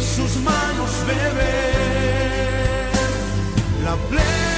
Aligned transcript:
sus 0.00 0.36
manos 0.36 0.90
beber 1.06 2.90
la 3.84 3.96
plenitud 4.08 4.49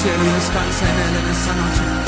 cielo 0.00 0.24
y 0.24 0.32
descansa 0.32 0.88
en 0.88 0.98
Él 0.98 1.16
en 1.16 1.30
esta 1.30 1.54
noche. 1.54 1.99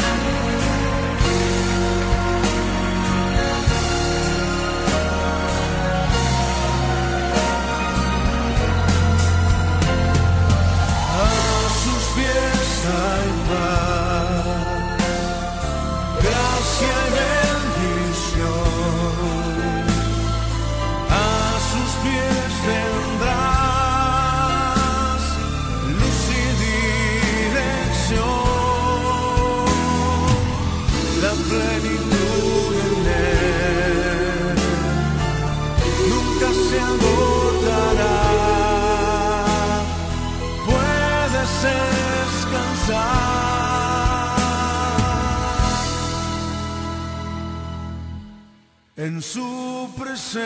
Su 50.32 50.40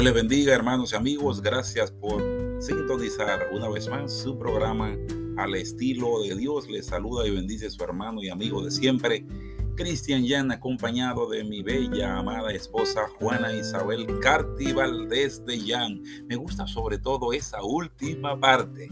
Dios 0.00 0.14
les 0.14 0.22
bendiga, 0.22 0.54
hermanos 0.54 0.94
y 0.94 0.96
amigos. 0.96 1.42
Gracias 1.42 1.90
por 1.90 2.22
sintonizar 2.58 3.48
una 3.52 3.68
vez 3.68 3.86
más 3.86 4.10
su 4.10 4.38
programa 4.38 4.96
al 5.36 5.54
estilo 5.54 6.22
de 6.22 6.34
Dios. 6.36 6.70
Les 6.70 6.86
saluda 6.86 7.26
y 7.26 7.30
bendice 7.32 7.68
su 7.68 7.84
hermano 7.84 8.22
y 8.22 8.30
amigo 8.30 8.64
de 8.64 8.70
siempre, 8.70 9.26
Cristian 9.76 10.24
Yan, 10.24 10.52
acompañado 10.52 11.28
de 11.28 11.44
mi 11.44 11.62
bella, 11.62 12.16
amada 12.16 12.50
esposa 12.50 13.08
Juana 13.18 13.54
Isabel 13.54 14.06
Carti 14.20 14.72
Valdés 14.72 15.44
de 15.44 15.58
Yan. 15.58 16.00
Me 16.26 16.36
gusta 16.36 16.66
sobre 16.66 16.96
todo 16.96 17.34
esa 17.34 17.62
última 17.62 18.40
parte. 18.40 18.88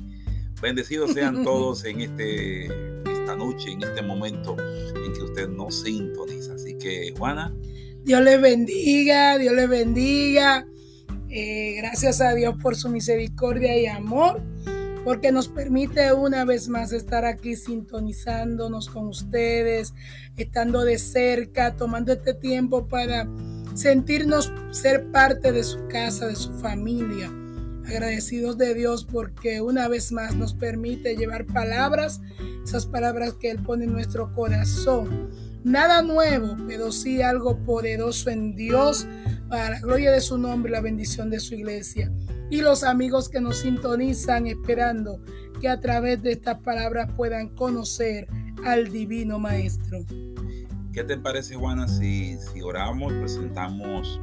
Bendecidos 0.60 1.14
sean 1.14 1.42
todos 1.42 1.86
en 1.86 2.02
este, 2.02 2.66
esta 2.66 3.34
noche, 3.34 3.72
en 3.72 3.82
este 3.82 4.02
momento 4.02 4.56
en 4.58 5.14
que 5.14 5.22
usted 5.22 5.48
nos 5.48 5.80
sintoniza. 5.80 6.52
Así 6.52 6.76
que, 6.76 7.14
Juana, 7.16 7.56
Dios 8.04 8.20
les 8.20 8.42
bendiga, 8.42 9.38
Dios 9.38 9.54
les 9.54 9.70
bendiga. 9.70 10.66
Eh, 11.30 11.74
gracias 11.76 12.22
a 12.22 12.34
Dios 12.34 12.56
por 12.62 12.74
su 12.74 12.88
misericordia 12.88 13.76
y 13.76 13.86
amor, 13.86 14.40
porque 15.04 15.30
nos 15.30 15.48
permite 15.48 16.12
una 16.14 16.46
vez 16.46 16.68
más 16.68 16.92
estar 16.92 17.26
aquí 17.26 17.54
sintonizándonos 17.54 18.88
con 18.88 19.08
ustedes, 19.08 19.92
estando 20.36 20.84
de 20.84 20.98
cerca, 20.98 21.76
tomando 21.76 22.12
este 22.12 22.32
tiempo 22.32 22.88
para 22.88 23.28
sentirnos 23.74 24.50
ser 24.70 25.10
parte 25.10 25.52
de 25.52 25.64
su 25.64 25.86
casa, 25.88 26.26
de 26.26 26.36
su 26.36 26.52
familia. 26.54 27.30
Agradecidos 27.86 28.56
de 28.56 28.74
Dios 28.74 29.04
porque 29.04 29.60
una 29.60 29.88
vez 29.88 30.12
más 30.12 30.34
nos 30.34 30.54
permite 30.54 31.16
llevar 31.16 31.44
palabras, 31.46 32.20
esas 32.64 32.86
palabras 32.86 33.34
que 33.34 33.50
Él 33.50 33.62
pone 33.62 33.84
en 33.84 33.92
nuestro 33.92 34.32
corazón. 34.32 35.30
Nada 35.68 36.00
nuevo, 36.00 36.56
pero 36.66 36.90
sí 36.90 37.20
algo 37.20 37.58
poderoso 37.58 38.30
en 38.30 38.56
Dios 38.56 39.06
para 39.50 39.68
la 39.68 39.80
gloria 39.80 40.10
de 40.10 40.22
su 40.22 40.38
nombre 40.38 40.70
y 40.70 40.74
la 40.74 40.80
bendición 40.80 41.28
de 41.28 41.40
su 41.40 41.54
iglesia. 41.54 42.10
Y 42.48 42.62
los 42.62 42.82
amigos 42.84 43.28
que 43.28 43.42
nos 43.42 43.58
sintonizan 43.58 44.46
esperando 44.46 45.20
que 45.60 45.68
a 45.68 45.78
través 45.78 46.22
de 46.22 46.32
estas 46.32 46.60
palabras 46.62 47.10
puedan 47.14 47.50
conocer 47.50 48.26
al 48.64 48.90
divino 48.90 49.38
Maestro. 49.38 49.98
¿Qué 50.90 51.04
te 51.04 51.18
parece, 51.18 51.54
Juana, 51.54 51.86
si, 51.86 52.38
si 52.38 52.62
oramos, 52.62 53.12
presentamos 53.12 54.22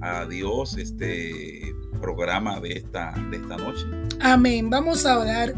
a 0.00 0.26
Dios 0.26 0.78
este 0.78 1.74
programa 2.00 2.60
de 2.60 2.72
esta, 2.74 3.14
de 3.32 3.38
esta 3.38 3.56
noche? 3.56 3.84
Amén. 4.20 4.70
Vamos 4.70 5.06
a 5.06 5.18
orar 5.18 5.54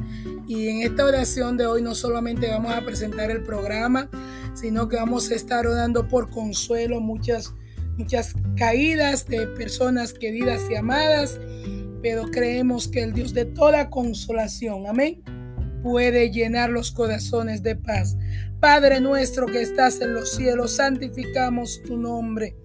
y 0.47 0.69
en 0.69 0.83
esta 0.83 1.05
oración 1.05 1.59
de 1.59 1.67
hoy 1.67 1.83
no 1.83 1.95
solamente 1.95 2.49
vamos 2.49 2.73
a 2.73 2.81
presentar 2.81 3.31
el 3.31 3.43
programa, 3.43 4.09
sino 4.57 4.89
que 4.89 4.97
vamos 4.97 5.31
a 5.31 5.35
estar 5.35 5.67
orando 5.67 6.09
por 6.09 6.31
consuelo, 6.31 7.01
muchas, 7.01 7.55
muchas 7.97 8.35
caídas 8.57 9.27
de 9.27 9.47
personas 9.49 10.13
queridas 10.13 10.63
y 10.71 10.75
amadas, 10.75 11.39
pero 12.03 12.25
creemos 12.31 12.89
que 12.89 13.03
el 13.03 13.13
Dios 13.13 13.35
de 13.35 13.45
toda 13.45 13.91
consolación, 13.91 14.87
amén, 14.87 15.23
puede 15.83 16.31
llenar 16.31 16.71
los 16.71 16.91
corazones 16.91 17.63
de 17.63 17.77
paz. 17.77 18.17
Padre 18.59 19.01
nuestro 19.01 19.47
que 19.47 19.61
estás 19.61 20.01
en 20.01 20.15
los 20.15 20.33
cielos, 20.33 20.73
santificamos 20.77 21.83
tu 21.87 21.97
nombre. 21.97 22.57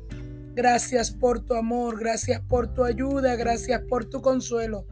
Gracias 0.53 1.11
por 1.11 1.45
tu 1.45 1.53
amor, 1.53 1.99
gracias 1.99 2.41
por 2.41 2.73
tu 2.73 2.83
ayuda, 2.83 3.35
gracias 3.35 3.81
por 3.89 4.05
tu 4.05 4.21
consuelo. 4.21 4.85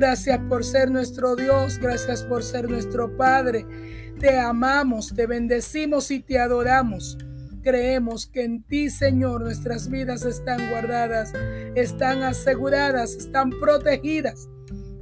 Gracias 0.00 0.38
por 0.48 0.64
ser 0.64 0.90
nuestro 0.90 1.36
Dios, 1.36 1.78
gracias 1.78 2.22
por 2.22 2.42
ser 2.42 2.70
nuestro 2.70 3.14
Padre. 3.18 3.66
Te 4.18 4.38
amamos, 4.38 5.12
te 5.14 5.26
bendecimos 5.26 6.10
y 6.10 6.20
te 6.20 6.38
adoramos. 6.38 7.18
Creemos 7.62 8.26
que 8.26 8.44
en 8.44 8.62
ti, 8.62 8.88
Señor, 8.88 9.42
nuestras 9.42 9.90
vidas 9.90 10.24
están 10.24 10.70
guardadas, 10.70 11.34
están 11.74 12.22
aseguradas, 12.22 13.12
están 13.14 13.50
protegidas. 13.50 14.48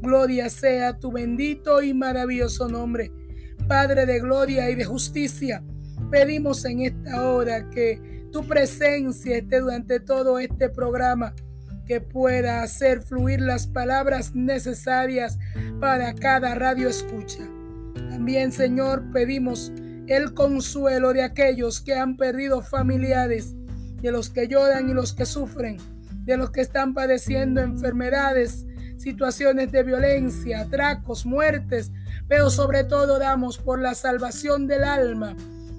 Gloria 0.02 0.50
sea 0.50 0.98
tu 0.98 1.12
bendito 1.12 1.80
y 1.80 1.94
maravilloso 1.94 2.68
nombre. 2.68 3.12
Padre 3.68 4.04
de 4.04 4.18
gloria 4.18 4.68
y 4.68 4.74
de 4.74 4.84
justicia, 4.84 5.62
pedimos 6.10 6.64
en 6.64 6.80
esta 6.80 7.22
hora 7.22 7.70
que 7.70 8.26
tu 8.32 8.44
presencia 8.48 9.36
esté 9.36 9.60
durante 9.60 10.00
todo 10.00 10.40
este 10.40 10.68
programa, 10.68 11.36
que 11.88 12.00
pueda 12.02 12.62
hacer 12.62 13.00
fluir 13.00 13.40
las 13.40 13.66
palabras 13.66 14.34
necesarias 14.34 15.38
para 15.80 16.14
cada 16.14 16.54
radio 16.54 16.88
escucha. 16.88 17.40
También, 17.94 18.52
Señor, 18.52 19.10
pedimos 19.10 19.72
el 20.06 20.34
consuelo 20.34 21.14
de 21.14 21.22
aquellos 21.22 21.80
que 21.80 21.94
han 21.94 22.16
perdido 22.16 22.62
familiares, 22.62 23.54
de 24.02 24.12
los 24.12 24.28
que 24.28 24.48
lloran 24.48 24.90
y 24.90 24.94
los 24.94 25.14
que 25.14 25.24
sufren, 25.24 25.78
de 26.24 26.36
los 26.36 26.50
que 26.50 26.60
están 26.60 26.92
padeciendo 26.92 27.62
enfermedades, 27.62 28.66
situaciones 28.98 29.72
de 29.72 29.82
violencia, 29.82 30.60
atracos, 30.60 31.24
muertes, 31.24 31.90
pero 32.28 32.50
sobre 32.50 32.84
todo 32.84 33.18
damos 33.18 33.56
por 33.56 33.80
la 33.80 33.94
salvación 33.94 34.66
del 34.66 34.84
alma 34.84 35.34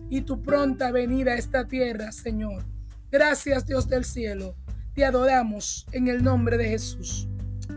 y 0.10 0.22
tu 0.22 0.42
pronta 0.42 0.92
venida 0.92 1.34
a 1.34 1.38
esta 1.38 1.68
tierra, 1.68 2.12
Señor. 2.12 2.64
Gracias 3.12 3.68
Dios 3.68 3.88
del 3.88 4.06
cielo. 4.06 4.56
Te 5.00 5.06
adoramos 5.06 5.86
en 5.94 6.10
el 6.10 6.22
nombre 6.22 6.58
de 6.58 6.68
Jesús. 6.68 7.26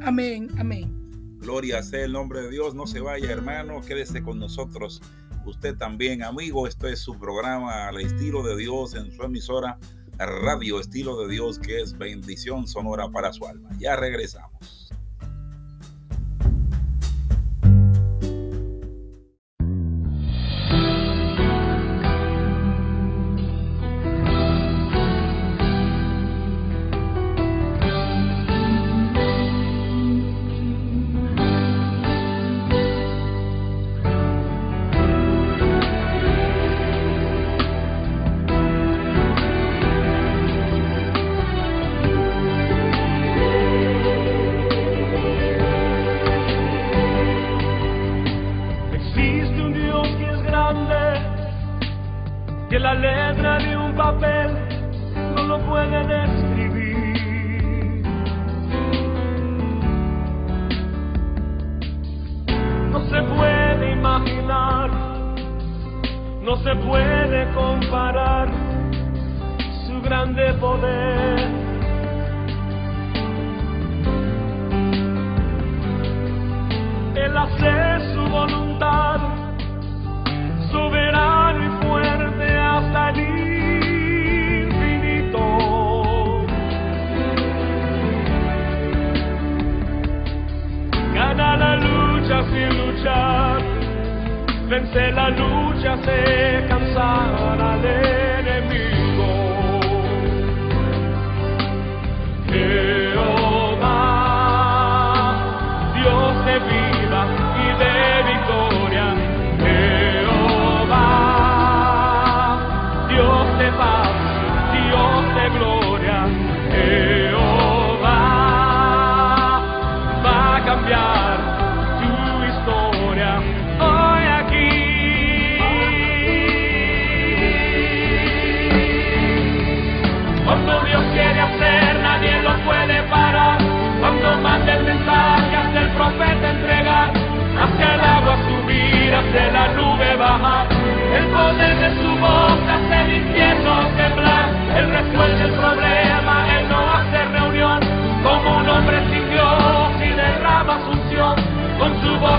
Amén, 0.03 0.49
amén. 0.59 1.39
Gloria 1.39 1.81
sea 1.81 2.05
el 2.05 2.11
nombre 2.11 2.41
de 2.43 2.51
Dios. 2.51 2.75
No 2.75 2.85
se 2.85 2.99
vaya, 2.99 3.31
hermano. 3.31 3.81
Quédese 3.81 4.25
con 4.25 4.41
nosotros. 4.41 5.01
Usted 5.47 5.77
también, 5.77 6.25
amigo. 6.25 6.67
Esto 6.67 6.89
es 6.89 6.99
su 6.99 7.17
programa 7.17 7.87
al 7.87 8.01
estilo 8.01 8.43
de 8.43 8.57
Dios 8.57 8.97
en 8.97 9.13
su 9.13 9.23
emisora 9.23 9.79
Radio 10.19 10.81
Estilo 10.81 11.17
de 11.17 11.33
Dios, 11.33 11.61
que 11.61 11.81
es 11.81 11.97
bendición 11.97 12.67
sonora 12.67 13.09
para 13.09 13.33
su 13.33 13.47
alma. 13.47 13.71
Ya 13.79 13.95
regresamos. 13.95 14.82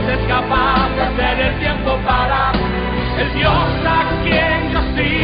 es 0.10 0.28
capaz 0.28 0.90
de 0.96 1.02
hacer 1.02 1.40
el 1.40 1.60
tiempo 1.60 1.98
para 2.06 2.52
el 3.20 3.34
Dios 3.34 3.54
a 3.86 4.06
quien 4.24 4.72
yo 4.72 4.82
sigo. 4.96 5.23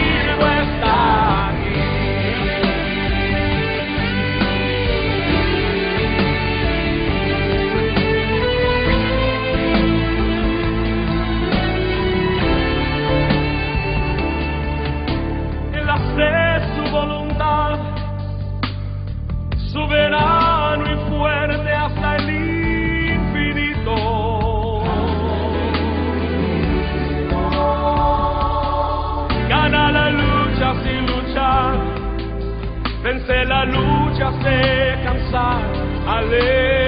de 33.29 33.45
la 33.45 33.63
lucha 33.65 34.31
se 34.41 35.03
cansar. 35.03 35.61
Ale 36.07 36.78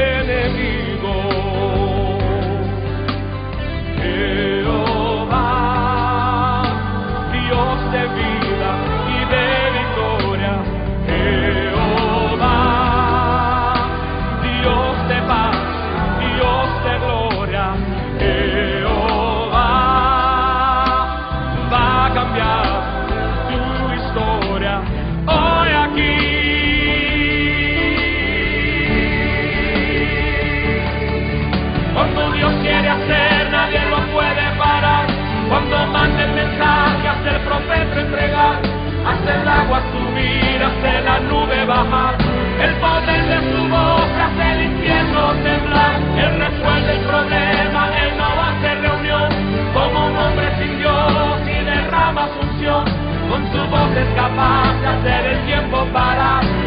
aguas 39.72 39.84
subir, 39.94 40.62
hace 40.62 41.02
la 41.02 41.20
nube 41.22 41.66
bajar, 41.66 42.18
el 42.60 42.74
poder 42.76 43.24
de 43.26 43.40
su 43.52 43.70
voz 43.70 44.10
hace 44.20 44.52
el 44.52 44.64
infierno 44.64 45.34
temblar, 45.44 45.96
él 46.18 46.40
resuelve 46.40 46.92
el 46.92 47.00
problema, 47.06 47.90
él 48.04 48.12
no 48.18 48.30
hace 48.48 48.76
reunión, 48.76 49.30
como 49.74 50.08
un 50.08 50.18
hombre 50.18 50.52
sin 50.60 50.78
Dios 50.78 51.40
y 51.46 51.64
derrama 51.64 52.26
asunción, 52.26 52.84
con 53.30 53.52
su 53.52 53.70
voz 53.70 53.96
es 53.96 54.14
capaz 54.16 54.74
de 54.82 54.88
hacer 54.88 55.26
el 55.26 55.46
tiempo 55.46 55.86
parar. 55.94 56.61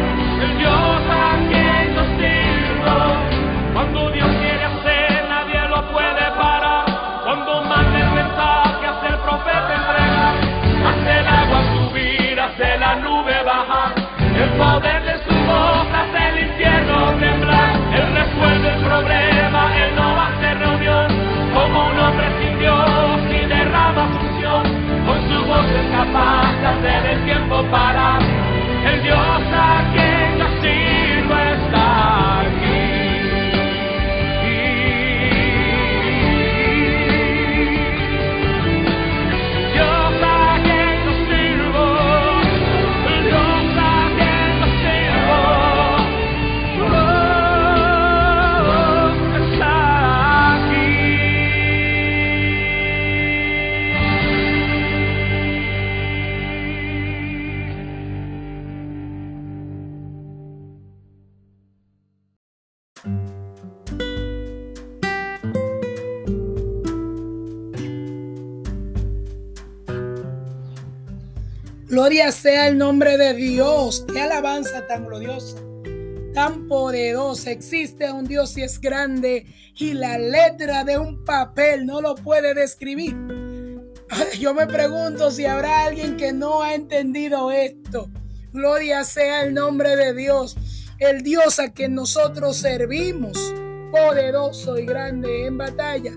Gloria 72.15 72.31
sea 72.31 72.67
el 72.69 72.77
nombre 72.77 73.17
de 73.17 73.33
Dios. 73.33 74.05
Qué 74.13 74.21
alabanza 74.21 74.87
tan 74.87 75.05
gloriosa, 75.05 75.57
tan 76.33 76.65
poderosa. 76.69 77.51
Existe 77.51 78.09
un 78.09 78.25
Dios 78.25 78.57
y 78.57 78.61
es 78.61 78.79
grande 78.79 79.45
y 79.75 79.95
la 79.95 80.17
letra 80.17 80.85
de 80.85 80.97
un 80.97 81.25
papel 81.25 81.85
no 81.85 81.99
lo 81.99 82.15
puede 82.15 82.53
describir. 82.53 83.17
Yo 84.39 84.53
me 84.53 84.65
pregunto 84.65 85.29
si 85.29 85.43
habrá 85.43 85.87
alguien 85.87 86.15
que 86.15 86.31
no 86.31 86.61
ha 86.61 86.73
entendido 86.73 87.51
esto. 87.51 88.09
Gloria 88.53 89.03
sea 89.03 89.43
el 89.43 89.53
nombre 89.53 89.97
de 89.97 90.13
Dios, 90.13 90.55
el 90.99 91.21
Dios 91.21 91.59
a 91.59 91.73
quien 91.73 91.95
nosotros 91.95 92.55
servimos, 92.55 93.53
poderoso 93.91 94.79
y 94.79 94.85
grande 94.85 95.47
en 95.47 95.57
batalla. 95.57 96.13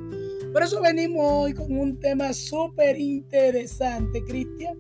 Por 0.53 0.63
eso 0.63 0.81
venimos 0.81 1.27
hoy 1.29 1.55
con 1.55 1.77
un 1.77 1.99
tema 1.99 2.33
súper 2.33 3.01
interesante, 3.01 4.23
Cristian. 4.23 4.79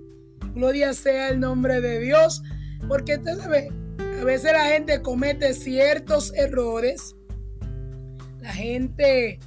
Gloria 0.54 0.92
sea 0.94 1.28
el 1.28 1.40
nombre 1.40 1.80
de 1.80 2.00
Dios, 2.00 2.42
porque 2.88 3.16
usted 3.16 3.38
sabe, 3.38 3.70
a 4.20 4.24
veces 4.24 4.52
la 4.52 4.64
gente 4.66 5.02
comete 5.02 5.54
ciertos 5.54 6.32
errores, 6.34 7.14
la 8.40 8.52
gente 8.52 9.38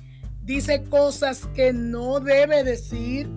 dice 0.44 0.84
cosas 0.84 1.48
que 1.56 1.74
no 1.74 2.20
debe 2.20 2.64
decir, 2.64 3.30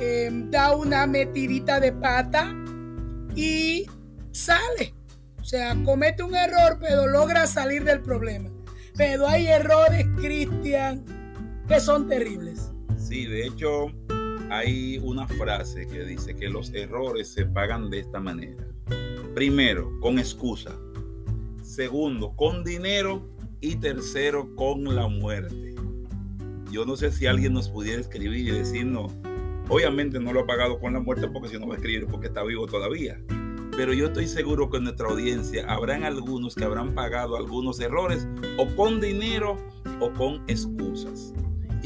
eh, 0.00 0.30
da 0.50 0.74
una 0.76 1.06
metidita 1.06 1.80
de 1.80 1.92
pata 1.92 2.54
y 3.34 3.86
sale. 4.32 4.94
O 5.40 5.44
sea, 5.44 5.76
comete 5.84 6.22
un 6.22 6.34
error, 6.34 6.78
pero 6.80 7.06
logra 7.06 7.46
salir 7.46 7.84
del 7.84 8.00
problema. 8.00 8.50
Pero 8.96 9.28
hay 9.28 9.46
errores, 9.46 10.06
Cristian, 10.16 11.04
que 11.68 11.80
son 11.80 12.08
terribles. 12.08 12.72
Sí, 12.96 13.26
de 13.26 13.46
hecho, 13.46 13.92
hay 14.50 14.98
una 15.02 15.26
frase 15.26 15.86
que 15.86 16.04
dice 16.04 16.34
que 16.34 16.48
los 16.48 16.72
errores 16.72 17.28
se 17.28 17.46
pagan 17.46 17.90
de 17.90 18.00
esta 18.00 18.20
manera. 18.20 18.66
Primero, 19.34 19.98
con 20.00 20.18
excusa. 20.18 20.78
Segundo, 21.62 22.34
con 22.36 22.64
dinero. 22.64 23.28
Y 23.60 23.76
tercero, 23.76 24.54
con 24.54 24.84
la 24.94 25.08
muerte. 25.08 25.74
Yo 26.70 26.84
no 26.84 26.96
sé 26.96 27.10
si 27.10 27.26
alguien 27.26 27.54
nos 27.54 27.68
pudiera 27.70 28.00
escribir 28.00 28.46
y 28.46 28.50
decirnos, 28.50 29.12
obviamente 29.68 30.20
no 30.20 30.32
lo 30.32 30.40
ha 30.40 30.46
pagado 30.46 30.78
con 30.78 30.92
la 30.92 31.00
muerte 31.00 31.28
porque 31.28 31.48
si 31.48 31.58
no 31.58 31.66
va 31.66 31.74
a 31.74 31.76
escribir 31.78 32.06
porque 32.06 32.26
está 32.26 32.42
vivo 32.42 32.66
todavía. 32.66 33.18
Pero 33.76 33.92
yo 33.92 34.06
estoy 34.06 34.26
seguro 34.26 34.70
que 34.70 34.76
en 34.76 34.84
nuestra 34.84 35.08
audiencia 35.08 35.66
habrán 35.68 36.04
algunos 36.04 36.54
que 36.54 36.64
habrán 36.64 36.94
pagado 36.94 37.36
algunos 37.36 37.80
errores 37.80 38.28
o 38.58 38.66
con 38.76 39.00
dinero 39.00 39.56
o 40.00 40.12
con 40.12 40.42
excusas. 40.48 41.34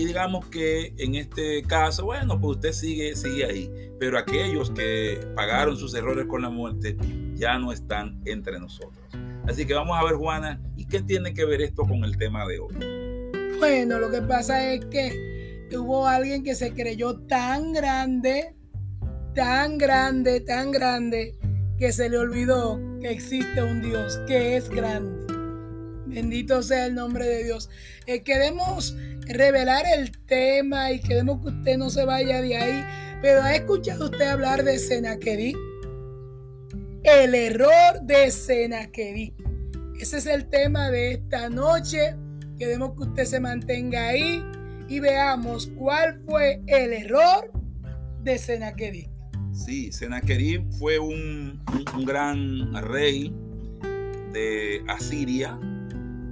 Y 0.00 0.07
digamos 0.07 0.47
que 0.47 0.95
en 0.97 1.14
este 1.14 1.62
caso, 1.62 2.07
bueno, 2.07 2.40
pues 2.40 2.57
usted 2.57 2.73
sigue, 2.73 3.14
sigue 3.14 3.45
ahí. 3.45 3.71
Pero 3.99 4.16
aquellos 4.16 4.71
que 4.71 5.21
pagaron 5.37 5.76
sus 5.76 5.95
errores 5.95 6.25
con 6.25 6.40
la 6.40 6.49
muerte 6.49 6.97
ya 7.35 7.59
no 7.59 7.71
están 7.71 8.19
entre 8.25 8.59
nosotros. 8.59 9.04
Así 9.47 9.66
que 9.66 9.75
vamos 9.75 9.99
a 10.00 10.02
ver, 10.02 10.14
Juana, 10.14 10.59
¿y 10.75 10.87
qué 10.87 11.02
tiene 11.02 11.35
que 11.35 11.45
ver 11.45 11.61
esto 11.61 11.83
con 11.83 12.02
el 12.02 12.16
tema 12.16 12.49
de 12.49 12.61
hoy? 12.61 12.75
Bueno, 13.59 13.99
lo 13.99 14.11
que 14.11 14.23
pasa 14.23 14.73
es 14.73 14.87
que 14.87 15.69
hubo 15.76 16.07
alguien 16.07 16.45
que 16.45 16.54
se 16.54 16.73
creyó 16.73 17.19
tan 17.26 17.75
grande, 17.75 18.57
tan 19.35 19.76
grande, 19.76 20.40
tan 20.40 20.71
grande, 20.71 21.38
que 21.76 21.92
se 21.92 22.09
le 22.09 22.16
olvidó 22.16 22.80
que 23.02 23.11
existe 23.11 23.62
un 23.62 23.83
Dios 23.83 24.19
que 24.26 24.57
es 24.57 24.71
grande. 24.71 25.30
Bendito 26.07 26.62
sea 26.62 26.87
el 26.87 26.95
nombre 26.95 27.26
de 27.26 27.45
Dios. 27.45 27.69
Eh, 28.07 28.23
queremos 28.23 28.97
revelar 29.32 29.84
el 29.87 30.10
tema 30.26 30.92
y 30.92 31.00
queremos 31.00 31.40
que 31.40 31.49
usted 31.49 31.78
no 31.78 31.90
se 31.90 32.04
vaya 32.04 32.40
de 32.40 32.56
ahí. 32.56 32.84
Pero 33.22 33.42
¿ha 33.42 33.54
escuchado 33.54 34.06
usted 34.06 34.26
hablar 34.26 34.64
de 34.64 34.78
Senaquerib? 34.78 35.56
El 37.02 37.34
error 37.34 38.00
de 38.02 38.30
Senaquerib. 38.30 39.34
Ese 39.99 40.18
es 40.18 40.26
el 40.26 40.49
tema 40.49 40.90
de 40.90 41.12
esta 41.12 41.50
noche. 41.50 42.16
Queremos 42.58 42.92
que 42.96 43.02
usted 43.02 43.25
se 43.25 43.40
mantenga 43.40 44.08
ahí 44.08 44.42
y 44.88 45.00
veamos 45.00 45.70
cuál 45.76 46.18
fue 46.26 46.62
el 46.66 46.92
error 46.92 47.52
de 48.22 48.38
Senaquerib. 48.38 49.08
Sí, 49.52 49.92
Senaquerib 49.92 50.70
fue 50.78 50.99
un, 50.99 51.62
un 51.94 52.04
gran 52.04 52.72
rey 52.82 53.34
de 54.32 54.82
Asiria 54.88 55.58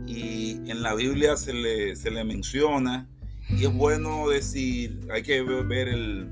y 0.08 0.70
en 0.70 0.82
la 0.82 0.94
Biblia 0.94 1.36
se 1.36 1.52
le, 1.52 1.94
se 1.94 2.10
le 2.10 2.24
menciona 2.24 3.06
y 3.50 3.64
es 3.64 3.72
bueno 3.72 4.28
decir, 4.28 5.00
hay 5.12 5.22
que 5.22 5.42
ver 5.42 5.88
el, 5.88 6.28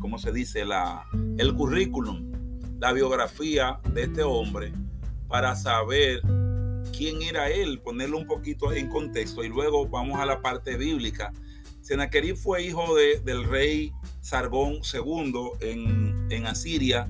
¿cómo 0.00 0.18
se 0.18 0.32
dice? 0.32 0.64
La, 0.64 1.04
el 1.38 1.54
currículum, 1.54 2.32
la 2.80 2.92
biografía 2.92 3.78
de 3.94 4.04
este 4.04 4.22
hombre 4.22 4.72
para 5.28 5.54
saber 5.54 6.20
quién 6.96 7.22
era 7.22 7.48
él, 7.48 7.80
ponerlo 7.80 8.18
un 8.18 8.26
poquito 8.26 8.72
en 8.72 8.88
contexto 8.88 9.44
y 9.44 9.48
luego 9.48 9.88
vamos 9.88 10.20
a 10.20 10.26
la 10.26 10.40
parte 10.42 10.76
bíblica. 10.76 11.32
Senaquerib 11.80 12.36
fue 12.36 12.64
hijo 12.64 12.94
de, 12.94 13.20
del 13.20 13.44
rey 13.44 13.92
Sargón 14.20 14.80
II 14.92 15.32
en, 15.60 16.26
en 16.30 16.46
Asiria 16.46 17.08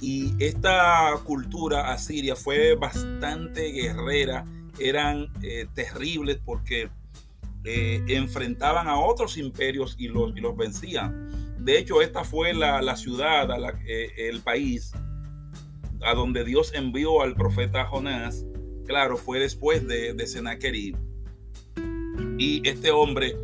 y 0.00 0.34
esta 0.42 1.12
cultura 1.24 1.92
asiria 1.92 2.34
fue 2.34 2.74
bastante 2.74 3.70
guerrera, 3.70 4.44
eran 4.78 5.28
eh, 5.42 5.66
terribles 5.74 6.38
porque 6.44 6.90
eh, 7.64 8.02
enfrentaban 8.08 8.88
a 8.88 8.98
otros 8.98 9.36
imperios 9.36 9.94
y 9.98 10.08
los, 10.08 10.36
y 10.36 10.40
los 10.40 10.56
vencían. 10.56 11.28
De 11.58 11.78
hecho, 11.78 12.02
esta 12.02 12.24
fue 12.24 12.54
la, 12.54 12.82
la 12.82 12.96
ciudad, 12.96 13.48
eh, 13.86 14.10
el 14.16 14.40
país 14.40 14.92
a 16.04 16.14
donde 16.14 16.44
Dios 16.44 16.72
envió 16.74 17.22
al 17.22 17.34
profeta 17.34 17.84
Jonás. 17.86 18.44
Claro, 18.86 19.16
fue 19.16 19.38
después 19.38 19.86
de, 19.86 20.12
de. 20.12 20.96
Y 22.38 22.68
este 22.68 22.90
hombre 22.90 23.36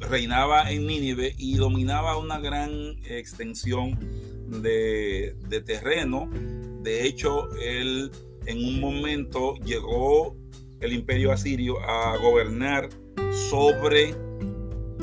reinaba 0.00 0.70
en 0.70 0.86
Nínive 0.86 1.34
y 1.38 1.56
dominaba 1.56 2.18
una 2.18 2.38
gran 2.38 2.70
extensión 3.04 3.98
de, 4.60 5.34
de 5.48 5.60
terreno. 5.62 6.28
De 6.82 7.06
hecho, 7.06 7.48
él 7.56 8.10
en 8.46 8.64
un 8.64 8.80
momento 8.80 9.54
llegó 9.64 10.36
el 10.80 10.92
imperio 10.92 11.32
asirio 11.32 11.78
a 11.80 12.16
gobernar 12.16 12.88
sobre, 13.50 14.14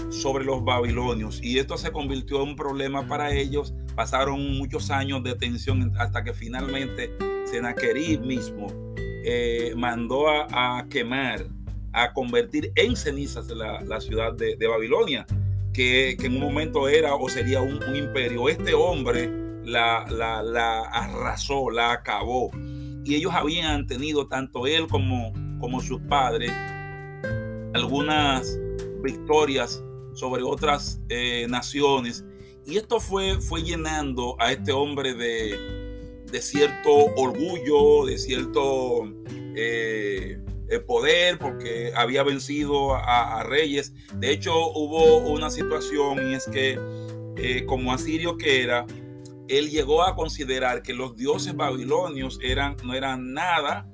sobre 0.09 0.43
los 0.43 0.63
babilonios 0.63 1.39
y 1.43 1.59
esto 1.59 1.77
se 1.77 1.91
convirtió 1.91 2.41
en 2.41 2.49
un 2.49 2.55
problema 2.55 3.07
para 3.07 3.33
ellos 3.33 3.73
pasaron 3.95 4.57
muchos 4.57 4.91
años 4.91 5.23
de 5.23 5.35
tensión 5.35 5.91
hasta 5.97 6.23
que 6.23 6.33
finalmente 6.33 7.11
Senaquerib 7.45 8.21
mismo 8.21 8.67
eh, 9.29 9.73
mandó 9.75 10.29
a, 10.29 10.85
quemar, 10.89 11.47
a 11.91 12.13
convertir 12.13 12.71
en 12.75 12.95
cenizas 12.95 13.47
la, 13.49 13.99
ciudad 13.99 14.33
de, 14.33 14.67
Babilonia, 14.67 15.25
que, 15.73 16.11
en 16.11 16.35
un 16.35 16.39
momento 16.39 16.87
era 16.87 17.15
o 17.15 17.27
sería 17.27 17.59
un, 17.59 17.95
imperio. 17.95 18.47
Este 18.47 18.73
hombre 18.73 19.29
la, 19.65 20.05
la, 20.09 20.81
arrasó, 20.81 21.69
la 21.69 21.91
acabó. 21.91 22.51
Y 23.07 23.15
ellos 23.15 23.33
habían 23.33 23.87
tenido, 23.87 24.27
tanto 24.27 24.67
él 24.67 24.87
como, 24.87 25.33
como 25.59 25.81
sus 25.81 26.01
padres, 26.01 26.51
algunas 27.73 28.59
victorias 29.01 29.81
sobre 30.13 30.43
otras 30.43 30.99
eh, 31.09 31.47
naciones 31.49 32.25
y 32.67 32.75
esto 32.75 32.99
fue, 32.99 33.39
fue 33.39 33.63
llenando 33.63 34.35
a 34.39 34.51
este 34.51 34.73
hombre 34.73 35.13
de, 35.13 35.57
cierto 36.41 36.91
orgullo, 37.15 38.05
de 38.05 38.17
cierto 38.17 39.05
eh, 39.55 40.37
eh, 40.67 40.79
poder, 40.81 41.39
porque 41.39 41.93
había 41.95 42.23
vencido 42.23 42.93
a, 42.93 43.41
reyes. 43.43 43.93
De 44.15 44.31
hecho, 44.31 44.53
hubo 44.71 45.19
una 45.29 45.49
situación 45.49 46.29
y 46.29 46.33
es 46.33 46.45
que 46.45 47.63
como 47.67 47.93
asirio 47.93 48.35
que 48.37 48.63
era, 48.63 48.85
él 49.49 49.69
llegó 49.69 50.03
a 50.03 50.15
considerar 50.15 50.81
que 50.81 50.93
los 50.93 51.15
dioses 51.15 51.55
babilonios 51.55 52.39
eran, 52.41 52.77
no 52.83 52.93
eran 52.93 53.33
nada. 53.33 53.87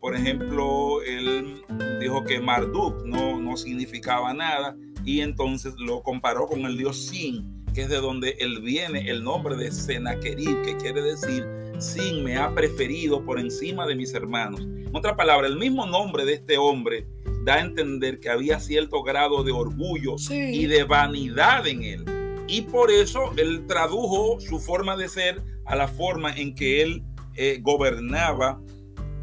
Por 0.00 0.14
ejemplo, 0.14 1.02
él 1.02 1.62
dijo 2.00 2.24
que 2.24 2.40
Marduk 2.40 3.04
no, 3.04 3.40
no 3.40 3.56
significaba 3.56 4.32
nada 4.34 4.76
y 5.04 5.20
entonces 5.20 5.74
lo 5.78 6.02
comparó 6.02 6.46
con 6.46 6.66
el 6.66 6.76
dios 6.76 7.06
Sin 7.06 7.56
que 7.76 7.82
es 7.82 7.90
de 7.90 7.96
donde 7.96 8.36
él 8.40 8.62
viene 8.62 9.10
el 9.10 9.22
nombre 9.22 9.54
de 9.54 9.70
Senaquerib, 9.70 10.62
que 10.62 10.78
quiere 10.78 11.02
decir 11.02 11.46
Sin 11.78 12.24
me 12.24 12.38
ha 12.38 12.54
preferido 12.54 13.22
por 13.22 13.38
encima 13.38 13.86
de 13.86 13.94
mis 13.94 14.14
hermanos. 14.14 14.62
En 14.62 14.96
otra 14.96 15.14
palabra, 15.14 15.46
el 15.46 15.58
mismo 15.58 15.84
nombre 15.84 16.24
de 16.24 16.32
este 16.32 16.56
hombre 16.56 17.06
da 17.44 17.56
a 17.56 17.60
entender 17.60 18.18
que 18.18 18.30
había 18.30 18.60
cierto 18.60 19.02
grado 19.02 19.44
de 19.44 19.52
orgullo 19.52 20.16
y 20.30 20.64
de 20.64 20.84
vanidad 20.84 21.66
en 21.66 21.82
él. 21.82 22.15
Y 22.48 22.62
por 22.62 22.90
eso 22.90 23.32
él 23.36 23.66
tradujo 23.66 24.40
su 24.40 24.60
forma 24.60 24.96
de 24.96 25.08
ser 25.08 25.42
a 25.64 25.76
la 25.76 25.88
forma 25.88 26.32
en 26.32 26.54
que 26.54 26.82
él 26.82 27.04
eh, 27.34 27.58
gobernaba 27.60 28.60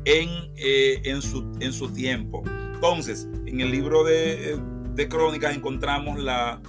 en, 0.05 0.29
eh, 0.57 1.01
en, 1.05 1.21
su, 1.21 1.49
en 1.59 1.71
su 1.71 1.89
tiempo. 1.93 2.43
Entonces, 2.73 3.27
en 3.45 3.61
el 3.61 3.71
libro 3.71 4.03
de, 4.03 4.59
de 4.93 5.07
Crónicas 5.07 5.55
encontramos 5.55 6.19
la, 6.19 6.61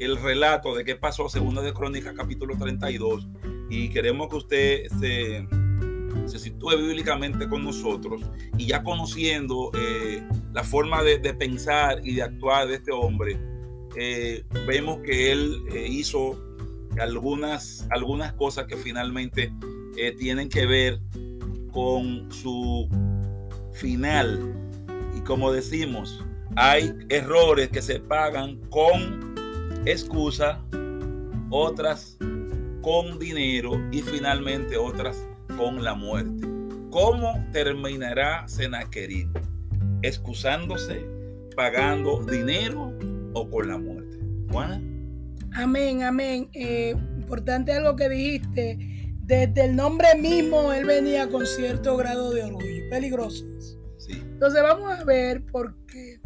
el 0.00 0.16
relato 0.16 0.74
de 0.74 0.84
qué 0.84 0.96
pasó, 0.96 1.28
segunda 1.28 1.60
de 1.60 1.74
Crónicas, 1.74 2.14
capítulo 2.16 2.56
32, 2.58 3.28
y 3.68 3.90
queremos 3.90 4.28
que 4.28 4.36
usted 4.36 4.82
se, 4.98 5.46
se 6.26 6.38
sitúe 6.38 6.70
bíblicamente 6.78 7.46
con 7.48 7.62
nosotros 7.62 8.22
y 8.56 8.66
ya 8.66 8.82
conociendo 8.82 9.70
eh, 9.74 10.26
la 10.52 10.64
forma 10.64 11.02
de, 11.02 11.18
pensar 11.34 12.00
y 12.02 12.14
de 12.14 12.22
actuar 12.22 12.66
de 12.68 12.76
este 12.76 12.92
hombre, 12.92 13.38
eh, 13.96 14.44
vemos 14.66 14.98
que 15.00 15.32
él 15.32 15.62
eh, 15.72 15.86
hizo 15.88 16.38
algunas, 16.98 17.86
algunas 17.90 18.32
cosas 18.34 18.66
que 18.66 18.76
finalmente 18.76 19.52
tienen 20.18 20.48
que 20.48 20.64
ver 20.64 20.98
con 21.72 22.30
su 22.32 22.88
final. 23.72 24.54
Y 25.16 25.20
como 25.20 25.52
decimos, 25.52 26.24
hay 26.56 26.92
errores 27.08 27.68
que 27.68 27.82
se 27.82 28.00
pagan 28.00 28.56
con 28.70 29.34
excusa, 29.84 30.62
otras 31.50 32.16
con 32.82 33.18
dinero 33.18 33.80
y 33.92 34.02
finalmente 34.02 34.76
otras 34.76 35.26
con 35.56 35.82
la 35.84 35.94
muerte. 35.94 36.46
¿Cómo 36.90 37.44
terminará 37.52 38.48
Senaquerib? 38.48 39.28
¿Excusándose, 40.02 41.04
pagando 41.54 42.24
dinero 42.24 42.92
o 43.34 43.48
con 43.48 43.68
la 43.68 43.78
muerte? 43.78 44.18
Juana. 44.50 44.82
Amén, 45.54 46.02
amén. 46.02 46.48
Eh, 46.52 46.94
importante 47.16 47.72
algo 47.72 47.96
que 47.96 48.08
dijiste. 48.08 48.78
Desde 49.22 49.64
el 49.64 49.76
nombre 49.76 50.08
mismo 50.20 50.72
él 50.72 50.86
venía 50.86 51.28
con 51.28 51.46
cierto 51.46 51.96
grado 51.96 52.32
de 52.32 52.42
orgullo. 52.42 52.90
Peligroso. 52.90 53.44
Sí. 53.98 54.12
Entonces 54.12 54.62
vamos 54.62 54.90
a 54.90 55.04
ver 55.04 55.44
porque 55.52 56.20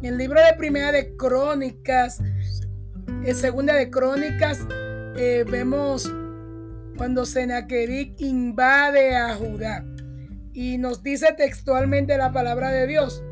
en 0.00 0.04
el 0.04 0.18
libro 0.18 0.40
de 0.40 0.56
Primera 0.56 0.92
de 0.92 1.16
Crónicas 1.16 2.20
en 3.24 3.34
segunda 3.34 3.74
de 3.74 3.90
Crónicas 3.90 4.60
eh, 5.16 5.44
vemos 5.50 6.12
cuando 6.96 7.26
Sennacherib 7.26 8.14
invade 8.18 9.16
a 9.16 9.34
Judá 9.34 9.84
y 10.52 10.78
nos 10.78 11.02
dice 11.02 11.32
textualmente 11.36 12.16
la 12.16 12.32
palabra 12.32 12.70
de 12.70 12.86
Dios. 12.86 13.22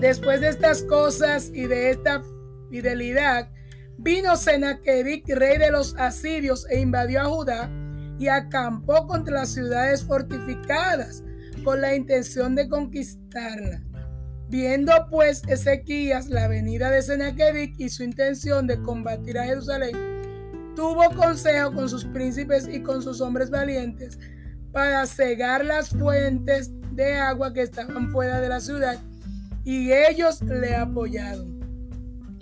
Después 0.00 0.40
de 0.40 0.48
estas 0.48 0.82
cosas 0.84 1.50
y 1.52 1.66
de 1.66 1.90
esta 1.90 2.22
fidelidad, 2.70 3.50
vino 3.98 4.34
Sennacherib, 4.34 5.24
rey 5.28 5.58
de 5.58 5.70
los 5.70 5.94
asirios, 5.96 6.66
e 6.70 6.80
invadió 6.80 7.20
a 7.20 7.26
Judá 7.26 7.70
y 8.18 8.28
acampó 8.28 9.06
contra 9.06 9.40
las 9.40 9.52
ciudades 9.52 10.02
fortificadas 10.02 11.22
con 11.64 11.82
la 11.82 11.94
intención 11.94 12.54
de 12.54 12.66
conquistarla. 12.68 13.82
Viendo 14.48 14.92
pues 15.10 15.42
Ezequías 15.46 16.28
la 16.28 16.48
venida 16.48 16.90
de 16.90 17.02
Sennacherib 17.02 17.74
y 17.76 17.90
su 17.90 18.02
intención 18.02 18.66
de 18.66 18.80
combatir 18.80 19.38
a 19.38 19.44
Jerusalén, 19.44 19.96
tuvo 20.74 21.10
consejo 21.14 21.74
con 21.74 21.90
sus 21.90 22.06
príncipes 22.06 22.66
y 22.66 22.80
con 22.82 23.02
sus 23.02 23.20
hombres 23.20 23.50
valientes 23.50 24.18
para 24.72 25.04
cegar 25.04 25.62
las 25.62 25.90
fuentes 25.90 26.70
de 26.92 27.14
agua 27.14 27.52
que 27.52 27.62
estaban 27.62 28.10
fuera 28.10 28.40
de 28.40 28.48
la 28.48 28.60
ciudad, 28.60 28.98
y 29.64 29.92
ellos 29.92 30.40
le 30.42 30.76
apoyaron. 30.76 31.60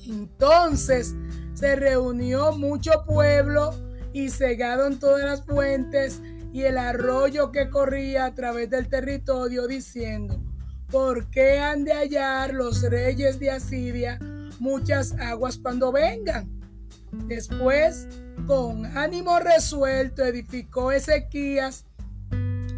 Entonces 0.06 1.14
se 1.54 1.76
reunió 1.76 2.52
mucho 2.52 3.04
pueblo 3.06 3.74
y 4.12 4.30
cegaron 4.30 4.98
todas 4.98 5.24
las 5.24 5.44
fuentes 5.44 6.22
y 6.52 6.62
el 6.62 6.78
arroyo 6.78 7.52
que 7.52 7.68
corría 7.68 8.26
a 8.26 8.34
través 8.34 8.70
del 8.70 8.88
territorio, 8.88 9.66
diciendo, 9.66 10.40
¿Por 10.90 11.28
qué 11.30 11.58
han 11.58 11.84
de 11.84 11.92
hallar 11.92 12.54
los 12.54 12.80
reyes 12.82 13.38
de 13.38 13.50
Asiria 13.50 14.18
muchas 14.58 15.12
aguas 15.20 15.58
cuando 15.58 15.92
vengan? 15.92 16.48
Después, 17.26 18.08
con 18.46 18.86
ánimo 18.96 19.38
resuelto, 19.38 20.24
edificó 20.24 20.90
Ezequías 20.90 21.84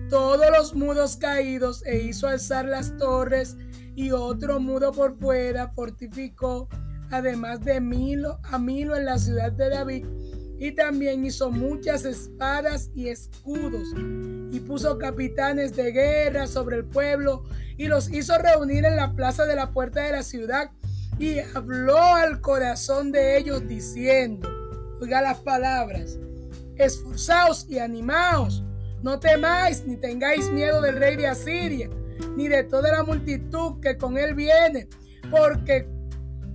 todos 0.08 0.46
los 0.50 0.74
muros 0.74 1.16
caídos 1.16 1.84
e 1.86 1.98
hizo 1.98 2.26
alzar 2.26 2.64
las 2.64 2.96
torres 2.98 3.56
y 3.94 4.10
otro 4.12 4.60
muro 4.60 4.92
por 4.92 5.18
fuera 5.18 5.68
fortificó, 5.68 6.68
además 7.10 7.60
de 7.60 7.80
Milo, 7.80 8.38
a 8.44 8.58
Milo 8.58 8.96
en 8.96 9.04
la 9.04 9.18
ciudad 9.18 9.52
de 9.52 9.68
David, 9.68 10.06
y 10.58 10.72
también 10.72 11.24
hizo 11.24 11.50
muchas 11.50 12.04
espadas 12.04 12.90
y 12.94 13.08
escudos, 13.08 13.88
y 14.52 14.60
puso 14.60 14.98
capitanes 14.98 15.74
de 15.76 15.92
guerra 15.92 16.46
sobre 16.46 16.76
el 16.76 16.84
pueblo 16.84 17.44
y 17.76 17.86
los 17.86 18.10
hizo 18.12 18.36
reunir 18.36 18.84
en 18.84 18.96
la 18.96 19.14
plaza 19.14 19.46
de 19.46 19.56
la 19.56 19.70
puerta 19.70 20.02
de 20.02 20.12
la 20.12 20.22
ciudad 20.22 20.70
y 21.18 21.38
habló 21.54 21.98
al 21.98 22.40
corazón 22.40 23.12
de 23.12 23.38
ellos 23.38 23.66
diciendo, 23.66 24.48
oiga 25.00 25.22
las 25.22 25.38
palabras, 25.38 26.18
esforzaos 26.76 27.66
y 27.68 27.78
animaos, 27.78 28.64
no 29.02 29.18
temáis 29.20 29.86
ni 29.86 29.96
tengáis 29.96 30.50
miedo 30.50 30.80
del 30.80 30.96
rey 30.96 31.16
de 31.16 31.28
Asiria, 31.28 31.88
ni 32.36 32.48
de 32.48 32.64
toda 32.64 32.92
la 32.92 33.02
multitud 33.02 33.80
que 33.80 33.96
con 33.96 34.18
él 34.18 34.34
viene, 34.34 34.88
porque 35.30 35.88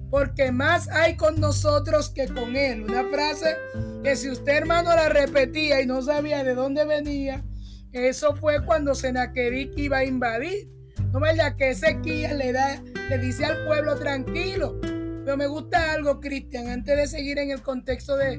porque 0.10 0.51
más 0.51 0.88
hay 0.89 1.17
con 1.17 1.41
nosotros 1.41 2.10
que 2.10 2.28
con 2.28 2.56
él. 2.56 2.84
Una 2.84 3.04
frase 3.10 3.58
que 4.04 4.15
si 4.15 4.30
usted 4.30 4.54
hermano 4.54 4.95
la 4.95 5.10
repetía 5.10 5.82
y 5.82 5.86
no 5.86 6.01
sabía 6.01 6.43
de 6.43 6.56
dónde 6.56 6.86
venía, 6.86 7.43
eso 7.91 8.36
fue 8.36 8.63
cuando 8.63 8.95
Senaquerib 8.95 9.78
iba 9.78 9.97
a 9.97 10.06
invadir. 10.06 10.69
No 11.12 11.19
vaya 11.19 11.56
que 11.56 11.71
Ezequiel 11.71 12.38
le, 12.38 12.51
da, 12.51 12.82
le 13.10 13.17
dice 13.17 13.45
al 13.45 13.65
pueblo 13.65 13.95
tranquilo. 13.95 14.80
Pero 14.82 15.38
me 15.38 15.47
gusta 15.47 15.93
algo, 15.93 16.19
Cristian, 16.19 16.67
antes 16.67 16.95
de 16.95 17.08
seguir 17.08 17.39
en 17.39 17.51
el 17.51 17.62
contexto 17.62 18.15
de, 18.15 18.38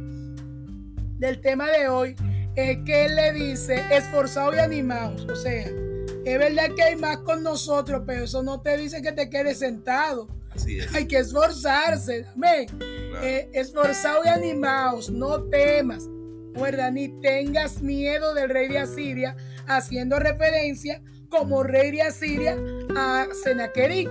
del 1.18 1.40
tema 1.40 1.70
de 1.70 1.88
hoy, 1.88 2.16
es 2.54 2.78
que 2.84 3.06
él 3.06 3.16
le 3.16 3.32
dice 3.32 3.82
esforzados 3.90 4.56
y 4.56 4.58
animados. 4.60 5.26
O 5.26 5.36
sea, 5.36 5.66
es 6.26 6.38
verdad 6.40 6.74
que 6.74 6.82
hay 6.82 6.96
más 6.96 7.18
con 7.18 7.44
nosotros, 7.44 8.02
pero 8.04 8.24
eso 8.24 8.42
no 8.42 8.60
te 8.60 8.76
dice 8.76 9.00
que 9.00 9.12
te 9.12 9.30
quedes 9.30 9.60
sentado. 9.60 10.26
Así 10.50 10.80
es. 10.80 10.92
Hay 10.92 11.06
que 11.06 11.18
esforzarse. 11.18 12.26
Amén. 12.34 12.66
Eh, 13.22 13.48
esforzados 13.52 14.26
y 14.26 14.28
animados, 14.28 15.08
no 15.08 15.44
temas. 15.44 16.08
Ni 16.92 17.08
tengas 17.20 17.80
miedo 17.80 18.34
del 18.34 18.48
rey 18.48 18.66
de 18.68 18.78
Asiria, 18.78 19.36
haciendo 19.68 20.18
referencia 20.18 21.00
como 21.28 21.62
rey 21.62 21.92
de 21.92 22.02
Asiria 22.02 22.56
a 22.96 23.28
Senaquerib. 23.44 24.08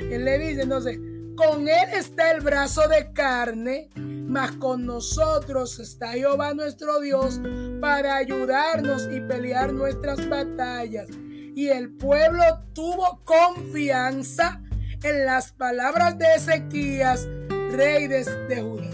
Él 0.00 0.24
le 0.24 0.38
dice 0.38 0.62
entonces, 0.62 0.98
con 1.36 1.68
él 1.68 1.88
está 1.92 2.30
el 2.30 2.40
brazo 2.40 2.88
de 2.88 3.12
carne, 3.12 3.90
mas 3.96 4.52
con 4.52 4.86
nosotros 4.86 5.78
está 5.78 6.12
Jehová 6.12 6.54
nuestro 6.54 7.00
Dios 7.00 7.38
para 7.82 8.16
ayudarnos 8.16 9.08
y 9.12 9.20
pelear 9.20 9.74
nuestras 9.74 10.26
batallas. 10.26 11.08
Y 11.54 11.68
el 11.68 11.90
pueblo 11.90 12.42
tuvo 12.74 13.20
confianza 13.24 14.62
en 15.02 15.26
las 15.26 15.52
palabras 15.52 16.18
de 16.18 16.26
Ezequías, 16.36 17.28
rey 17.72 18.06
de, 18.06 18.24
Judá. 18.60 18.90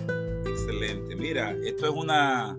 Excelente. 0.48 1.16
Mira, 1.16 1.54
esto 1.64 1.86
es 1.86 1.92
una 1.92 2.56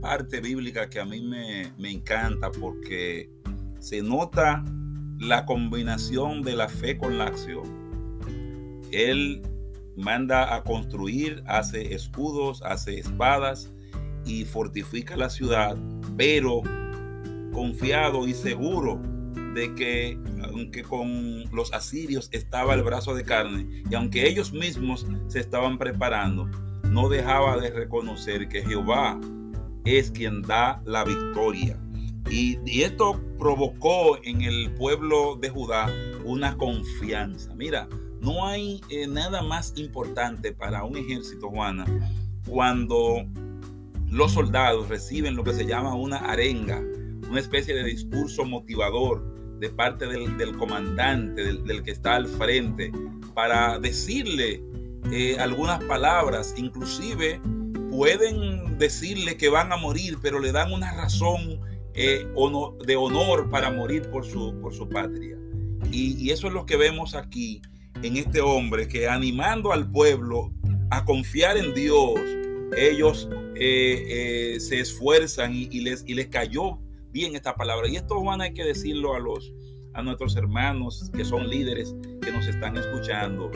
parte 0.00 0.40
bíblica 0.40 0.88
que 0.88 1.00
a 1.00 1.04
mí 1.04 1.20
me, 1.20 1.72
me 1.78 1.90
encanta 1.90 2.50
porque 2.50 3.30
se 3.78 4.02
nota 4.02 4.64
la 5.18 5.44
combinación 5.46 6.42
de 6.42 6.54
la 6.54 6.68
fe 6.68 6.98
con 6.98 7.18
la 7.18 7.24
acción. 7.24 7.82
Él 8.90 9.42
manda 9.96 10.54
a 10.54 10.62
construir, 10.62 11.42
hace 11.46 11.94
escudos, 11.94 12.62
hace 12.62 12.98
espadas 12.98 13.72
y 14.24 14.44
fortifica 14.44 15.16
la 15.16 15.30
ciudad, 15.30 15.76
pero 16.16 16.62
confiado 17.52 18.26
y 18.26 18.34
seguro 18.34 19.00
de 19.54 19.74
que 19.74 20.18
aunque 20.44 20.82
con 20.82 21.44
los 21.52 21.72
asirios 21.72 22.28
estaba 22.32 22.74
el 22.74 22.82
brazo 22.82 23.14
de 23.14 23.24
carne 23.24 23.84
y 23.90 23.94
aunque 23.94 24.28
ellos 24.28 24.52
mismos 24.52 25.06
se 25.28 25.40
estaban 25.40 25.78
preparando, 25.78 26.48
no 26.88 27.08
dejaba 27.08 27.58
de 27.58 27.70
reconocer 27.70 28.48
que 28.48 28.62
Jehová 28.62 29.18
es 29.84 30.10
quien 30.10 30.42
da 30.42 30.82
la 30.84 31.04
victoria. 31.04 31.78
Y, 32.30 32.58
esto 32.82 33.20
provocó 33.38 34.18
en 34.22 34.42
el 34.42 34.72
pueblo 34.74 35.36
de 35.36 35.50
Judá 35.50 35.92
una 36.24 36.56
confianza. 36.56 37.54
Mira, 37.54 37.88
no 38.20 38.46
hay 38.46 38.80
eh, 38.88 39.06
nada 39.06 39.42
más 39.42 39.74
importante 39.76 40.52
para 40.52 40.84
un 40.84 40.96
ejército, 40.96 41.50
Juana, 41.50 41.84
cuando 42.46 43.26
los 44.08 44.32
soldados 44.32 44.88
reciben 44.88 45.34
lo 45.34 45.42
que 45.44 45.52
se 45.52 45.66
llama 45.66 45.94
una 45.94 46.18
arenga, 46.18 46.80
una 47.28 47.40
especie 47.40 47.74
de 47.74 47.84
discurso 47.84 48.44
motivador 48.44 49.41
de 49.62 49.70
parte 49.70 50.06
del, 50.06 50.56
comandante, 50.56 51.54
del, 51.54 51.84
que 51.84 51.92
está 51.92 52.16
al 52.16 52.26
frente, 52.26 52.90
para 53.32 53.78
decirle 53.78 54.60
eh, 55.12 55.36
algunas 55.38 55.82
palabras, 55.84 56.52
inclusive 56.56 57.40
pueden 57.88 58.76
decirle 58.76 59.36
que 59.36 59.48
van 59.48 59.72
a 59.72 59.76
morir, 59.76 60.18
pero 60.20 60.40
le 60.40 60.50
dan 60.50 60.72
una 60.72 60.92
razón 60.92 61.60
eh, 61.94 62.26
de 62.84 62.96
honor 62.96 63.50
para 63.50 63.70
morir 63.70 64.02
por 64.10 64.26
su, 64.26 64.58
por 64.60 64.74
su 64.74 64.88
patria. 64.88 65.38
y, 65.92 66.30
eso 66.30 66.48
es 66.48 66.52
lo 66.52 66.66
que 66.66 66.76
vemos 66.76 67.14
aquí 67.14 67.62
en 68.02 68.16
este 68.16 68.40
hombre 68.40 68.88
que 68.88 69.06
animando 69.06 69.72
al 69.72 69.88
pueblo 69.88 70.50
a 70.90 71.04
confiar 71.04 71.56
en 71.56 71.72
Dios, 71.72 72.18
ellos 72.76 73.28
eh, 73.54 74.54
eh, 74.56 74.60
se 74.60 74.80
esfuerzan 74.80 75.54
y, 75.54 75.68
les, 75.80 76.02
y 76.04 76.14
les 76.14 76.26
cayó 76.26 76.78
bien 77.12 77.36
esta 77.36 77.54
palabra. 77.54 77.88
Y 77.88 77.96
esto, 77.96 78.20
Juan, 78.20 78.40
hay 78.40 78.54
que 78.54 78.64
decirlo 78.64 79.14
a 79.14 79.20
los 79.20 79.52
a 79.94 80.02
nuestros 80.02 80.36
hermanos 80.36 81.10
que 81.14 81.24
son 81.24 81.48
líderes 81.48 81.94
que 82.22 82.32
nos 82.32 82.46
están 82.46 82.76
escuchando. 82.76 83.50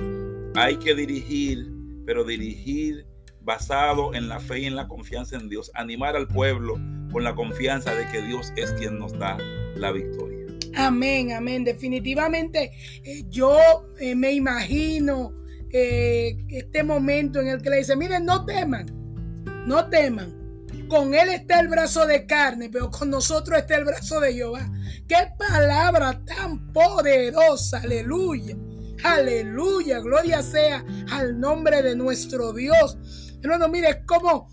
Hay 0.55 0.77
que 0.77 0.95
dirigir, 0.95 1.73
pero 2.05 2.25
dirigir 2.25 3.07
basado 3.41 4.15
en 4.15 4.29
la 4.29 4.41
fe 4.41 4.61
y 4.61 4.67
en 4.67 4.77
la 4.77 4.89
confianza 4.89 5.37
en 5.37 5.49
Dios. 5.49 5.71
Animar 5.75 6.17
al 6.17 6.29
pueblo 6.29 6.75
con 7.11 7.25
la 7.25 7.35
confianza 7.35 7.95
de 7.95 8.07
que 8.09 8.21
Dios 8.23 8.53
es 8.57 8.73
quien 8.73 8.99
nos 8.99 9.19
da 9.19 9.39
la 9.77 9.93
victoria. 9.93 10.47
Amén, 10.75 11.33
amén. 11.33 11.65
Definitivamente 11.65 12.73
eh, 13.03 13.25
yo 13.31 13.57
eh, 13.99 14.15
me 14.15 14.33
imagino 14.33 15.33
eh, 15.73 16.37
este 16.49 16.83
momento 16.83 17.41
en 17.41 17.49
el 17.49 17.63
que 17.63 17.71
le 17.71 17.79
dice, 17.79 17.97
miren, 17.97 18.27
no 18.27 18.45
teman, 18.45 18.87
no 19.67 19.89
teman. 19.89 20.36
Con 20.89 21.15
él 21.15 21.29
está 21.31 21.61
el 21.61 21.69
brazo 21.69 22.07
de 22.07 22.27
carne, 22.27 22.69
pero 22.71 22.91
con 22.91 23.11
nosotros 23.11 23.59
está 23.59 23.77
el 23.77 23.85
brazo 23.85 24.21
de 24.21 24.35
Jehová. 24.35 24.71
Qué 25.09 25.33
palabra 25.39 26.21
tan 26.25 26.73
poderosa, 26.73 27.79
aleluya. 27.79 28.57
Aleluya, 29.05 30.01
gloria 30.01 30.43
sea 30.43 30.85
al 31.11 31.39
nombre 31.39 31.83
de 31.83 31.95
nuestro 31.97 32.53
Dios. 32.53 32.99
Hermano, 33.43 33.69
mire, 33.69 33.91
es 33.91 33.99
como, 34.07 34.49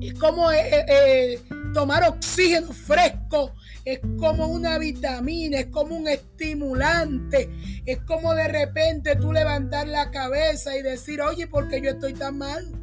es 0.00 0.14
como 0.14 0.48
tomar 1.72 2.08
oxígeno 2.08 2.72
fresco 2.72 3.52
es 3.84 4.00
como 4.18 4.46
una 4.46 4.78
vitamina, 4.78 5.58
es 5.60 5.66
como 5.66 5.96
un 5.96 6.08
estimulante, 6.08 7.50
es 7.84 7.98
como 8.02 8.34
de 8.34 8.48
repente 8.48 9.16
tú 9.16 9.32
levantar 9.32 9.88
la 9.88 10.10
cabeza 10.10 10.76
y 10.76 10.82
decir, 10.82 11.20
oye, 11.20 11.46
¿por 11.48 11.68
qué 11.68 11.80
yo 11.80 11.90
estoy 11.90 12.14
tan 12.14 12.38
mal? 12.38 12.81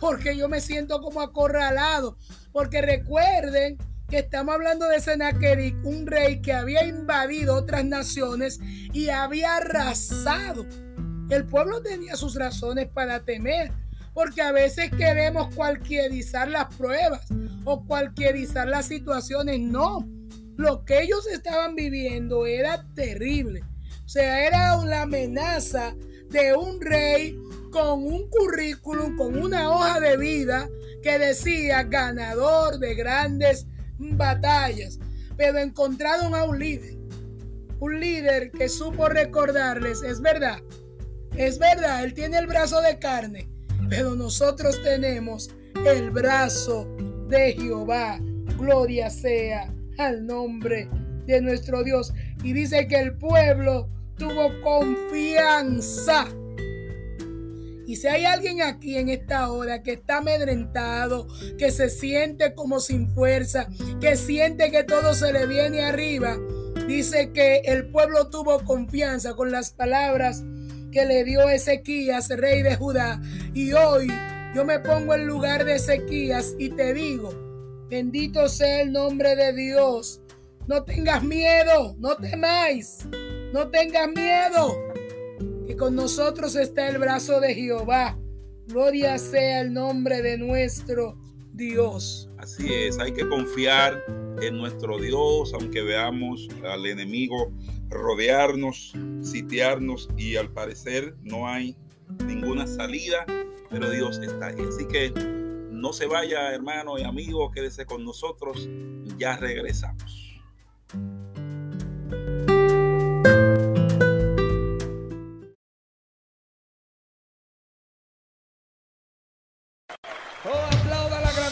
Porque 0.00 0.36
yo 0.36 0.48
me 0.48 0.60
siento 0.60 1.00
como 1.00 1.20
acorralado. 1.20 2.16
Porque 2.52 2.82
recuerden 2.82 3.78
que 4.08 4.20
estamos 4.20 4.54
hablando 4.54 4.88
de 4.88 5.00
Sennacherib, 5.00 5.86
un 5.86 6.06
rey 6.06 6.40
que 6.40 6.52
había 6.52 6.84
invadido 6.86 7.54
otras 7.54 7.84
naciones 7.84 8.58
y 8.62 9.10
había 9.10 9.56
arrasado. 9.56 10.66
El 11.28 11.44
pueblo 11.44 11.82
tenía 11.82 12.16
sus 12.16 12.34
razones 12.34 12.88
para 12.88 13.20
temer, 13.20 13.70
porque 14.14 14.40
a 14.40 14.50
veces 14.50 14.90
queremos 14.90 15.54
cualquierizar 15.54 16.48
las 16.48 16.74
pruebas 16.74 17.26
o 17.64 17.84
cualquierizar 17.84 18.66
las 18.66 18.86
situaciones. 18.86 19.60
No, 19.60 20.08
lo 20.56 20.86
que 20.86 21.02
ellos 21.02 21.26
estaban 21.26 21.74
viviendo 21.74 22.46
era 22.46 22.86
terrible. 22.94 23.62
O 24.06 24.08
sea, 24.08 24.46
era 24.46 24.78
una 24.78 25.02
amenaza 25.02 25.94
de 26.30 26.54
un 26.54 26.80
rey 26.80 27.38
con 27.70 28.04
un 28.04 28.28
currículum, 28.28 29.16
con 29.16 29.40
una 29.40 29.70
hoja 29.70 30.00
de 30.00 30.16
vida 30.16 30.68
que 31.02 31.18
decía 31.18 31.82
ganador 31.84 32.78
de 32.78 32.94
grandes 32.94 33.66
batallas. 33.98 34.98
Pero 35.36 35.58
encontraron 35.58 36.34
a 36.34 36.44
un 36.44 36.58
líder. 36.58 36.96
Un 37.80 38.00
líder 38.00 38.50
que 38.50 38.68
supo 38.68 39.08
recordarles, 39.08 40.02
es 40.02 40.20
verdad, 40.20 40.58
es 41.36 41.60
verdad, 41.60 42.02
él 42.02 42.14
tiene 42.14 42.38
el 42.38 42.48
brazo 42.48 42.80
de 42.80 42.98
carne, 42.98 43.48
pero 43.88 44.16
nosotros 44.16 44.82
tenemos 44.82 45.50
el 45.86 46.10
brazo 46.10 46.88
de 47.28 47.52
Jehová. 47.52 48.18
Gloria 48.58 49.08
sea 49.10 49.72
al 49.98 50.26
nombre 50.26 50.88
de 51.26 51.40
nuestro 51.40 51.84
Dios. 51.84 52.12
Y 52.42 52.52
dice 52.52 52.88
que 52.88 52.98
el 52.98 53.16
pueblo 53.16 53.88
tuvo 54.18 54.60
confianza. 54.60 56.26
Y 57.86 57.96
si 57.96 58.06
hay 58.06 58.26
alguien 58.26 58.60
aquí 58.60 58.96
en 58.96 59.08
esta 59.08 59.50
hora 59.50 59.82
que 59.82 59.92
está 59.92 60.18
amedrentado, 60.18 61.26
que 61.56 61.70
se 61.70 61.88
siente 61.88 62.54
como 62.54 62.80
sin 62.80 63.08
fuerza, 63.14 63.68
que 64.00 64.16
siente 64.16 64.70
que 64.70 64.84
todo 64.84 65.14
se 65.14 65.32
le 65.32 65.46
viene 65.46 65.82
arriba, 65.84 66.36
dice 66.86 67.32
que 67.32 67.62
el 67.64 67.90
pueblo 67.90 68.28
tuvo 68.28 68.62
confianza 68.64 69.34
con 69.34 69.50
las 69.50 69.70
palabras 69.70 70.42
que 70.92 71.06
le 71.06 71.24
dio 71.24 71.48
Ezequías, 71.48 72.28
rey 72.28 72.62
de 72.62 72.76
Judá. 72.76 73.22
Y 73.54 73.72
hoy 73.72 74.08
yo 74.54 74.64
me 74.66 74.80
pongo 74.80 75.14
en 75.14 75.26
lugar 75.26 75.64
de 75.64 75.76
Ezequías 75.76 76.54
y 76.58 76.68
te 76.70 76.92
digo, 76.92 77.48
Bendito 77.88 78.50
sea 78.50 78.82
el 78.82 78.92
nombre 78.92 79.34
de 79.34 79.54
Dios. 79.54 80.20
No 80.66 80.84
tengas 80.84 81.22
miedo, 81.22 81.96
no 81.98 82.16
temáis, 82.16 83.08
no 83.52 83.68
tengas 83.68 84.08
miedo, 84.08 84.76
que 85.66 85.76
con 85.76 85.94
nosotros 85.94 86.56
está 86.56 86.88
el 86.88 86.98
brazo 86.98 87.40
de 87.40 87.54
Jehová. 87.54 88.18
Gloria 88.66 89.18
sea 89.18 89.62
el 89.62 89.72
nombre 89.72 90.20
de 90.22 90.38
nuestro 90.38 91.16
Dios. 91.52 92.30
Así 92.38 92.72
es, 92.72 92.98
hay 92.98 93.12
que 93.12 93.28
confiar 93.28 94.04
en 94.40 94.56
nuestro 94.56 94.98
Dios, 94.98 95.52
aunque 95.54 95.82
veamos 95.82 96.48
al 96.64 96.86
enemigo 96.86 97.52
rodearnos, 97.88 98.92
sitiarnos 99.22 100.08
y 100.16 100.36
al 100.36 100.52
parecer 100.52 101.16
no 101.22 101.48
hay 101.48 101.76
ninguna 102.26 102.66
salida, 102.66 103.24
pero 103.70 103.90
Dios 103.90 104.18
está 104.18 104.48
ahí. 104.48 104.60
Así 104.68 104.86
que 104.86 105.12
no 105.70 105.92
se 105.92 106.06
vaya, 106.06 106.52
hermano 106.52 106.98
y 106.98 107.02
amigo, 107.02 107.50
quédese 107.50 107.86
con 107.86 108.04
nosotros. 108.04 108.68
Ya 109.16 109.36
regresamos. 109.36 110.17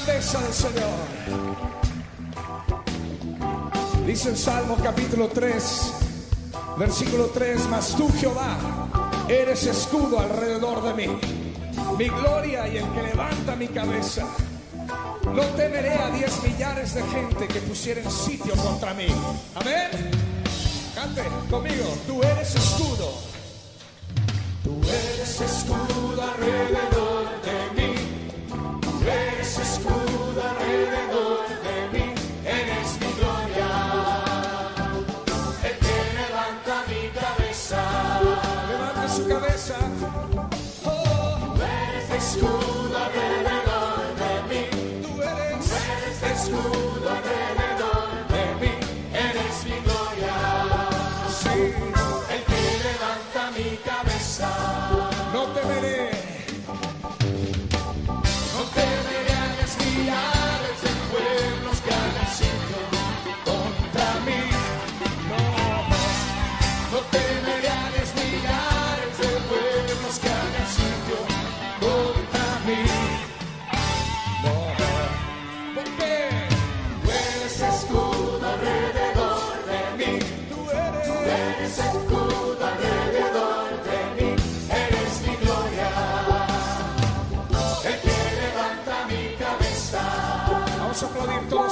Grandeza 0.06 0.40
del 0.40 0.52
Señor. 0.52 0.98
Dice 4.06 4.28
el 4.30 4.36
Salmo 4.36 4.76
capítulo 4.82 5.28
3, 5.28 5.92
versículo 6.78 7.26
3, 7.26 7.68
mas 7.68 7.94
tú 7.96 8.08
Jehová 8.18 8.56
eres 9.28 9.66
escudo 9.66 10.20
alrededor 10.20 10.82
de 10.82 10.94
mí 10.94 11.18
mi 11.98 12.08
gloria 12.08 12.68
y 12.68 12.76
el 12.78 12.88
que 12.92 13.02
levanta 13.02 13.56
mi 13.56 13.68
cabeza. 13.68 14.26
No 15.34 15.42
temeré 15.56 15.94
a 15.94 16.10
diez 16.10 16.42
millares 16.42 16.94
de 16.94 17.02
gente 17.02 17.48
que 17.48 17.60
pusieran 17.60 18.10
sitio 18.10 18.54
contra 18.56 18.94
mí. 18.94 19.06
Amén. 19.54 19.90
Cante 20.94 21.22
conmigo. 21.50 21.84
Tú 22.06 22.22
eres 22.22 22.54
escudo. 22.54 23.12
Tú 24.62 24.80
eres 24.84 25.40
escudo 25.40 26.22
alrededor 26.22 26.95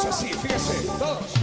así, 0.06 0.32
fíjense, 0.34 0.86
todos. 0.98 1.34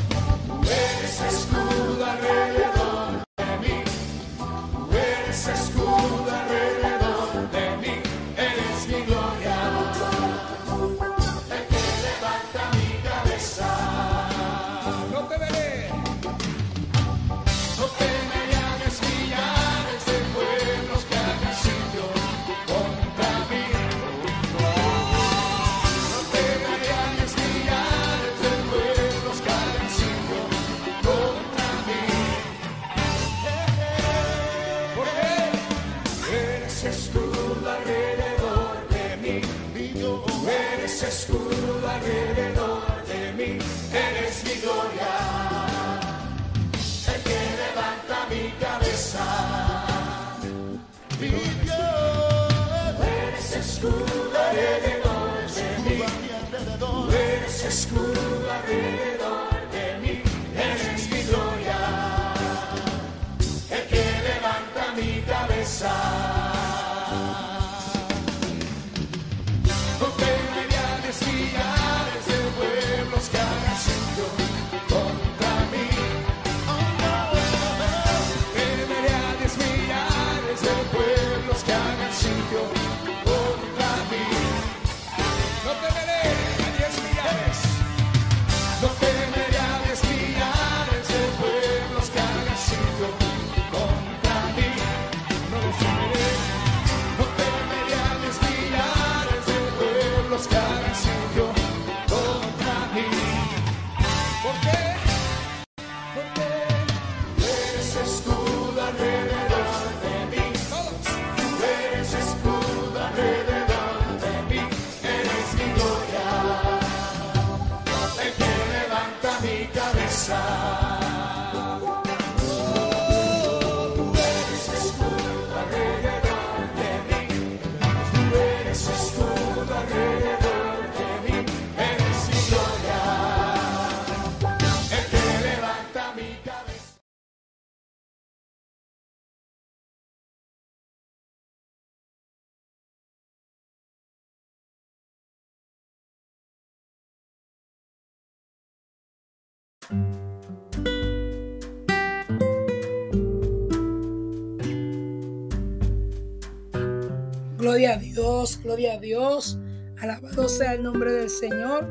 Gloria 157.57 157.93
a 157.93 157.97
Dios, 157.97 158.59
gloria 158.63 158.93
a 158.95 158.97
Dios. 158.99 159.59
Alabado 159.99 160.49
sea 160.49 160.73
el 160.73 160.83
nombre 160.83 161.11
del 161.11 161.29
Señor. 161.29 161.87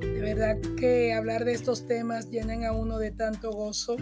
De 0.00 0.20
verdad 0.20 0.58
que 0.76 1.14
hablar 1.14 1.44
de 1.44 1.52
estos 1.52 1.86
temas 1.86 2.30
llenan 2.30 2.64
a 2.64 2.72
uno 2.72 2.98
de 2.98 3.10
tanto 3.10 3.50
gozo 3.50 3.96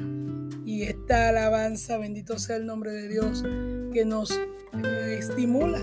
y 0.65 0.83
esta 0.83 1.29
alabanza, 1.29 1.97
bendito 1.97 2.39
sea 2.39 2.57
el 2.57 2.67
nombre 2.67 2.93
de 2.93 3.09
Dios, 3.09 3.45
que 3.93 4.05
nos 4.05 4.33
eh, 4.33 5.17
estimula. 5.19 5.81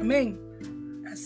Amén. 0.00 0.38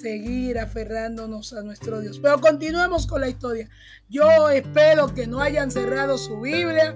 Seguir 0.01 0.59
aferrándonos 0.59 1.55
a 1.55 1.63
nuestro 1.63 2.03
Dios. 2.03 2.19
Pero 2.19 2.39
continuemos 2.39 3.07
con 3.07 3.23
la 3.23 3.31
historia. 3.31 3.71
Yo 4.11 4.51
espero 4.51 5.15
que 5.15 5.27
no 5.27 5.41
hayan 5.41 5.71
cerrado 5.71 6.19
su 6.19 6.39
Biblia. 6.39 6.95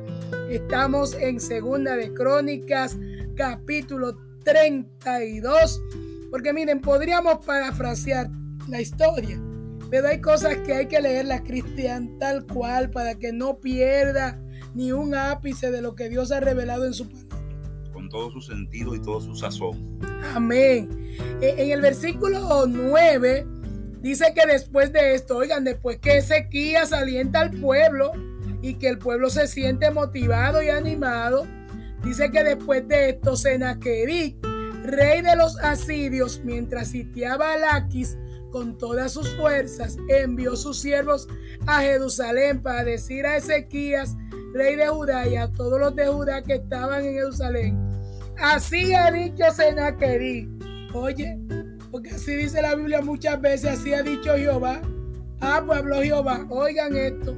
Estamos 0.51 1.15
en 1.15 1.41
Segunda 1.41 1.97
de 1.97 2.13
Crónicas, 2.13 2.99
capítulo 3.37 4.19
32. 4.45 5.81
Porque 6.31 6.53
miren, 6.53 6.83
podríamos 6.83 7.45
parafrasear 7.45 8.29
la 8.69 8.83
historia, 8.83 9.41
pero 9.91 10.09
hay 10.09 10.21
cosas 10.21 10.59
que 10.59 10.75
hay 10.75 10.87
que 10.87 11.01
leerla 11.01 11.43
cristian 11.43 12.19
tal 12.19 12.47
cual 12.47 12.91
para 12.91 13.15
que 13.15 13.33
no 13.33 13.61
pierda 13.61 14.39
ni 14.75 14.93
un 14.93 15.15
ápice 15.15 15.71
de 15.71 15.81
lo 15.81 15.95
que 15.95 16.11
Dios 16.11 16.33
ha 16.33 16.41
revelado 16.41 16.85
en 16.85 16.93
su 16.93 17.09
palabra. 17.09 17.30
Todo 18.11 18.31
su 18.31 18.43
sentido 18.43 18.95
y 18.95 19.01
todo 19.01 19.21
su 19.21 19.35
sazón. 19.35 19.99
Amén. 20.35 20.89
E- 21.41 21.55
En 21.57 21.71
el 21.71 21.81
versículo 21.81 22.67
9 22.67 23.47
dice 24.03 24.35
que 24.35 24.47
después 24.47 24.93
de 24.93 25.15
esto, 25.15 25.39
oigan, 25.39 25.65
después 25.65 25.99
que 25.99 26.19
Ezequías 26.19 26.93
alienta 26.93 27.41
al 27.41 27.53
pueblo 27.53 28.13
y 28.61 28.75
que 28.75 28.89
el 28.89 28.99
pueblo 28.99 29.31
se 29.31 29.47
siente 29.47 29.91
motivado 29.91 30.63
y 30.63 30.69
animado, 30.69 31.47
dice 32.05 32.31
que 32.31 32.45
después 32.45 32.87
de 32.87 33.11
esto 33.11 33.37
Senaquerib, 33.37 34.37
rey 34.85 35.23
de 35.23 35.37
los 35.37 35.57
asirios, 35.59 36.43
mientras 36.45 36.89
sitiaba 36.89 37.53
a 37.55 37.59
Laquis 37.59 38.19
con 38.51 38.77
todas 38.77 39.13
sus 39.13 39.29
fuerzas, 39.37 39.97
envió 40.09 40.57
sus 40.57 40.81
siervos 40.81 41.29
a 41.67 41.81
Jerusalén 41.83 42.61
para 42.63 42.83
decir 42.85 43.25
a 43.25 43.37
Ezequías, 43.37 44.17
rey 44.53 44.75
de 44.75 44.89
Judá, 44.89 45.29
y 45.29 45.37
a 45.37 45.53
todos 45.53 45.79
los 45.79 45.95
de 45.95 46.07
Judá 46.09 46.43
que 46.43 46.55
estaban 46.55 47.05
en 47.05 47.15
Jerusalén, 47.15 47.79
Así 48.41 48.95
ha 48.95 49.11
dicho 49.11 49.45
Senaquerib, 49.55 50.49
Oye, 50.95 51.39
porque 51.91 52.11
así 52.11 52.35
dice 52.35 52.63
la 52.63 52.75
Biblia 52.75 53.03
muchas 53.03 53.41
veces, 53.41 53.79
así 53.79 53.93
ha 53.93 54.03
dicho 54.03 54.35
Jehová. 54.35 54.81
Ah, 55.41 55.57
habló 55.57 56.03
Jehová. 56.03 56.47
Oigan 56.51 56.97
esto. 56.97 57.37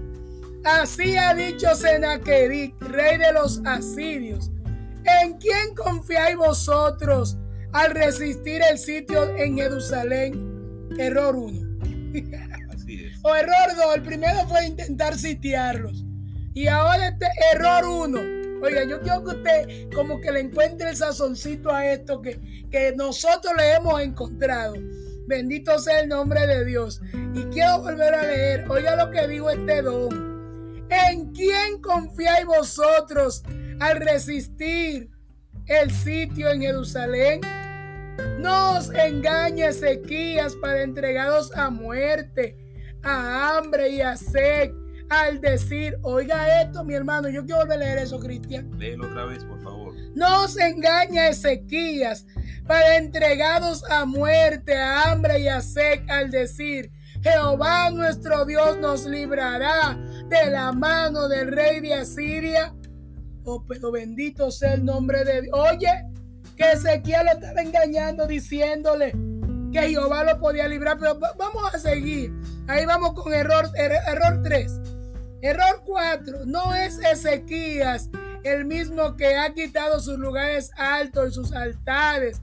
Así 0.65 1.17
ha 1.17 1.35
dicho 1.35 1.75
Senaqueric, 1.75 2.81
rey 2.81 3.19
de 3.19 3.33
los 3.33 3.61
asirios. 3.65 4.51
¿En 5.23 5.37
quién 5.38 5.75
confiáis 5.75 6.37
vosotros 6.37 7.37
al 7.73 7.95
resistir 7.95 8.62
el 8.71 8.79
sitio 8.79 9.37
en 9.37 9.57
Jerusalén? 9.57 10.88
Error 10.99 11.35
1. 11.35 11.79
Así 12.73 13.05
es. 13.05 13.19
O 13.23 13.35
error 13.35 13.77
2. 13.77 13.97
El 13.97 14.03
primero 14.03 14.47
fue 14.49 14.67
intentar 14.67 15.19
sitiarlos. 15.19 16.05
Y 16.55 16.69
ahora 16.69 17.09
este 17.09 17.27
error 17.55 17.85
1. 17.85 18.41
Oiga, 18.62 18.85
yo 18.85 19.01
quiero 19.01 19.25
que 19.25 19.31
usted 19.31 19.90
como 19.92 20.20
que 20.20 20.31
le 20.31 20.40
encuentre 20.40 20.90
el 20.90 20.96
sazoncito 20.96 21.70
a 21.70 21.90
esto 21.90 22.22
que, 22.22 22.40
que 22.70 22.94
nosotros 22.96 23.53
le 23.57 23.75
hemos 23.75 24.01
encontrado. 24.01 24.75
Bendito 25.27 25.79
sea 25.79 26.01
el 26.01 26.09
nombre 26.09 26.46
de 26.46 26.64
Dios. 26.64 27.01
Y 27.35 27.42
quiero 27.44 27.81
volver 27.81 28.14
a 28.14 28.22
leer. 28.22 28.70
Oiga 28.70 28.96
lo 28.96 29.11
que 29.11 29.27
dijo 29.27 29.51
este 29.51 29.83
don. 29.83 30.87
¿En 30.90 31.33
quién 31.33 31.81
confiáis 31.81 32.46
vosotros 32.46 33.42
al 33.81 34.01
resistir 34.01 35.11
el 35.66 35.90
sitio 35.90 36.51
en 36.51 36.61
Jerusalén? 36.61 37.40
No 38.38 38.77
os 38.79 38.90
engañe 38.90 39.66
Ezequías 39.66 40.55
para 40.57 40.83
entregados 40.83 41.51
a 41.57 41.70
muerte, 41.70 42.57
a 43.03 43.57
hambre 43.57 43.88
y 43.88 44.03
a 44.03 44.16
sed, 44.16 44.70
al 45.20 45.40
decir, 45.40 45.98
oiga 46.03 46.62
esto, 46.62 46.85
mi 46.85 46.94
hermano, 46.94 47.29
yo 47.29 47.44
quiero 47.44 47.61
volver 47.61 47.77
a 47.77 47.85
leer 47.85 47.98
eso, 47.98 48.18
Cristian. 48.18 48.70
Léelo 48.79 49.07
otra 49.07 49.27
vez, 49.27 49.44
por 49.44 49.62
favor. 49.62 49.94
No 50.14 50.44
os 50.44 50.57
engañe 50.57 51.29
Ezequías 51.29 52.27
para 52.66 52.96
entregados 52.96 53.85
a 53.90 54.07
muerte, 54.07 54.75
a 54.75 55.11
hambre 55.11 55.40
y 55.40 55.48
a 55.48 55.61
sed, 55.61 56.09
al 56.09 56.31
decir, 56.31 56.90
Jehová 57.22 57.90
nuestro 57.90 58.44
Dios 58.46 58.79
nos 58.79 59.05
librará 59.05 59.98
de 60.29 60.51
la 60.51 60.72
mano 60.72 61.29
del 61.29 61.53
rey 61.53 61.81
de 61.81 61.94
Asiria. 61.94 62.75
Oh, 63.44 63.64
pero 63.66 63.92
bendito 63.92 64.51
sea 64.51 64.75
el 64.75 64.85
nombre 64.85 65.25
de 65.25 65.42
Dios. 65.42 65.55
Oye, 65.55 66.07
que 66.57 66.72
Ezequiel 66.72 67.27
lo 67.27 67.33
estaba 67.33 67.61
engañando 67.61 68.27
diciéndole 68.27 69.12
que 69.72 69.88
Jehová 69.88 70.25
lo 70.25 70.38
podía 70.38 70.66
librar. 70.68 70.98
Pero 70.98 71.18
vamos 71.38 71.75
a 71.75 71.79
seguir. 71.79 72.33
Ahí 72.66 72.87
vamos 72.87 73.12
con 73.14 73.33
error, 73.33 73.68
er, 73.75 73.92
error 74.07 74.40
3. 74.42 74.81
Error 75.42 75.83
4. 75.85 76.46
No 76.46 76.72
es 76.72 76.98
Ezequías 76.98 78.09
el 78.44 78.64
mismo 78.64 79.16
que 79.16 79.37
ha 79.37 79.52
quitado 79.52 80.00
sus 80.00 80.16
lugares 80.18 80.70
altos 80.76 81.31
y 81.31 81.35
sus 81.35 81.52
altares 81.52 82.40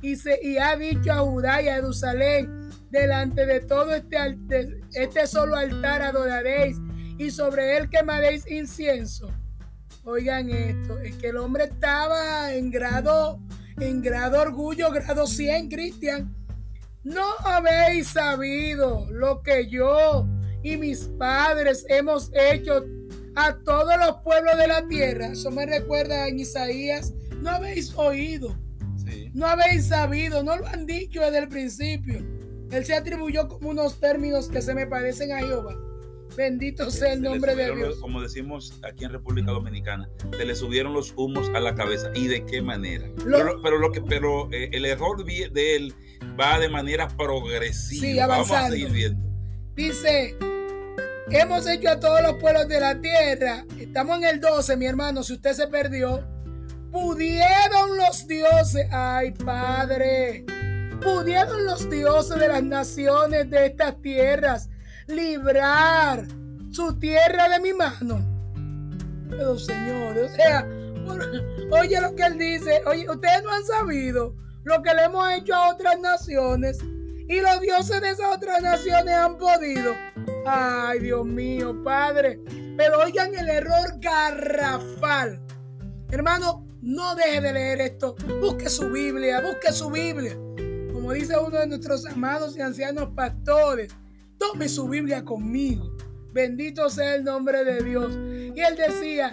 y, 0.00 0.16
se, 0.16 0.38
y 0.42 0.56
ha 0.56 0.76
dicho 0.76 1.12
a 1.12 1.18
Judá 1.18 1.60
y 1.60 1.68
a 1.68 1.74
Jerusalén 1.74 2.70
delante 2.90 3.44
de 3.44 3.60
todo 3.60 3.94
este, 3.94 4.80
este 4.94 5.26
solo 5.26 5.56
altar 5.56 6.02
adoraréis 6.02 6.78
y 7.18 7.30
sobre 7.30 7.76
él 7.76 7.90
quemaréis 7.90 8.50
incienso. 8.50 9.30
Oigan 10.04 10.48
esto, 10.48 10.98
es 11.00 11.16
que 11.16 11.28
el 11.28 11.36
hombre 11.36 11.64
estaba 11.64 12.54
en 12.54 12.70
grado, 12.70 13.40
en 13.78 14.00
grado 14.00 14.40
orgullo, 14.40 14.90
grado 14.90 15.26
100, 15.26 15.68
Cristian. 15.68 16.34
No 17.04 17.26
habéis 17.44 18.08
sabido 18.08 19.06
lo 19.10 19.42
que 19.42 19.68
yo 19.68 20.26
y 20.62 20.76
mis 20.76 21.04
padres 21.18 21.84
hemos 21.88 22.30
hecho 22.34 22.84
a 23.34 23.56
todos 23.64 23.96
los 23.98 24.16
pueblos 24.22 24.56
de 24.56 24.68
la 24.68 24.86
tierra. 24.88 25.28
Eso 25.28 25.50
me 25.50 25.66
recuerda 25.66 26.28
en 26.28 26.40
Isaías. 26.40 27.14
No 27.40 27.50
habéis 27.50 27.94
oído. 27.96 28.56
No 29.32 29.46
habéis 29.46 29.86
sabido. 29.86 30.42
No 30.42 30.56
lo 30.56 30.66
han 30.66 30.86
dicho 30.86 31.20
desde 31.20 31.38
el 31.38 31.48
principio. 31.48 32.18
Él 32.70 32.84
se 32.84 32.94
atribuyó 32.94 33.48
como 33.48 33.70
unos 33.70 33.98
términos 34.00 34.48
que 34.48 34.60
se 34.60 34.74
me 34.74 34.86
parecen 34.86 35.32
a 35.32 35.38
Jehová. 35.38 35.76
Bendito 36.36 36.90
sea 36.90 37.14
el 37.14 37.22
nombre 37.22 37.56
de 37.56 37.74
Dios. 37.74 37.98
como 38.00 38.20
decimos 38.20 38.78
aquí 38.84 39.04
en 39.04 39.12
República 39.12 39.50
Dominicana, 39.50 40.08
se 40.36 40.44
le 40.44 40.54
subieron 40.54 40.92
los 40.92 41.12
humos 41.16 41.50
a 41.54 41.60
la 41.60 41.74
cabeza. 41.74 42.10
¿Y 42.14 42.26
de 42.26 42.44
qué 42.44 42.60
manera? 42.60 43.08
pero, 43.62 43.78
lo 43.78 43.90
que, 43.90 44.02
pero 44.02 44.48
eh, 44.52 44.68
el 44.72 44.84
error 44.84 45.24
de 45.24 45.76
él 45.76 45.94
va 46.38 46.58
de 46.58 46.68
manera 46.68 47.08
progresiva. 47.08 48.06
Sí, 48.06 48.18
avanzando. 48.18 48.54
Vamos 48.54 48.68
a 48.68 48.70
seguir 48.70 48.90
viendo. 48.90 49.27
Dice, 49.78 50.36
hemos 51.30 51.68
hecho 51.68 51.90
a 51.90 52.00
todos 52.00 52.20
los 52.20 52.34
pueblos 52.40 52.66
de 52.66 52.80
la 52.80 53.00
tierra. 53.00 53.64
Estamos 53.78 54.18
en 54.18 54.24
el 54.24 54.40
12, 54.40 54.76
mi 54.76 54.86
hermano, 54.86 55.22
si 55.22 55.34
usted 55.34 55.52
se 55.52 55.68
perdió. 55.68 56.26
Pudieron 56.90 57.96
los 57.96 58.26
dioses, 58.26 58.88
ay 58.90 59.30
Padre, 59.30 60.44
pudieron 61.00 61.64
los 61.64 61.88
dioses 61.88 62.40
de 62.40 62.48
las 62.48 62.64
naciones 62.64 63.48
de 63.50 63.66
estas 63.66 64.02
tierras 64.02 64.68
librar 65.06 66.26
su 66.72 66.98
tierra 66.98 67.48
de 67.48 67.60
mi 67.60 67.72
mano. 67.72 68.18
Pero 69.30 69.56
Señor, 69.60 70.18
o 70.18 70.28
sea, 70.34 70.66
oye 71.70 72.00
lo 72.00 72.16
que 72.16 72.24
él 72.24 72.36
dice, 72.36 72.82
oye, 72.84 73.08
ustedes 73.08 73.44
no 73.44 73.52
han 73.52 73.64
sabido 73.64 74.34
lo 74.64 74.82
que 74.82 74.92
le 74.92 75.04
hemos 75.04 75.30
hecho 75.34 75.54
a 75.54 75.70
otras 75.70 76.00
naciones 76.00 76.80
y 77.28 77.40
los 77.40 77.60
dioses 77.60 78.00
de 78.00 78.10
esas 78.10 78.34
otras 78.34 78.62
naciones 78.62 79.14
han 79.14 79.36
podido. 79.36 79.94
Ay, 80.46 81.00
Dios 81.00 81.26
mío, 81.26 81.82
Padre. 81.84 82.40
Pero 82.76 83.00
oigan 83.00 83.34
el 83.34 83.48
error 83.48 83.98
garrafal. 83.98 85.40
Hermano, 86.10 86.66
no 86.80 87.14
deje 87.14 87.40
de 87.42 87.52
leer 87.52 87.80
esto. 87.82 88.16
Busque 88.40 88.70
su 88.70 88.88
Biblia, 88.88 89.42
busque 89.42 89.72
su 89.72 89.90
Biblia. 89.90 90.34
Como 90.92 91.12
dice 91.12 91.36
uno 91.38 91.58
de 91.58 91.66
nuestros 91.66 92.06
amados 92.06 92.56
y 92.56 92.62
ancianos 92.62 93.10
pastores, 93.14 93.92
tome 94.38 94.68
su 94.68 94.88
Biblia 94.88 95.22
conmigo. 95.22 95.94
Bendito 96.32 96.88
sea 96.88 97.14
el 97.14 97.24
nombre 97.24 97.62
de 97.64 97.82
Dios. 97.82 98.14
Y 98.14 98.60
él 98.60 98.76
decía, 98.76 99.30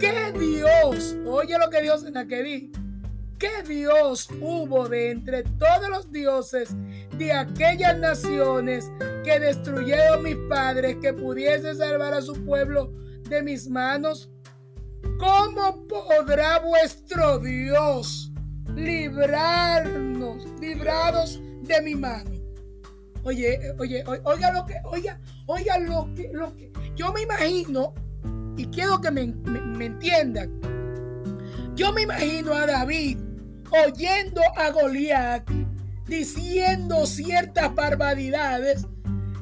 ¿qué 0.00 0.32
Dios? 0.38 1.16
Oye 1.26 1.58
lo 1.58 1.68
que 1.68 1.82
Dios 1.82 2.04
en 2.04 2.16
aquel 2.16 2.46
¿Qué 3.44 3.62
Dios 3.74 4.30
hubo 4.40 4.88
de 4.88 5.10
entre 5.10 5.42
todos 5.42 5.90
los 5.90 6.10
dioses 6.10 6.70
de 7.18 7.30
aquellas 7.30 7.98
naciones 7.98 8.90
que 9.22 9.38
destruyeron 9.38 10.22
mis 10.22 10.36
padres 10.48 10.96
que 11.02 11.12
pudiese 11.12 11.74
salvar 11.74 12.14
a 12.14 12.22
su 12.22 12.42
pueblo 12.46 12.90
de 13.28 13.42
mis 13.42 13.68
manos? 13.68 14.30
¿Cómo 15.18 15.86
podrá 15.86 16.60
vuestro 16.60 17.38
Dios 17.38 18.32
librarnos, 18.74 20.46
librados 20.58 21.38
de 21.64 21.82
mi 21.82 21.94
mano? 21.96 22.30
Oye, 23.24 23.74
oye, 23.78 24.04
oiga 24.24 24.52
lo 24.52 24.64
que, 24.64 24.76
oiga, 24.84 25.20
oiga 25.44 25.78
lo 25.80 26.08
que, 26.14 26.30
lo 26.32 26.56
que, 26.56 26.72
yo 26.96 27.12
me 27.12 27.20
imagino, 27.20 27.92
y 28.56 28.64
quiero 28.68 29.02
que 29.02 29.10
me, 29.10 29.26
me 29.26 29.84
entiendan, 29.84 30.50
yo 31.74 31.92
me 31.92 32.02
imagino 32.02 32.54
a 32.54 32.64
David 32.64 33.18
oyendo 33.82 34.40
a 34.56 34.70
Goliat 34.70 35.48
diciendo 36.06 37.06
ciertas 37.06 37.74
barbaridades 37.74 38.86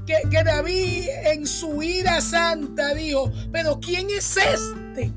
que, 0.07 0.17
que, 0.31 0.43
David 0.43 1.09
en 1.25 1.47
su 1.47 1.83
ira 1.83 2.21
santa 2.21 2.95
dijo, 2.95 3.31
pero 3.53 3.79
¿quién 3.81 4.09
es 4.11 4.37
este? 4.37 5.13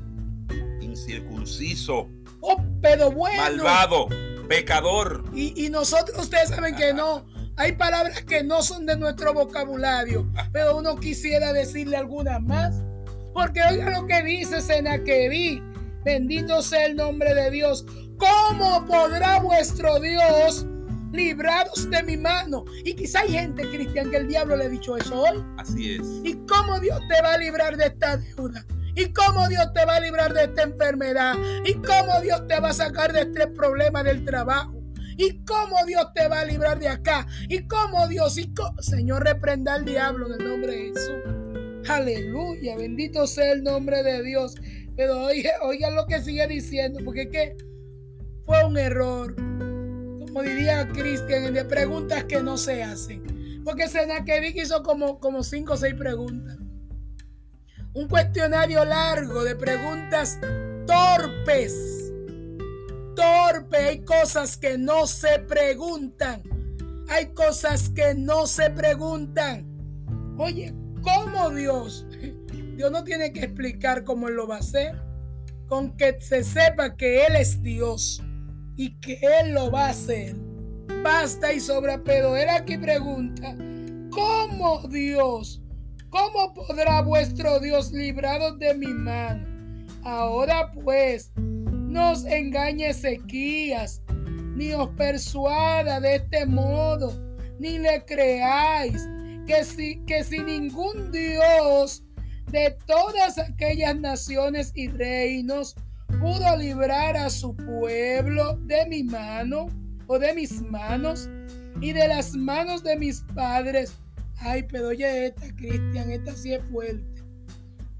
Incircunciso. 0.80 2.08
Oh, 2.40 2.62
pero 2.80 3.10
bueno. 3.10 3.42
Malvado, 3.42 4.08
pecador. 4.48 5.24
Y, 5.34 5.64
y 5.64 5.70
nosotros 5.70 6.18
ustedes 6.18 6.50
saben 6.50 6.76
que 6.76 6.94
no, 6.94 7.26
hay 7.56 7.72
palabras 7.72 8.22
que 8.22 8.44
no 8.44 8.62
son 8.62 8.86
de 8.86 8.96
nuestro 8.96 9.32
vocabulario, 9.32 10.30
pero 10.52 10.76
uno 10.76 10.96
quisiera 10.96 11.52
decirle 11.52 11.96
algunas 11.96 12.40
más. 12.42 12.76
Porque 13.32 13.60
oiga 13.68 13.90
lo 13.90 14.06
que 14.06 14.22
dice 14.22 14.60
Senaquerí. 14.60 15.62
Bendito 16.04 16.62
sea 16.62 16.86
el 16.86 16.96
nombre 16.96 17.34
de 17.34 17.50
Dios. 17.50 17.84
¿Cómo 18.18 18.84
podrá 18.86 19.40
vuestro 19.40 19.98
Dios 20.00 20.66
libraros 21.12 21.90
de 21.90 22.02
mi 22.02 22.16
mano? 22.16 22.64
Y 22.84 22.94
quizá 22.94 23.20
hay 23.20 23.32
gente, 23.32 23.68
Cristian, 23.68 24.10
que 24.10 24.16
el 24.16 24.28
diablo 24.28 24.56
le 24.56 24.64
ha 24.64 24.68
dicho 24.68 24.96
eso 24.96 25.22
hoy. 25.22 25.44
Así 25.58 25.94
es. 25.94 26.02
¿Y 26.24 26.34
cómo 26.46 26.78
Dios 26.80 27.00
te 27.08 27.22
va 27.22 27.34
a 27.34 27.38
librar 27.38 27.76
de 27.76 27.86
esta 27.86 28.16
deuda? 28.16 28.64
¿Y 28.94 29.12
cómo 29.12 29.46
Dios 29.48 29.72
te 29.74 29.84
va 29.84 29.96
a 29.96 30.00
librar 30.00 30.32
de 30.32 30.44
esta 30.44 30.62
enfermedad? 30.62 31.34
¿Y 31.64 31.74
cómo 31.74 32.20
Dios 32.22 32.46
te 32.48 32.58
va 32.60 32.70
a 32.70 32.72
sacar 32.72 33.12
de 33.12 33.22
este 33.22 33.46
problema 33.48 34.02
del 34.02 34.24
trabajo? 34.24 34.82
¿Y 35.18 35.44
cómo 35.44 35.76
Dios 35.86 36.06
te 36.14 36.28
va 36.28 36.40
a 36.40 36.44
librar 36.44 36.78
de 36.78 36.88
acá? 36.88 37.26
¿Y 37.48 37.66
cómo 37.66 38.08
Dios? 38.08 38.38
Y 38.38 38.52
Señor, 38.80 39.24
reprenda 39.24 39.74
al 39.74 39.84
diablo 39.84 40.26
en 40.26 40.40
el 40.40 40.48
nombre 40.48 40.72
de 40.72 40.82
Jesús. 40.88 41.88
Aleluya, 41.88 42.76
bendito 42.76 43.26
sea 43.26 43.52
el 43.52 43.62
nombre 43.62 44.02
de 44.02 44.22
Dios. 44.22 44.54
Pero 44.96 45.26
oigan 45.62 45.94
lo 45.94 46.06
que 46.06 46.22
sigue 46.22 46.46
diciendo, 46.46 47.00
porque 47.04 47.22
es 47.22 47.28
que 47.30 47.56
fue 48.46 48.64
un 48.64 48.78
error. 48.78 49.34
Como 49.34 50.42
diría 50.42 50.88
Cristian, 50.88 51.52
de 51.52 51.64
preguntas 51.64 52.24
que 52.24 52.42
no 52.42 52.56
se 52.56 52.82
hacen. 52.82 53.62
Porque 53.64 53.88
Senaqueric 53.88 54.56
hizo 54.56 54.82
como, 54.82 55.18
como 55.18 55.42
cinco 55.42 55.74
o 55.74 55.76
seis 55.76 55.94
preguntas. 55.94 56.56
Un 57.92 58.08
cuestionario 58.08 58.84
largo 58.84 59.44
de 59.44 59.56
preguntas 59.56 60.38
torpes 60.86 62.06
torpe, 63.16 63.76
hay 63.78 64.04
cosas 64.04 64.56
que 64.56 64.78
no 64.78 65.08
se 65.08 65.40
preguntan. 65.40 66.42
Hay 67.08 67.26
cosas 67.28 67.88
que 67.88 68.14
no 68.14 68.46
se 68.46 68.70
preguntan. 68.70 69.66
Oye, 70.38 70.74
¿cómo 71.02 71.50
Dios? 71.50 72.06
Dios 72.76 72.92
no 72.92 73.02
tiene 73.02 73.32
que 73.32 73.40
explicar 73.40 74.04
cómo 74.04 74.28
Él 74.28 74.34
lo 74.34 74.46
va 74.46 74.56
a 74.56 74.60
hacer. 74.60 75.00
Con 75.66 75.96
que 75.96 76.20
se 76.20 76.44
sepa 76.44 76.94
que 76.96 77.24
Él 77.26 77.36
es 77.36 77.62
Dios 77.62 78.22
y 78.76 78.98
que 79.00 79.18
Él 79.40 79.54
lo 79.54 79.70
va 79.70 79.86
a 79.86 79.90
hacer. 79.90 80.34
Basta 81.02 81.52
y 81.52 81.60
sobra, 81.60 82.02
pero 82.04 82.36
Él 82.36 82.48
aquí 82.48 82.78
pregunta, 82.78 83.56
¿cómo 84.10 84.86
Dios? 84.88 85.62
¿Cómo 86.10 86.54
podrá 86.54 87.02
vuestro 87.02 87.60
Dios 87.60 87.92
libraros 87.92 88.58
de 88.58 88.74
mi 88.74 88.86
mano? 88.86 89.44
Ahora 90.02 90.70
pues, 90.70 91.32
no 91.36 92.12
os 92.12 92.24
engañe 92.24 92.90
Ezequías, 92.90 94.02
ni 94.54 94.72
os 94.72 94.88
persuada 94.90 96.00
de 96.00 96.16
este 96.16 96.46
modo, 96.46 97.12
ni 97.58 97.78
le 97.78 98.04
creáis 98.04 99.08
que 99.46 99.64
si, 99.64 99.98
que 100.06 100.24
si 100.24 100.38
ningún 100.38 101.10
Dios 101.10 102.04
de 102.50 102.76
todas 102.86 103.38
aquellas 103.38 103.98
naciones 103.98 104.72
y 104.74 104.88
reinos 104.88 105.74
pudo 106.20 106.56
librar 106.56 107.16
a 107.16 107.30
su 107.30 107.54
pueblo 107.54 108.56
de 108.62 108.86
mi 108.86 109.02
mano 109.02 109.66
o 110.06 110.18
de 110.18 110.34
mis 110.34 110.62
manos 110.62 111.28
y 111.80 111.92
de 111.92 112.08
las 112.08 112.34
manos 112.34 112.82
de 112.82 112.96
mis 112.96 113.20
padres. 113.34 113.94
Ay, 114.38 114.64
pero 114.70 114.88
oye 114.88 115.26
esta, 115.26 115.54
Cristian, 115.56 116.10
esta 116.10 116.34
sí 116.34 116.52
es 116.52 116.64
fuerte. 116.66 117.22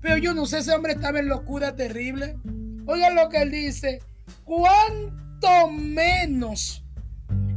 Pero 0.00 0.18
yo 0.18 0.34
no 0.34 0.46
sé, 0.46 0.58
ese 0.58 0.72
hombre 0.72 0.92
estaba 0.92 1.18
en 1.18 1.28
locura 1.28 1.74
terrible. 1.74 2.36
Oigan 2.86 3.16
lo 3.16 3.28
que 3.28 3.42
él 3.42 3.50
dice. 3.50 4.00
¿Cuánto 4.44 5.70
menos 5.70 6.84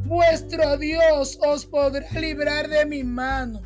vuestro 0.06 0.78
Dios 0.78 1.38
os 1.46 1.66
podrá 1.66 2.10
librar 2.20 2.68
de 2.68 2.86
mi 2.86 3.04
mano? 3.04 3.62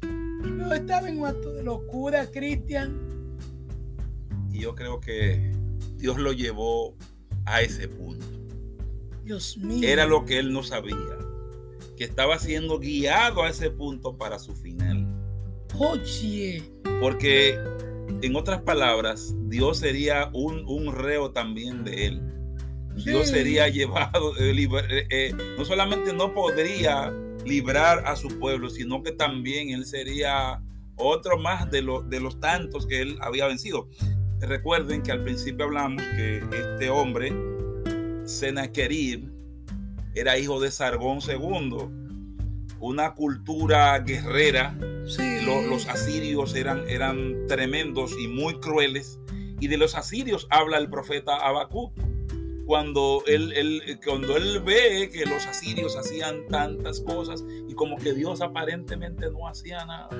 Pero 0.00 0.72
estaba 0.72 1.08
en 1.08 1.18
un 1.18 1.26
acto 1.26 1.52
de 1.52 1.62
locura, 1.62 2.26
Cristian. 2.30 2.96
Y 4.52 4.60
yo 4.60 4.74
creo 4.74 5.00
que 5.00 5.57
Dios 5.98 6.18
lo 6.18 6.32
llevó 6.32 6.96
a 7.44 7.60
ese 7.62 7.88
punto. 7.88 8.24
Dios 9.24 9.58
mío. 9.58 9.86
Era 9.86 10.06
lo 10.06 10.24
que 10.24 10.38
él 10.38 10.52
no 10.52 10.62
sabía, 10.62 10.96
que 11.96 12.04
estaba 12.04 12.38
siendo 12.38 12.78
guiado 12.78 13.42
a 13.42 13.50
ese 13.50 13.70
punto 13.70 14.16
para 14.16 14.38
su 14.38 14.54
final. 14.56 15.06
Oye. 15.78 16.62
Porque, 17.00 17.58
en 18.22 18.36
otras 18.36 18.62
palabras, 18.62 19.34
Dios 19.48 19.78
sería 19.78 20.30
un, 20.32 20.64
un 20.66 20.94
reo 20.94 21.30
también 21.32 21.84
de 21.84 22.06
él. 22.06 22.22
Dios 23.04 23.28
Sí. 23.28 23.34
sería 23.34 23.68
llevado, 23.68 24.36
eh, 24.38 24.52
liber- 24.54 24.90
eh, 24.90 25.06
eh, 25.10 25.32
no 25.56 25.64
solamente 25.64 26.12
no 26.12 26.32
podría 26.34 27.12
librar 27.44 28.04
a 28.06 28.16
su 28.16 28.28
pueblo, 28.40 28.70
sino 28.70 29.02
que 29.02 29.12
también 29.12 29.70
él 29.70 29.84
sería 29.86 30.60
otro 30.96 31.38
más 31.38 31.70
de, 31.70 31.82
los 31.82 32.08
de 32.10 32.18
los 32.20 32.40
tantos 32.40 32.86
que 32.86 33.00
él 33.02 33.16
había 33.20 33.46
vencido. 33.46 33.88
Recuerden 34.40 35.02
que 35.02 35.12
al 35.12 35.22
principio 35.24 35.64
hablamos 35.66 36.02
que 36.16 36.38
este 36.52 36.90
hombre, 36.90 37.32
Sennacherib, 38.24 39.30
era 40.14 40.38
hijo 40.38 40.60
de 40.60 40.70
Sargón 40.70 41.18
II, 41.26 41.76
una 42.80 43.14
cultura 43.14 43.98
guerrera 44.00 44.76
Sí. 45.06 45.40
lo- 45.44 45.62
los 45.62 45.88
asirios 45.88 46.54
eran, 46.54 46.88
eran 46.88 47.46
tremendos 47.48 48.12
y 48.18 48.28
muy 48.28 48.54
crueles. 48.60 49.18
Y 49.60 49.66
de 49.66 49.76
los 49.76 49.96
asirios 49.96 50.46
habla 50.50 50.78
el 50.78 50.88
profeta 50.88 51.34
Habacuc. 51.36 51.92
Cuando 52.66 53.22
él, 53.26 53.52
él- 53.56 53.98
cuando 54.04 54.36
él 54.36 54.60
ve 54.60 55.10
que 55.12 55.24
los 55.24 55.46
asirios 55.46 55.96
hacían 55.96 56.46
tantas 56.48 57.00
cosas 57.00 57.42
y 57.66 57.74
como 57.74 57.96
que 57.96 58.12
Dios 58.12 58.42
aparentemente 58.42 59.30
no 59.30 59.48
hacía 59.48 59.84
nada. 59.86 60.10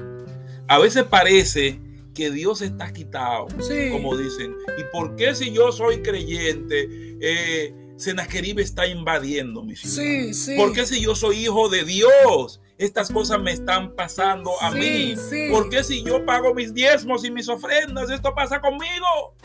A 0.67 0.79
veces 0.79 1.05
parece 1.05 1.79
que 2.19 2.33
Dios 2.33 2.63
está 2.63 2.93
quitado, 2.93 3.47
Sí. 3.61 3.91
como 3.93 4.17
dicen. 4.17 4.53
¿Y 4.77 4.83
por 4.91 5.15
qué 5.15 5.37
si 5.37 5.53
yo 5.53 5.71
soy 5.71 6.03
creyente, 6.03 6.89
eh, 7.21 7.73
Sennacherib 7.97 8.59
está 8.59 8.89
invadiendo 8.89 9.63
mi 9.63 9.77
ciudad? 9.77 9.95
Sí, 9.95 10.35
sí. 10.35 10.57
¿Por 10.57 10.73
qué 10.73 10.85
si 10.85 11.01
yo 11.01 11.15
soy 11.15 11.45
hijo 11.45 11.69
de 11.69 11.85
Dios? 11.85 12.61
Estas 12.77 13.13
cosas 13.13 13.41
me 13.41 13.53
están 13.53 13.95
pasando 13.95 14.51
a 14.61 14.73
mí. 14.73 15.15
sí. 15.31 15.47
¿Por 15.53 15.71
qué 15.71 15.85
si 15.85 16.03
yo 16.03 16.27
pago 16.27 16.55
mis 16.55 16.75
diezmos 16.75 17.25
y 17.25 17.31
mis 17.31 17.49
ofrendas, 17.49 18.11
esto 18.11 18.35
pasa 18.35 18.61
conmigo? 18.61 19.37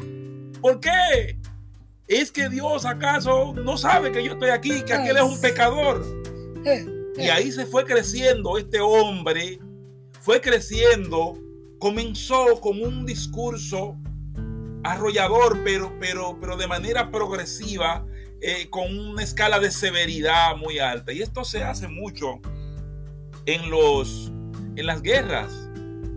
¿Por 0.60 0.80
qué? 0.80 1.38
¿Es 2.08 2.32
que 2.32 2.50
Dios 2.50 2.86
acaso 2.86 3.54
no 3.54 3.78
sabe 3.78 4.12
que 4.12 4.24
yo 4.24 4.34
estoy 4.34 4.50
aquí, 4.50 4.82
que 4.82 4.94
aquel 4.94 5.18
es 5.18 5.24
un 5.24 5.40
pecador? 5.40 6.04
Eh, 6.66 6.86
Y 7.18 7.28
ahí 7.30 7.52
se 7.52 7.68
fue 7.68 7.86
creciendo 7.86 8.58
este 8.58 8.80
hombre, 8.80 9.60
fue 10.22 10.42
creciendo, 10.42 11.38
comenzó 11.84 12.62
con 12.62 12.82
un 12.82 13.06
discurso 13.06 13.98
arrollador, 14.86 15.66
pero, 15.66 15.92
pero, 16.00 16.38
pero 16.40 16.56
de 16.56 16.66
manera 16.66 17.12
progresiva, 17.12 18.06
eh, 18.40 18.70
con 18.70 18.98
una 18.98 19.22
escala 19.22 19.60
de 19.60 19.70
severidad 19.70 20.56
muy 20.56 20.80
alta. 20.80 21.12
Y 21.12 21.22
esto 21.22 21.44
se 21.44 21.62
hace 21.62 21.90
mucho 21.90 22.40
en, 23.46 23.70
los, 23.70 24.32
en 24.78 24.86
las 24.86 25.02
guerras, 25.02 25.70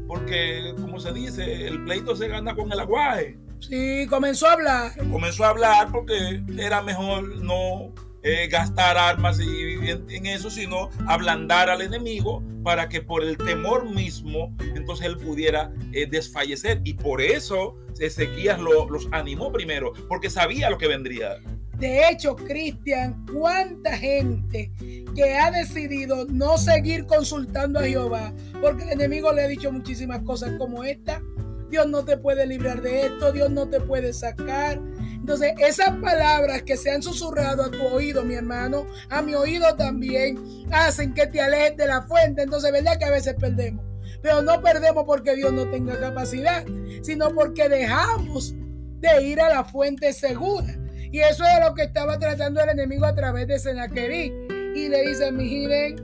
porque 0.06 0.72
como 0.80 1.00
se 1.00 1.12
dice, 1.12 1.66
el 1.66 1.82
pleito 1.82 2.14
se 2.14 2.28
gana 2.28 2.54
con 2.54 2.70
el 2.70 2.78
aguaje 2.78 3.36
sí, 3.58 4.06
comenzó 4.08 4.46
a 4.46 4.52
hablar. 4.52 4.92
comenzó 5.10 5.46
a 5.46 5.48
hablar 5.48 5.90
porque 5.90 6.44
era 6.58 6.80
mejor 6.80 7.42
no 7.42 7.92
eh, 8.26 8.48
gastar 8.48 8.98
armas 8.98 9.38
y, 9.40 9.88
en, 9.88 10.04
en 10.10 10.26
eso, 10.26 10.50
sino 10.50 10.90
ablandar 11.06 11.70
al 11.70 11.80
enemigo 11.80 12.42
para 12.64 12.88
que 12.88 13.00
por 13.00 13.22
el 13.22 13.36
temor 13.36 13.88
mismo, 13.88 14.52
entonces 14.74 15.06
él 15.06 15.16
pudiera 15.16 15.72
eh, 15.92 16.06
desfallecer. 16.10 16.80
Y 16.84 16.94
por 16.94 17.20
eso 17.20 17.76
Ezequías 18.00 18.58
lo- 18.60 18.90
los 18.90 19.08
animó 19.12 19.52
primero, 19.52 19.92
porque 20.08 20.28
sabía 20.28 20.68
lo 20.68 20.76
que 20.76 20.88
vendría. 20.88 21.36
De 21.78 22.08
hecho, 22.08 22.34
Cristian, 22.34 23.24
cuánta 23.32 23.96
gente 23.96 24.72
que 25.14 25.34
ha 25.38 25.50
decidido 25.50 26.24
no 26.26 26.56
seguir 26.58 27.06
consultando 27.06 27.78
a 27.78 27.84
Jehová, 27.84 28.32
porque 28.60 28.84
el 28.84 28.90
enemigo 28.90 29.32
le 29.32 29.44
ha 29.44 29.48
dicho 29.48 29.70
muchísimas 29.70 30.22
cosas 30.22 30.52
como 30.58 30.84
esta. 30.84 31.22
Dios 31.68 31.86
no 31.88 32.04
te 32.04 32.16
puede 32.16 32.46
librar 32.46 32.80
de 32.80 33.02
esto, 33.06 33.30
Dios 33.32 33.50
no 33.50 33.68
te 33.68 33.80
puede 33.80 34.12
sacar. 34.12 34.80
Entonces, 35.26 35.54
esas 35.58 35.90
palabras 35.96 36.62
que 36.62 36.76
se 36.76 36.88
han 36.92 37.02
susurrado 37.02 37.64
a 37.64 37.70
tu 37.72 37.82
oído, 37.82 38.22
mi 38.22 38.34
hermano, 38.34 38.86
a 39.10 39.22
mi 39.22 39.34
oído 39.34 39.74
también, 39.74 40.38
hacen 40.70 41.14
que 41.14 41.26
te 41.26 41.40
alejes 41.40 41.76
de 41.76 41.88
la 41.88 42.02
fuente. 42.02 42.42
Entonces, 42.42 42.70
¿verdad 42.70 42.96
que 42.96 43.06
a 43.06 43.10
veces 43.10 43.34
perdemos? 43.34 43.84
Pero 44.22 44.40
no 44.42 44.62
perdemos 44.62 45.02
porque 45.02 45.34
Dios 45.34 45.52
no 45.52 45.68
tenga 45.68 45.98
capacidad, 45.98 46.64
sino 47.02 47.34
porque 47.34 47.68
dejamos 47.68 48.54
de 49.00 49.24
ir 49.24 49.40
a 49.40 49.48
la 49.48 49.64
fuente 49.64 50.12
segura. 50.12 50.78
Y 51.10 51.18
eso 51.18 51.42
es 51.42 51.66
lo 51.66 51.74
que 51.74 51.82
estaba 51.82 52.20
tratando 52.20 52.62
el 52.62 52.68
enemigo 52.68 53.04
a 53.04 53.16
través 53.16 53.48
de 53.48 53.58
Sennacherib. 53.58 54.32
Y 54.76 54.88
le 54.88 55.08
dice, 55.08 55.32
miren, 55.32 55.96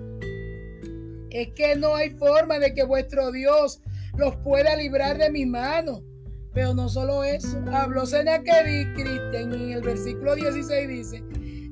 es 1.31 1.47
que 1.55 1.77
no 1.77 1.95
hay 1.95 2.11
forma 2.11 2.59
de 2.59 2.75
que 2.75 2.83
vuestro 2.83 3.31
Dios 3.31 3.81
los 4.17 4.35
pueda 4.39 4.75
librar 4.75 5.17
de 5.17 5.31
mi 5.31 5.47
mano. 5.47 6.03
Pero 6.53 6.75
no 6.75 6.89
solo 6.89 7.25
eso, 7.25 7.63
habló 7.73 8.05
Sennacherib, 8.05 8.95
Cristian, 8.95 9.53
y 9.53 9.65
en 9.65 9.73
el 9.73 9.83
versículo 9.83 10.35
16 10.35 10.89
dice, 10.89 11.25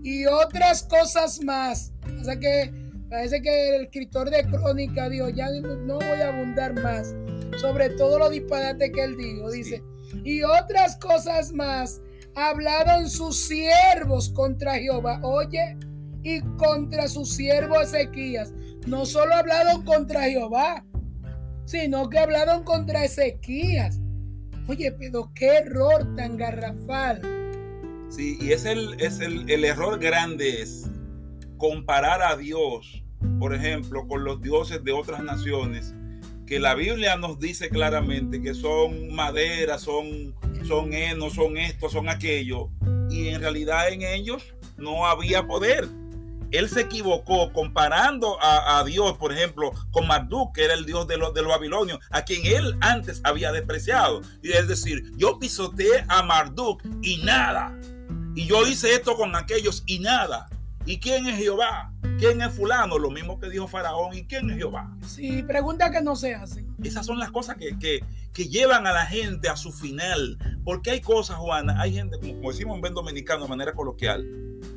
y 0.02 0.26
otras 0.26 0.82
cosas 0.84 1.42
más. 1.44 1.92
O 2.20 2.24
sea 2.24 2.38
que 2.38 2.72
parece 3.10 3.42
que 3.42 3.76
el 3.76 3.82
escritor 3.82 4.30
de 4.30 4.44
crónica 4.44 5.08
dijo, 5.08 5.28
ya 5.28 5.48
no 5.50 5.96
voy 5.96 6.20
a 6.22 6.28
abundar 6.28 6.74
más 6.82 7.14
sobre 7.58 7.90
todo 7.90 8.18
los 8.18 8.30
disparates 8.30 8.90
que 8.92 9.04
él 9.04 9.16
dijo. 9.16 9.50
Dice, 9.50 9.82
y 10.24 10.42
otras 10.42 10.96
cosas 10.96 11.52
más 11.52 12.00
hablaron 12.34 13.08
sus 13.10 13.46
siervos 13.46 14.30
contra 14.30 14.74
Jehová. 14.74 15.20
Oye, 15.22 15.76
y 16.22 16.40
contra 16.56 17.08
su 17.08 17.24
siervo 17.24 17.80
Ezequías. 17.80 18.52
No 18.86 19.06
solo 19.06 19.34
hablaron 19.34 19.84
contra 19.84 20.24
Jehová, 20.24 20.84
sino 21.64 22.08
que 22.08 22.18
hablaron 22.18 22.64
contra 22.64 23.04
Ezequías. 23.04 24.00
Oye, 24.66 24.92
pero 24.92 25.30
qué 25.34 25.58
error 25.58 26.14
tan 26.16 26.36
garrafal. 26.36 27.20
Sí, 28.08 28.38
y 28.40 28.52
es 28.52 28.64
el, 28.64 29.00
es 29.00 29.20
el, 29.20 29.48
el 29.50 29.64
error 29.64 29.98
grande 29.98 30.62
es 30.62 30.90
comparar 31.58 32.22
a 32.22 32.36
Dios, 32.36 33.04
por 33.38 33.54
ejemplo, 33.54 34.08
con 34.08 34.24
los 34.24 34.40
dioses 34.40 34.82
de 34.82 34.92
otras 34.92 35.22
naciones, 35.22 35.94
que 36.46 36.58
la 36.58 36.74
Biblia 36.74 37.16
nos 37.16 37.38
dice 37.38 37.68
claramente 37.68 38.42
que 38.42 38.54
son 38.54 39.14
madera, 39.14 39.78
son, 39.78 40.34
son 40.66 40.92
heno, 40.92 41.30
son 41.30 41.56
esto, 41.56 41.88
son 41.88 42.08
aquello, 42.08 42.70
y 43.08 43.28
en 43.28 43.40
realidad 43.40 43.92
en 43.92 44.02
ellos 44.02 44.54
no 44.76 45.06
había 45.06 45.46
poder. 45.46 45.86
Él 46.50 46.68
se 46.68 46.82
equivocó 46.82 47.52
comparando 47.52 48.40
a, 48.42 48.78
a 48.78 48.84
Dios, 48.84 49.16
por 49.18 49.32
ejemplo, 49.32 49.72
con 49.90 50.06
Marduk, 50.06 50.54
que 50.54 50.64
era 50.64 50.74
el 50.74 50.84
dios 50.84 51.06
de 51.06 51.16
los, 51.16 51.32
de 51.34 51.42
los 51.42 51.50
babilonios, 51.50 52.00
a 52.10 52.22
quien 52.22 52.44
él 52.44 52.76
antes 52.80 53.20
había 53.24 53.52
despreciado. 53.52 54.22
Y 54.42 54.52
es 54.52 54.68
decir, 54.68 55.12
yo 55.16 55.38
pisoteé 55.38 56.04
a 56.08 56.22
Marduk 56.22 56.82
y 57.02 57.18
nada. 57.18 57.78
Y 58.34 58.46
yo 58.46 58.66
hice 58.66 58.94
esto 58.94 59.16
con 59.16 59.34
aquellos 59.36 59.82
y 59.86 59.98
nada. 59.98 60.48
¿Y 60.86 60.98
quién 60.98 61.26
es 61.26 61.36
Jehová? 61.36 61.92
¿Quién 62.18 62.40
es 62.40 62.52
fulano? 62.54 62.98
Lo 62.98 63.10
mismo 63.10 63.38
que 63.38 63.48
dijo 63.50 63.68
Faraón. 63.68 64.16
¿Y 64.16 64.24
quién 64.24 64.48
es 64.50 64.56
Jehová? 64.56 64.90
Sí, 65.06 65.42
pregunta 65.42 65.90
que 65.90 66.00
no 66.00 66.16
se 66.16 66.34
hacen. 66.34 66.74
Esas 66.82 67.06
son 67.06 67.18
las 67.18 67.30
cosas 67.30 67.56
que, 67.56 67.78
que, 67.78 68.02
que 68.32 68.48
llevan 68.48 68.86
a 68.86 68.92
la 68.92 69.06
gente 69.06 69.48
a 69.48 69.56
su 69.56 69.72
final. 69.72 70.38
Porque 70.64 70.90
hay 70.90 71.00
cosas, 71.00 71.36
Juana, 71.36 71.80
hay 71.80 71.94
gente, 71.94 72.18
como 72.18 72.50
decimos 72.50 72.76
en 72.76 72.80
buen 72.80 72.94
dominicano 72.94 73.44
de 73.44 73.48
manera 73.50 73.72
coloquial, 73.74 74.26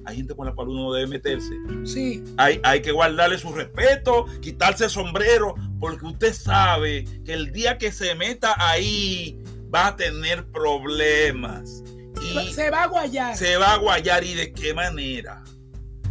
hay 0.06 0.18
gente 0.18 0.36
con 0.36 0.46
la 0.46 0.54
cual 0.54 0.70
uno 0.70 0.94
debe 0.94 1.08
meterse. 1.08 1.54
Sí. 1.86 2.24
Hay, 2.38 2.60
hay 2.64 2.82
que 2.82 2.92
guardarle 2.92 3.38
su 3.38 3.54
respeto, 3.54 4.26
quitarse 4.42 4.86
el 4.86 4.90
sombrero, 4.90 5.56
porque 5.80 6.06
usted 6.06 6.34
sabe 6.34 7.06
que 7.26 7.34
el 7.34 7.52
día 7.52 7.78
que 7.78 7.92
se 7.92 8.16
meta 8.16 8.56
ahí 8.58 9.42
va 9.74 9.88
a 9.88 9.96
tener 9.96 10.46
problemas. 10.48 11.84
Y 12.22 12.54
se 12.54 12.70
va 12.70 12.84
a 12.84 12.88
guayar. 12.88 13.38
Se 13.38 13.58
va 13.58 13.74
a 13.74 13.78
guayar 13.78 14.24
y 14.24 14.34
de 14.34 14.54
qué 14.54 14.74
manera. 14.74 15.44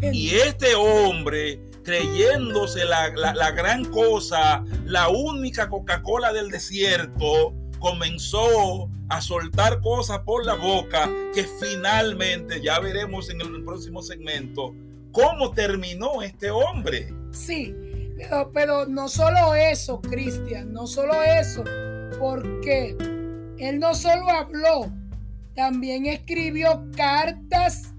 Y 0.01 0.31
este 0.31 0.75
hombre, 0.75 1.61
creyéndose 1.85 2.85
la, 2.85 3.09
la, 3.11 3.33
la 3.35 3.51
gran 3.53 3.85
cosa, 3.85 4.65
la 4.85 5.09
única 5.09 5.69
Coca-Cola 5.69 6.33
del 6.33 6.51
desierto, 6.51 7.55
comenzó 7.83 8.89
a 9.11 9.21
soltar 9.21 9.81
cosas 9.81 10.21
por 10.21 10.47
la 10.47 10.55
boca 10.55 11.11
que 11.35 11.45
finalmente 11.45 12.63
ya 12.63 12.79
veremos 12.79 13.29
en 13.29 13.41
el 13.41 13.65
próximo 13.65 14.01
segmento 14.01 14.75
cómo 15.11 15.51
terminó 15.51 16.23
este 16.23 16.51
hombre. 16.51 17.13
Sí, 17.33 17.75
pero, 18.55 18.87
no 18.87 19.09
solo 19.09 19.55
eso, 19.55 20.01
Cristian, 20.01 20.73
no 20.73 20.87
solo 20.87 21.23
eso, 21.23 21.65
porque 22.19 22.97
él 23.59 23.79
no 23.79 23.95
solo 23.95 24.29
habló, 24.29 24.93
también 25.55 26.07
escribió 26.07 26.85
cartas 26.97 27.93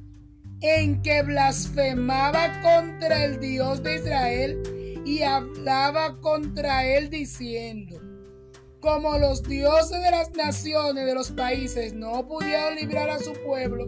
en 0.61 1.01
que 1.01 1.21
blasfemaba 1.23 2.61
contra 2.61 3.25
el 3.25 3.39
Dios 3.39 3.83
de 3.83 3.95
Israel 3.95 5.03
y 5.05 5.21
hablaba 5.23 6.19
contra 6.21 6.85
él 6.85 7.09
diciendo, 7.09 7.99
como 8.83 9.17
los 9.17 9.41
dioses 9.43 10.01
de 10.01 10.11
las 10.11 10.29
naciones 10.31 11.05
de 11.05 11.15
los 11.15 11.31
países 11.31 11.93
no 11.93 12.27
pudieron 12.27 12.75
librar 12.75 13.09
a 13.09 13.17
su 13.17 13.31
pueblo 13.45 13.85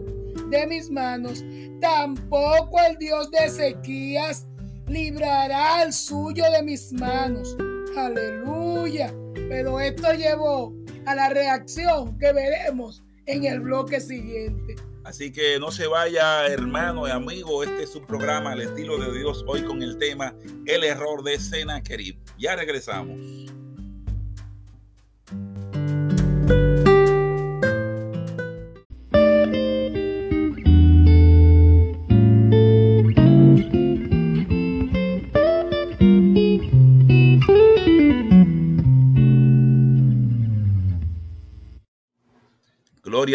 de 0.48 0.66
mis 0.66 0.90
manos, 0.90 1.44
tampoco 1.82 2.78
el 2.88 2.96
Dios 2.96 3.30
de 3.30 3.44
Ezequías 3.44 4.46
librará 4.86 5.80
al 5.80 5.92
suyo 5.92 6.44
de 6.50 6.62
mis 6.62 6.94
manos. 6.94 7.54
Aleluya. 7.94 9.14
Pero 9.50 9.78
esto 9.80 10.14
llevó 10.14 10.74
a 11.04 11.14
la 11.14 11.28
reacción 11.28 12.18
que 12.18 12.32
veremos 12.32 13.02
en 13.26 13.44
el 13.44 13.60
bloque 13.60 14.00
siguiente. 14.00 14.76
Así 15.04 15.30
que 15.30 15.60
no 15.60 15.70
se 15.70 15.88
vaya, 15.88 16.46
hermano 16.46 17.06
y 17.06 17.10
amigo. 17.10 17.62
Este 17.62 17.82
es 17.82 17.90
su 17.90 18.00
programa 18.00 18.52
al 18.52 18.62
estilo 18.62 18.96
de 18.96 19.18
Dios 19.18 19.44
hoy 19.46 19.62
con 19.62 19.82
el 19.82 19.98
tema 19.98 20.34
El 20.64 20.84
error 20.84 21.22
de 21.22 21.38
Sennacherib. 21.38 22.16
Ya 22.38 22.56
regresamos. 22.56 23.55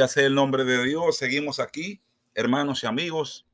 Gloria 0.01 0.13
sea 0.15 0.25
el 0.25 0.33
nombre 0.33 0.63
de 0.63 0.83
Dios. 0.83 1.15
Seguimos 1.15 1.59
aquí, 1.59 2.01
hermanos 2.33 2.81
y 2.81 2.87
amigos. 2.87 3.45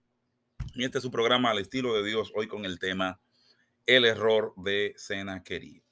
Y 0.76 0.86
este 0.86 1.00
es 1.00 1.02
su 1.02 1.12
programa 1.12 1.52
al 1.52 1.60
estilo 1.60 1.94
de 1.94 2.08
Dios, 2.08 2.32
hoy 2.36 2.48
con 2.48 2.64
el 2.64 2.80
tema 2.80 3.20
El 3.86 4.06
error 4.06 4.54
de 4.56 4.94
Sennacherib. 4.96 5.84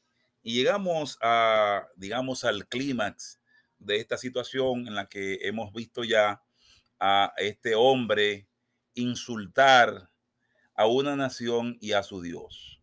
Y 0.43 0.53
llegamos 0.53 1.17
a, 1.21 1.89
digamos, 1.97 2.45
al 2.45 2.69
clímax 2.69 3.41
de 3.79 3.97
esta 3.97 4.17
situación 4.17 4.87
en 4.87 4.95
la 4.95 5.09
que 5.09 5.39
hemos 5.41 5.73
visto 5.73 6.05
ya 6.05 6.41
a 7.01 7.33
este 7.35 7.75
hombre 7.75 8.47
insultar 8.93 10.09
a 10.73 10.87
una 10.87 11.17
nación 11.17 11.77
y 11.81 11.91
a 11.91 12.01
su 12.01 12.21
Dios. 12.21 12.79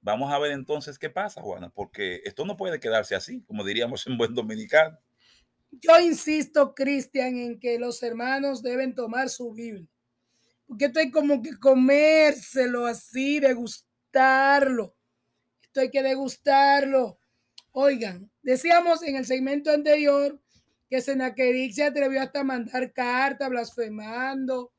Vamos 0.00 0.32
a 0.32 0.38
ver 0.38 0.52
entonces 0.52 0.98
qué 0.98 1.10
pasa, 1.10 1.42
Juana, 1.42 1.68
porque 1.68 2.22
esto 2.24 2.46
no 2.46 2.56
puede 2.56 2.80
quedarse 2.80 3.14
así, 3.14 3.42
como 3.42 3.62
diríamos 3.62 4.06
en 4.06 4.16
buen 4.16 4.34
dominicano. 4.34 4.98
Yo 5.72 6.00
insisto, 6.00 6.74
Cristian, 6.74 7.36
en 7.36 7.60
que 7.60 7.78
los 7.78 8.02
hermanos 8.02 8.62
deben 8.62 8.94
tomar 8.94 9.30
su 9.30 9.52
Biblia. 9.52 9.88
Porque 10.66 10.86
esto 10.86 11.00
hay 11.00 11.10
como 11.10 11.42
que 11.42 11.58
comérselo 11.58 12.86
así, 12.86 13.40
degustarlo. 13.40 14.96
Esto 15.62 15.80
hay 15.80 15.90
que 15.90 16.02
degustarlo. 16.02 17.18
Oigan, 17.72 18.30
decíamos 18.42 19.02
en 19.02 19.16
el 19.16 19.26
segmento 19.26 19.70
anterior 19.70 20.40
que 20.88 21.00
Senaquerib 21.00 21.72
se 21.72 21.84
atrevió 21.84 22.20
hasta 22.20 22.40
a 22.40 22.44
mandar 22.44 22.92
cartas 22.92 23.48
blasfemando. 23.48 24.72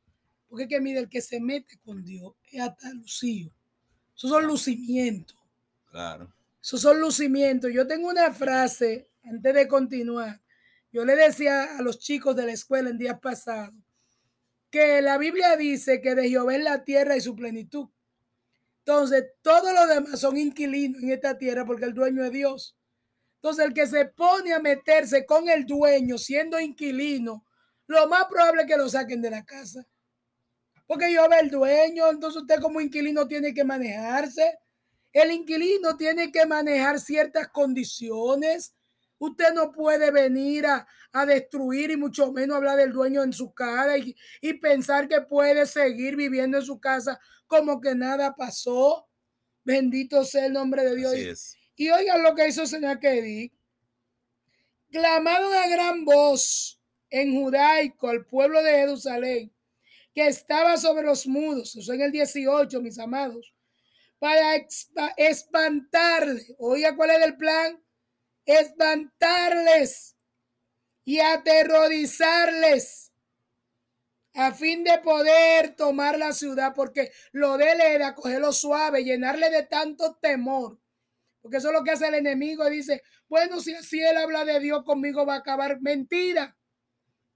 Porque 0.50 0.68
que 0.68 0.82
mire, 0.82 1.00
el 1.00 1.10
que 1.10 1.22
se 1.22 1.40
mete 1.40 1.78
con 1.80 2.04
Dios 2.04 2.34
es 2.52 2.62
hasta 2.62 2.90
lucido. 2.92 3.52
Esos 4.14 4.30
son 4.30 4.46
lucimientos. 4.46 5.38
Claro. 5.90 6.34
Esos 6.62 6.82
son 6.82 7.00
lucimientos. 7.00 7.72
Yo 7.74 7.88
tengo 7.88 8.10
una 8.10 8.34
frase 8.34 9.10
antes 9.24 9.54
de 9.54 9.68
continuar 9.68 10.41
yo 10.92 11.06
le 11.06 11.16
decía 11.16 11.78
a 11.78 11.82
los 11.82 12.00
chicos 12.00 12.36
de 12.36 12.46
la 12.46 12.52
escuela 12.52 12.90
en 12.90 12.98
días 12.98 13.20
pasados 13.20 13.74
que 14.72 15.02
la 15.02 15.18
Biblia 15.18 15.56
dice 15.58 16.02
que 16.02 16.16
de 16.16 16.30
Jehová 16.30 16.56
es 16.56 16.64
la 16.64 16.84
tierra 16.84 17.18
y 17.18 17.22
su 17.22 17.36
plenitud. 17.36 17.90
Entonces, 18.80 19.26
todos 19.42 19.74
los 19.74 19.88
demás 19.88 20.20
son 20.20 20.38
inquilinos 20.38 21.04
en 21.04 21.12
esta 21.12 21.38
tierra 21.38 21.66
porque 21.66 21.86
el 21.86 21.94
dueño 21.94 22.24
es 22.24 22.32
Dios. 22.32 22.78
Entonces, 23.36 23.66
el 23.66 23.74
que 23.74 23.86
se 23.86 24.06
pone 24.06 24.54
a 24.54 24.60
meterse 24.60 25.26
con 25.26 25.50
el 25.50 25.66
dueño 25.66 26.18
siendo 26.18 26.60
inquilino, 26.60 27.46
lo 27.86 28.08
más 28.08 28.26
probable 28.26 28.62
es 28.62 28.68
que 28.68 28.78
lo 28.78 28.90
saquen 28.90 29.22
de 29.22 29.30
la 29.30 29.44
casa. 29.44 29.86
Porque 30.88 31.10
Jehová 31.10 31.38
es 31.38 31.44
el 31.44 31.52
dueño, 31.52 32.10
entonces 32.10 32.42
usted 32.42 32.60
como 32.62 32.82
inquilino 32.82 33.28
tiene 33.28 33.54
que 33.54 33.64
manejarse. 33.64 34.58
El 35.12 35.32
inquilino 35.32 35.98
tiene 35.98 36.32
que 36.32 36.46
manejar 36.46 37.00
ciertas 37.00 37.50
condiciones 37.50 38.74
Usted 39.22 39.54
no 39.54 39.72
puede 39.72 40.10
venir 40.10 40.66
a, 40.66 40.88
a, 41.12 41.28
destruir 41.28 41.92
y 41.92 41.96
mucho 41.96 42.32
menos 42.32 42.58
hablar 42.58 42.76
del 42.76 42.92
dueño 42.92 43.22
en 43.22 43.34
su 43.34 43.54
cara 43.54 43.96
y, 44.00 44.16
y, 44.42 44.54
pensar 44.54 45.08
que 45.08 45.22
puede 45.22 45.68
seguir 45.68 46.16
viviendo 46.16 46.58
en 46.58 46.64
su 46.64 46.80
casa 46.80 47.20
como 47.46 47.80
que 47.80 47.94
nada 47.94 48.36
pasó. 48.36 49.08
Bendito 49.64 50.26
sea 50.26 50.48
el 50.48 50.54
nombre 50.54 50.84
de 50.84 50.96
Dios. 50.96 51.14
Así 51.14 51.30
es. 51.30 51.58
Y 51.76 51.92
oigan 51.92 52.24
lo 52.24 52.34
que 52.34 52.48
hizo 52.48 52.66
Senaquedí. 52.66 53.52
Clamaron 54.90 55.54
a 55.54 55.68
gran 55.68 56.04
voz 56.04 56.82
en 57.12 57.32
judaico 57.32 58.10
al 58.10 58.26
pueblo 58.26 58.64
de 58.64 58.72
Jerusalén 58.72 59.54
que 60.16 60.26
estaba 60.26 60.78
sobre 60.78 61.06
los 61.06 61.28
mudos, 61.28 61.76
eso 61.76 61.94
en 61.94 62.02
el 62.02 62.12
18, 62.12 62.82
mis 62.82 62.98
amados, 62.98 63.54
para 64.18 64.56
espantarle. 65.16 66.56
Oiga, 66.58 66.96
¿cuál 66.96 67.12
es 67.12 67.22
el 67.22 67.38
plan? 67.38 67.80
Espantarles 68.46 70.16
y 71.04 71.20
aterrorizarles 71.20 73.12
a 74.34 74.54
fin 74.54 74.84
de 74.84 74.98
poder 75.00 75.76
tomar 75.76 76.18
la 76.18 76.32
ciudad, 76.34 76.74
porque 76.74 77.12
lo 77.32 77.58
de 77.58 77.72
él 77.72 77.82
era 77.82 78.16
cogerlo 78.16 78.54
suave, 78.54 79.04
llenarle 79.04 79.50
de 79.50 79.64
tanto 79.64 80.18
temor. 80.22 80.80
Porque 81.42 81.58
eso 81.58 81.70
es 81.70 81.74
lo 81.74 81.84
que 81.84 81.92
hace 81.92 82.08
el 82.08 82.16
enemigo. 82.16 82.70
Dice, 82.70 83.04
bueno, 83.28 83.60
si 83.60 83.74
así 83.74 84.02
él 84.02 84.18
habla 84.18 84.46
de 84.46 84.60
Dios 84.60 84.84
conmigo 84.84 85.26
va 85.26 85.36
a 85.36 85.40
acabar. 85.40 85.82
Mentira. 85.82 86.56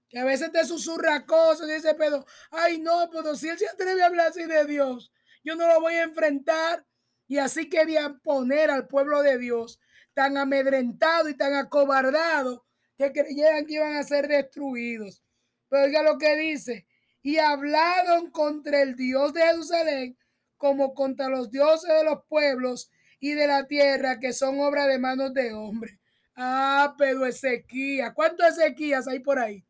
Que 0.08 0.20
a 0.20 0.24
veces 0.24 0.52
te 0.52 0.64
susurra 0.64 1.26
cosas 1.26 1.68
y 1.68 1.72
dice, 1.72 1.94
pero, 1.94 2.24
ay 2.52 2.78
no, 2.78 3.10
pero 3.10 3.34
si 3.34 3.48
él 3.48 3.58
se 3.58 3.68
atreve 3.68 4.02
a 4.02 4.06
hablar 4.06 4.28
así 4.28 4.44
de 4.44 4.64
Dios, 4.64 5.12
yo 5.42 5.56
no 5.56 5.66
lo 5.66 5.80
voy 5.80 5.94
a 5.94 6.04
enfrentar. 6.04 6.86
Y 7.26 7.38
así 7.38 7.68
querían 7.68 8.20
poner 8.20 8.70
al 8.70 8.86
pueblo 8.86 9.22
de 9.22 9.36
Dios 9.38 9.80
tan 10.16 10.38
amedrentado 10.38 11.28
y 11.28 11.36
tan 11.36 11.52
acobardado 11.52 12.64
que 12.96 13.12
creyeran 13.12 13.66
que 13.66 13.74
iban 13.74 13.96
a 13.96 14.02
ser 14.02 14.26
destruidos. 14.28 15.22
Pero 15.68 15.84
oiga 15.84 16.02
lo 16.02 16.16
que 16.16 16.34
dice, 16.36 16.86
y 17.20 17.36
hablaron 17.36 18.30
contra 18.30 18.80
el 18.80 18.96
Dios 18.96 19.34
de 19.34 19.42
Jerusalén 19.42 20.16
como 20.56 20.94
contra 20.94 21.28
los 21.28 21.50
dioses 21.50 21.90
de 21.90 22.02
los 22.02 22.24
pueblos 22.28 22.90
y 23.20 23.34
de 23.34 23.46
la 23.46 23.66
tierra 23.66 24.18
que 24.18 24.32
son 24.32 24.58
obra 24.58 24.86
de 24.86 24.98
manos 24.98 25.34
de 25.34 25.52
hombre. 25.52 26.00
Ah, 26.34 26.94
pero 26.96 27.26
Ezequías, 27.26 28.14
¿cuántos 28.14 28.56
Ezequías 28.56 29.06
hay 29.08 29.18
por 29.18 29.38
ahí? 29.38 29.66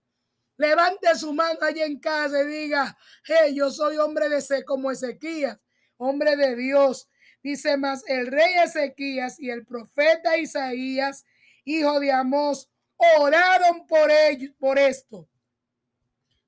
Levante 0.59 1.13
su 1.17 1.35
mano 1.35 1.59
allá 1.61 1.87
en 1.87 1.99
casa 1.99 2.41
y 2.43 2.47
diga, 2.47 2.97
hey, 3.25 3.53
yo 3.53 3.73
soy 3.73 3.97
hombre 3.97 4.29
de 4.29 4.37
ese 4.37 4.65
como 4.65 4.93
Ezequías, 4.93 5.59
hombre 5.97 6.37
de 6.37 6.55
Dios, 6.55 7.09
Dice 7.47 7.77
más, 7.77 8.03
el 8.09 8.27
rey 8.27 8.55
Ezequías 8.65 9.39
y 9.39 9.51
el 9.51 9.65
profeta 9.65 10.37
Isaías, 10.37 11.25
hijo 11.65 12.01
de 12.01 12.11
Amós, 12.11 12.69
oraron 12.97 13.87
por 13.87 14.11
ellos, 14.11 14.51
por 14.59 14.81
esto. 14.81 15.29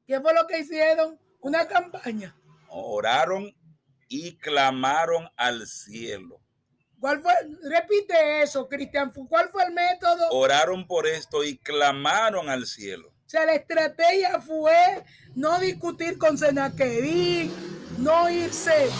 ¿Qué 0.09 0.21
fue 0.21 0.35
lo 0.35 0.49
que 0.49 0.59
hicieron? 0.59 1.17
Una 1.39 1.69
campaña. 1.69 2.37
Oraron 2.69 3.55
y 4.09 4.39
clamaron 4.39 5.29
al 5.37 5.69
cielo. 5.69 6.43
¿Cuál 6.99 7.23
fue? 7.23 7.33
Repite 7.63 8.43
eso, 8.43 8.69
Cristian. 8.69 9.13
¿Cuál 9.29 9.51
fue 9.51 9.67
el 9.67 9.73
método? 9.75 10.31
Oraron 10.31 10.85
por 10.85 11.07
esto 11.07 11.45
y 11.45 11.59
clamaron 11.59 12.49
al 12.49 12.67
cielo. 12.67 13.11
O 13.11 13.29
sea, 13.29 13.47
la 13.47 13.55
estrategia 13.55 14.41
fue 14.41 15.05
no 15.37 15.61
discutir 15.61 16.19
con 16.19 16.37
Senaquerí, 16.37 17.53
no 17.99 18.29
irse 18.29 18.91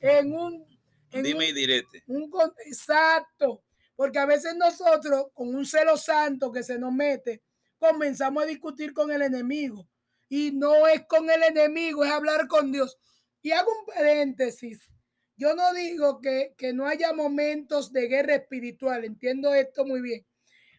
en 0.00 0.34
un... 0.34 0.71
Dime 1.12 1.34
un- 1.34 1.42
y 1.42 1.52
direte. 1.52 2.02
un 2.06 2.30
exacto, 2.66 3.62
porque 3.96 4.18
a 4.18 4.26
veces 4.26 4.56
nosotros, 4.56 5.26
con 5.34 5.54
un 5.54 5.66
celo 5.66 5.96
santo 5.96 6.50
que 6.50 6.62
se 6.62 6.78
nos 6.78 6.92
mete, 6.92 7.42
comenzamos 7.78 8.42
a 8.42 8.46
discutir 8.46 8.92
con 8.92 9.10
el 9.10 9.22
enemigo. 9.22 9.88
Y 10.28 10.50
no 10.52 10.86
es 10.86 11.04
con 11.06 11.28
el 11.30 11.42
enemigo, 11.42 12.04
es 12.04 12.10
hablar 12.10 12.48
con 12.48 12.72
Dios. 12.72 12.98
Y 13.42 13.50
hago 13.50 13.70
un 13.70 13.86
paréntesis. 13.94 14.88
Yo 15.36 15.54
no 15.54 15.72
digo 15.74 16.20
que, 16.20 16.54
que 16.56 16.72
no 16.72 16.86
haya 16.86 17.12
momentos 17.12 17.92
de 17.92 18.06
guerra 18.06 18.36
espiritual, 18.36 19.04
entiendo 19.04 19.52
esto 19.54 19.84
muy 19.84 20.00
bien. 20.00 20.24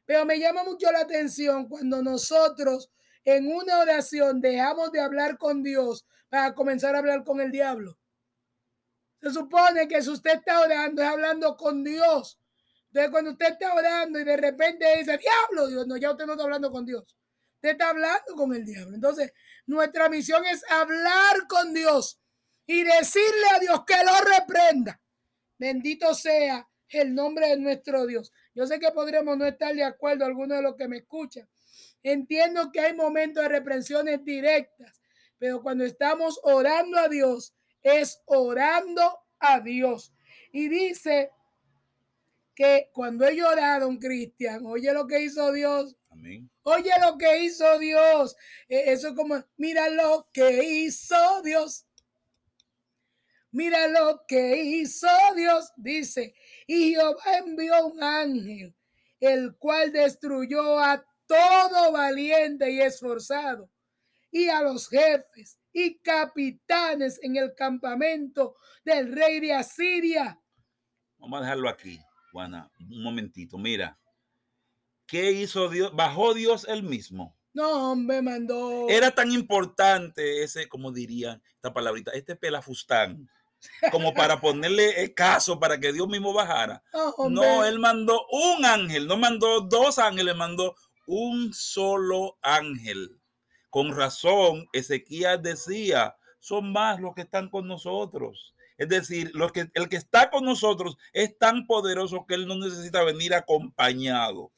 Pero 0.06 0.26
me 0.26 0.40
llama 0.40 0.64
mucho 0.64 0.92
la 0.92 1.02
atención 1.02 1.68
cuando 1.68 2.02
nosotros 2.02 2.90
en 3.26 3.48
una 3.54 3.80
oración 3.80 4.42
dejamos 4.42 4.92
de 4.92 5.02
hablar 5.02 5.38
con 5.38 5.64
Dios 5.64 6.06
para 6.30 6.54
comenzar 6.56 6.96
a 6.96 7.00
hablar 7.00 7.24
con 7.24 7.40
el 7.42 7.52
diablo. 7.52 7.98
Se 9.24 9.32
supone 9.32 9.88
que 9.88 10.02
si 10.02 10.10
usted 10.10 10.34
está 10.34 10.60
orando, 10.60 11.02
es 11.02 11.08
hablando 11.08 11.56
con 11.56 11.82
Dios. 11.82 12.38
Entonces, 12.88 13.10
cuando 13.10 13.32
usted 13.32 13.54
está 13.54 13.74
orando 13.74 14.20
y 14.20 14.26
de 14.26 14.36
repente 14.36 14.86
dice, 14.98 15.18
diablo, 15.18 15.68
Dios, 15.68 15.88
no, 15.88 15.96
ya 15.96 16.12
usted 16.12 16.26
no 16.26 16.34
está 16.34 16.44
hablando 16.44 16.70
con 16.70 16.86
Dios. 16.86 17.16
Usted 17.56 17.70
está 17.70 17.92
hablando 17.92 18.36
con 18.36 18.54
el 18.54 18.66
diablo. 18.66 18.94
Entonces, 18.94 19.32
nuestra 19.66 20.10
misión 20.10 20.44
es 20.46 20.70
hablar 20.70 21.48
con 21.48 21.74
Dios 21.74 22.20
y 22.68 22.84
decirle 22.84 23.46
a 23.56 23.60
Dios 23.60 23.86
que 23.88 23.96
lo 24.04 24.12
reprenda. 24.40 25.00
Bendito 25.58 26.14
sea 26.14 26.68
el 26.90 27.16
nombre 27.16 27.48
de 27.48 27.58
nuestro 27.58 28.06
Dios. 28.06 28.30
Yo 28.54 28.68
sé 28.68 28.78
que 28.78 28.92
podremos 28.92 29.38
no 29.38 29.46
estar 29.46 29.74
de 29.74 29.86
acuerdo, 29.86 30.26
algunos 30.26 30.58
de 30.58 30.64
los 30.64 30.76
que 30.76 30.90
me 30.90 30.98
escuchan. 30.98 31.48
Entiendo 32.04 32.74
que 32.74 32.82
hay 32.82 32.94
momentos 32.94 33.42
de 33.42 33.48
reprensiones 33.48 34.22
directas, 34.26 35.02
pero 35.38 35.62
cuando 35.62 35.86
estamos 35.86 36.42
orando 36.44 37.00
a 37.00 37.08
Dios, 37.08 37.54
es 37.84 38.22
orando 38.26 39.20
a 39.40 39.60
Dios. 39.60 40.14
Y 40.52 40.70
dice 40.70 41.32
que 42.56 42.90
cuando 42.94 43.28
ellos 43.28 43.48
oraron, 43.48 43.98
Cristian, 43.98 44.66
oye 44.66 44.92
lo 44.94 45.06
que 45.08 45.22
hizo 45.24 45.52
Dios, 45.52 45.96
Amén. 46.10 46.50
oye 46.64 46.92
lo 47.02 47.18
que 47.18 47.44
hizo 47.44 47.78
Dios. 47.80 48.36
Eh, 48.70 48.84
Eso 48.88 49.10
es 49.10 49.14
como, 49.16 49.44
mira 49.58 49.90
lo 49.90 50.28
que 50.32 50.64
hizo 50.64 51.42
Dios. 51.44 51.86
Mira 53.52 53.88
lo 53.88 54.24
que 54.28 54.58
hizo 54.64 55.08
Dios, 55.36 55.72
dice. 55.78 56.34
Y 56.66 56.92
Jehová 56.94 57.38
envió 57.38 57.86
un 57.86 58.02
ángel, 58.02 58.74
el 59.20 59.56
cual 59.58 59.92
destruyó 59.92 60.80
a 60.80 61.06
todo 61.28 61.92
valiente 61.92 62.72
y 62.72 62.82
esforzado, 62.82 63.70
y 64.34 64.50
a 64.50 64.62
los 64.64 64.90
jefes 64.90 65.60
y 65.72 66.00
capitanes 66.00 67.20
en 67.22 67.38
el 67.38 67.54
campamento 67.54 68.56
del 68.84 69.14
rey 69.14 69.40
de 69.40 69.54
Asiria. 69.54 70.42
Vamos 71.20 71.40
a 71.40 71.44
dejarlo 71.44 71.70
aquí, 71.70 72.00
Juana, 72.32 72.70
un 72.80 73.04
momentito. 73.04 73.60
Mira, 73.60 73.98
¿qué 75.06 75.32
hizo 75.32 75.70
Dios? 75.70 75.96
Bajó 75.96 76.34
Dios 76.34 76.66
él 76.68 76.82
mismo. 76.82 77.38
No, 77.54 77.92
hombre, 77.92 78.24
mandó. 78.24 78.90
Era 78.90 79.12
tan 79.12 79.32
importante 79.32 80.44
ese, 80.44 80.68
como 80.68 80.92
dirían 80.92 81.42
esta 81.54 81.72
palabrita, 81.72 82.12
este 82.12 82.36
pelafustán, 82.36 83.30
como 83.92 84.16
para 84.16 84.42
ponerle 84.42 85.14
caso 85.14 85.60
para 85.60 85.80
que 85.80 85.94
Dios 85.94 86.08
mismo 86.08 86.34
bajara. 86.34 86.84
No, 87.30 87.64
él 87.64 87.78
mandó 87.78 88.26
un 88.32 88.66
ángel, 88.66 89.06
no 89.06 89.16
mandó 89.16 89.62
dos 89.62 90.00
ángeles, 90.00 90.36
mandó 90.36 90.76
un 91.06 91.54
solo 91.54 92.40
ángel. 92.42 93.20
Con 93.74 93.92
razón, 93.98 94.68
Ezequías 94.72 95.42
decía, 95.42 96.16
son 96.40 96.72
más 96.72 97.00
los 97.00 97.16
que 97.16 97.24
están 97.24 97.50
con 97.50 97.68
nosotros. 97.68 98.54
Es 98.78 98.88
decir, 98.88 99.32
el 99.74 99.90
que 99.90 99.96
está 99.96 100.30
con 100.30 100.46
nosotros 100.46 100.96
es 101.12 101.36
tan 101.40 101.66
poderoso 101.66 102.24
que 102.28 102.36
él 102.36 102.46
no 102.46 102.56
necesita 102.56 103.04
venir 103.04 103.34
acompañado. 103.34 104.52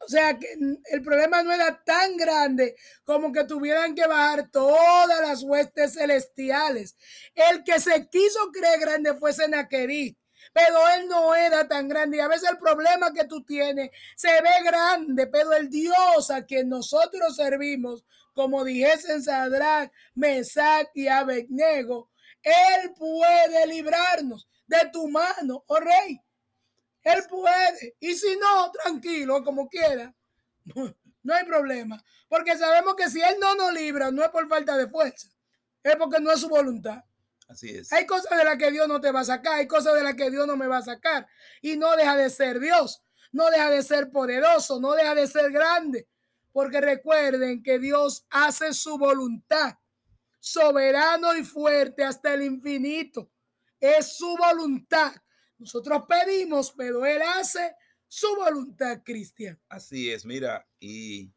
O 0.00 0.08
sea 0.08 0.36
que 0.36 0.48
el 0.90 1.02
problema 1.02 1.44
no 1.44 1.52
era 1.52 1.84
tan 1.84 2.16
grande 2.16 2.74
como 3.04 3.30
que 3.30 3.44
tuvieran 3.44 3.94
que 3.94 4.08
bajar 4.08 4.50
todas 4.50 5.20
las 5.20 5.44
huestes 5.44 5.94
celestiales. 5.94 6.96
El 7.36 7.62
que 7.62 7.78
se 7.78 8.08
quiso 8.08 8.50
creer 8.50 8.80
grande 8.80 9.14
fue 9.14 9.32
Senaquerí, 9.32 10.18
pero 10.52 10.78
él 10.96 11.06
no 11.06 11.32
era 11.32 11.68
tan 11.68 11.86
grande. 11.86 12.16
Y 12.16 12.20
a 12.20 12.26
veces 12.26 12.50
el 12.50 12.58
problema 12.58 13.12
que 13.12 13.24
tú 13.24 13.44
tienes 13.44 13.90
se 14.16 14.32
ve 14.42 14.64
grande, 14.64 15.28
pero 15.28 15.52
el 15.52 15.70
Dios 15.70 16.32
a 16.32 16.44
quien 16.44 16.68
nosotros 16.68 17.36
servimos, 17.36 18.04
como 18.38 18.62
dijesen 18.62 19.20
Sadrach, 19.20 19.90
Mesach 20.14 20.86
y 20.94 21.08
Abednego, 21.08 22.08
él 22.40 22.94
puede 22.96 23.66
librarnos 23.66 24.48
de 24.64 24.78
tu 24.92 25.08
mano, 25.08 25.64
oh 25.66 25.80
rey. 25.80 26.22
Él 27.02 27.24
puede. 27.28 27.96
Y 27.98 28.14
si 28.14 28.36
no, 28.36 28.70
tranquilo, 28.70 29.42
como 29.42 29.68
quiera. 29.68 30.14
No 31.20 31.34
hay 31.34 31.44
problema. 31.44 32.02
Porque 32.26 32.56
sabemos 32.56 32.94
que 32.94 33.10
si 33.10 33.20
Él 33.20 33.36
no 33.38 33.54
nos 33.54 33.74
libra, 33.74 34.10
no 34.10 34.22
es 34.22 34.30
por 34.30 34.48
falta 34.48 34.78
de 34.78 34.88
fuerza. 34.88 35.28
Es 35.82 35.94
porque 35.96 36.20
no 36.20 36.30
es 36.30 36.40
su 36.40 36.48
voluntad. 36.48 37.02
Así 37.48 37.68
es. 37.68 37.92
Hay 37.92 38.06
cosas 38.06 38.38
de 38.38 38.44
las 38.44 38.56
que 38.56 38.70
Dios 38.70 38.88
no 38.88 38.98
te 38.98 39.10
va 39.10 39.20
a 39.20 39.24
sacar. 39.24 39.54
Hay 39.54 39.66
cosas 39.66 39.94
de 39.96 40.04
las 40.04 40.14
que 40.14 40.30
Dios 40.30 40.46
no 40.46 40.56
me 40.56 40.68
va 40.68 40.78
a 40.78 40.82
sacar. 40.82 41.26
Y 41.60 41.76
no 41.76 41.94
deja 41.96 42.16
de 42.16 42.30
ser 42.30 42.60
Dios. 42.60 43.02
No 43.32 43.50
deja 43.50 43.68
de 43.68 43.82
ser 43.82 44.10
poderoso. 44.10 44.80
No 44.80 44.92
deja 44.92 45.14
de 45.14 45.26
ser 45.26 45.50
grande. 45.50 46.08
Porque 46.52 46.80
recuerden 46.80 47.62
que 47.62 47.78
Dios 47.78 48.26
hace 48.30 48.72
su 48.72 48.98
voluntad. 48.98 49.78
Soberano 50.40 51.36
y 51.36 51.44
fuerte 51.44 52.04
hasta 52.04 52.34
el 52.34 52.42
infinito. 52.42 53.30
Es 53.80 54.16
su 54.16 54.36
voluntad. 54.36 55.12
Nosotros 55.58 56.04
pedimos, 56.08 56.72
pero 56.72 57.04
Él 57.04 57.20
hace 57.22 57.74
su 58.06 58.34
voluntad, 58.36 59.02
Cristian. 59.04 59.60
Así 59.68 60.10
es, 60.10 60.24
mira, 60.24 60.66
y 60.80 61.30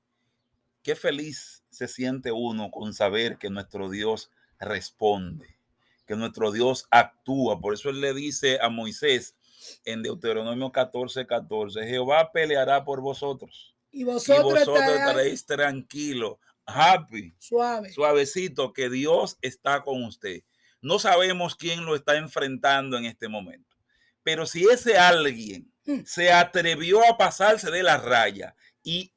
qué 0.84 0.96
feliz 0.96 1.64
se 1.70 1.88
siente 1.88 2.32
uno 2.32 2.72
con 2.72 2.94
saber 2.94 3.38
que 3.38 3.50
nuestro 3.50 3.90
Dios 3.90 4.32
responde, 4.60 5.58
que 6.06 6.16
nuestro 6.16 6.52
Dios 6.52 6.88
actúa. 6.92 7.60
Por 7.60 7.74
eso 7.74 7.90
él 7.90 8.00
le 8.00 8.14
dice 8.14 8.60
a 8.62 8.70
Moisés 8.70 9.36
en 9.86 10.02
Deuteronomio 10.02 10.72
14, 10.72 11.28
14, 11.28 11.88
Jehová 11.88 12.32
peleará 12.32 12.84
por 12.84 13.02
vosotros 13.02 13.76
Y 13.92 14.02
y 14.02 14.04
vosotros, 14.04 14.44
vosotros 14.44 14.78
estaréis 14.80 14.96
estaréis 15.34 15.46
tranquilos, 15.46 16.38
happy, 16.66 17.34
suave. 17.40 17.92
suavecito, 17.92 18.74
que 18.74 18.90
Dios 18.90 19.38
está 19.42 19.82
con 19.82 20.04
usted. 20.04 20.44
No 20.82 20.98
sabemos 21.00 21.56
quién 21.56 21.86
lo 21.86 21.96
está 21.96 22.16
enfrentando 22.18 22.98
en 22.98 23.06
este 23.06 23.28
momento, 23.28 23.76
pero 24.24 24.46
si 24.46 24.64
ese 24.66 24.98
alguien 24.98 25.68
Mm. 25.84 26.02
se 26.06 26.32
atrevió 26.32 27.04
a 27.10 27.18
pasarse 27.18 27.72
de 27.72 27.82
la 27.82 27.98
raya 27.98 28.56
y 28.84 29.12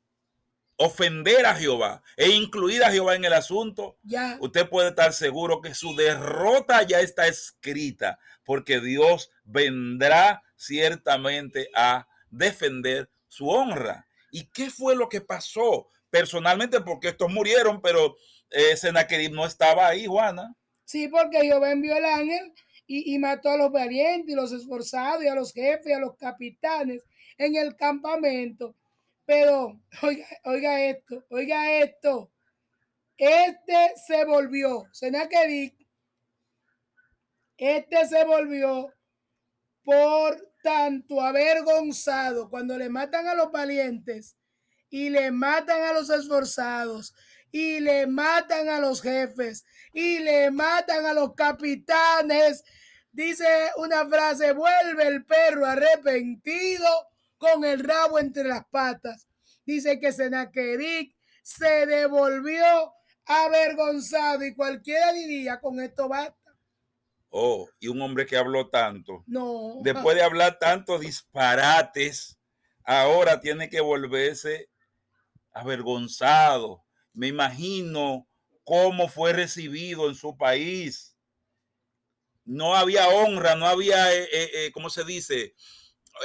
ofender 0.77 1.45
a 1.47 1.55
Jehová 1.55 2.03
e 2.17 2.31
incluir 2.31 2.83
a 2.83 2.91
Jehová 2.91 3.15
en 3.15 3.25
el 3.27 3.35
asunto, 3.35 3.99
Ya. 4.03 4.39
usted 4.41 4.69
puede 4.69 4.89
estar 4.89 5.13
seguro 5.13 5.61
que 5.61 5.75
su 5.75 5.95
derrota 5.95 6.83
ya 6.83 7.01
está 7.01 7.29
escrita, 7.29 8.19
porque 8.45 8.81
Dios 8.81 9.31
vendrá 9.45 10.43
ciertamente 10.57 11.69
a 11.75 12.09
defender 12.31 13.11
su 13.29 13.49
honra. 13.51 14.09
¿Y 14.35 14.47
qué 14.47 14.69
fue 14.69 14.97
lo 14.97 15.09
que 15.09 15.21
pasó? 15.21 15.87
Personalmente, 16.11 16.81
porque 16.81 17.11
estos 17.11 17.33
murieron, 17.33 17.81
pero 17.81 18.17
eh, 18.51 18.77
Sennacherib 18.77 19.31
no 19.31 19.47
estaba 19.47 19.87
ahí, 19.87 20.07
Juana. 20.07 20.57
Sí, 20.85 21.07
porque 21.07 21.43
Jehová 21.43 21.71
envió 21.71 21.97
el 21.97 22.05
ángel 22.05 22.53
y, 22.89 23.17
mató 23.21 23.51
a 23.51 23.57
los 23.57 23.71
valientes 23.71 24.33
y 24.33 24.35
los 24.35 24.51
esforzados 24.51 25.23
y 25.23 25.29
a 25.29 25.37
los 25.37 25.53
jefes 25.53 25.87
y 25.87 25.93
a 25.93 26.01
los 26.01 26.17
capitanes 26.17 27.05
en 27.39 27.55
el 27.55 27.77
campamento. 27.77 28.75
Pero, 29.25 29.81
oiga, 30.03 30.27
oiga 30.43 30.83
esto, 30.83 31.25
oiga 31.31 31.79
esto. 31.79 32.33
Este 33.17 33.93
se 34.05 34.25
volvió, 34.25 34.89
Sennacherib, 34.91 35.77
este 37.57 38.09
se 38.09 38.25
volvió 38.25 38.93
por 39.85 40.54
tanto 40.65 41.21
avergonzado 41.21 42.49
cuando 42.49 42.79
le 42.79 42.89
matan 42.89 43.29
a 43.29 43.35
los 43.35 43.53
valientes 43.53 44.35
y 44.89 45.11
le 45.11 45.31
matan 45.31 45.83
a 45.83 45.93
los 45.93 46.09
esforzados 46.09 47.15
y 47.53 47.81
le 47.81 48.07
matan 48.07 48.71
a 48.71 48.81
los 48.81 49.03
jefes 49.03 49.67
y 49.93 50.21
le 50.21 50.51
matan 50.51 51.05
a 51.05 51.13
los 51.13 51.35
capitanes. 51.35 52.65
Dice 53.13 53.45
una 53.77 54.07
frase, 54.09 54.55
vuelve 54.55 55.07
el 55.07 55.27
perro 55.27 55.67
arrepentido 55.67 56.89
con 57.37 57.63
el 57.67 57.81
rabo 57.81 58.19
entre 58.19 58.45
las 58.45 58.65
patas. 58.65 59.29
Dice 59.67 60.01
que 60.01 60.13
Senaqueric 60.13 61.15
se 61.43 61.85
devolvió 61.85 62.95
avergonzado 63.27 64.47
y 64.47 64.55
cualquiera 64.55 65.13
diría, 65.13 65.61
con 65.61 65.79
esto 65.79 66.09
basta. 66.09 66.44
Oh, 67.37 67.69
y 67.81 67.89
un 67.89 68.01
hombre 68.01 68.27
que 68.27 68.37
habló 68.37 68.69
tanto, 68.69 69.25
No. 69.27 69.79
después 69.83 70.15
de 70.15 70.23
hablar 70.23 70.57
tantos 70.61 71.01
disparates, 71.01 72.39
ahora 72.85 73.41
tiene 73.41 73.69
que 73.69 73.81
volverse 73.81 74.71
avergonzado. 75.53 76.85
Me 77.13 77.27
imagino 77.29 78.29
cómo 78.63 79.09
fue 79.09 79.33
recibido 79.33 80.09
en 80.09 80.15
su 80.15 80.37
país. 80.37 81.17
No 82.45 82.77
había 82.77 83.09
honra, 83.09 83.57
no 83.57 83.67
había, 83.67 84.15
eh, 84.15 84.29
eh, 84.33 84.51
eh, 84.55 84.73
¿cómo 84.73 84.89
se 84.89 85.03
dice? 85.05 85.55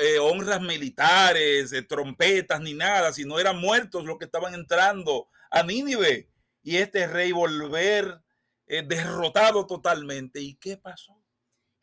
Eh, 0.01 0.19
honras 0.19 0.61
militares, 0.61 1.73
trompetas, 1.87 2.61
ni 2.61 2.75
nada, 2.75 3.13
sino 3.13 3.39
eran 3.39 3.57
muertos 3.59 4.05
los 4.05 4.19
que 4.19 4.25
estaban 4.25 4.53
entrando 4.53 5.27
a 5.49 5.63
Nínive. 5.63 6.29
Y 6.61 6.77
este 6.77 7.07
rey 7.07 7.31
volver 7.31 8.21
eh, 8.69 8.83
derrotado 8.87 9.65
totalmente. 9.65 10.39
¿Y 10.39 10.55
qué 10.55 10.77
pasó? 10.77 11.21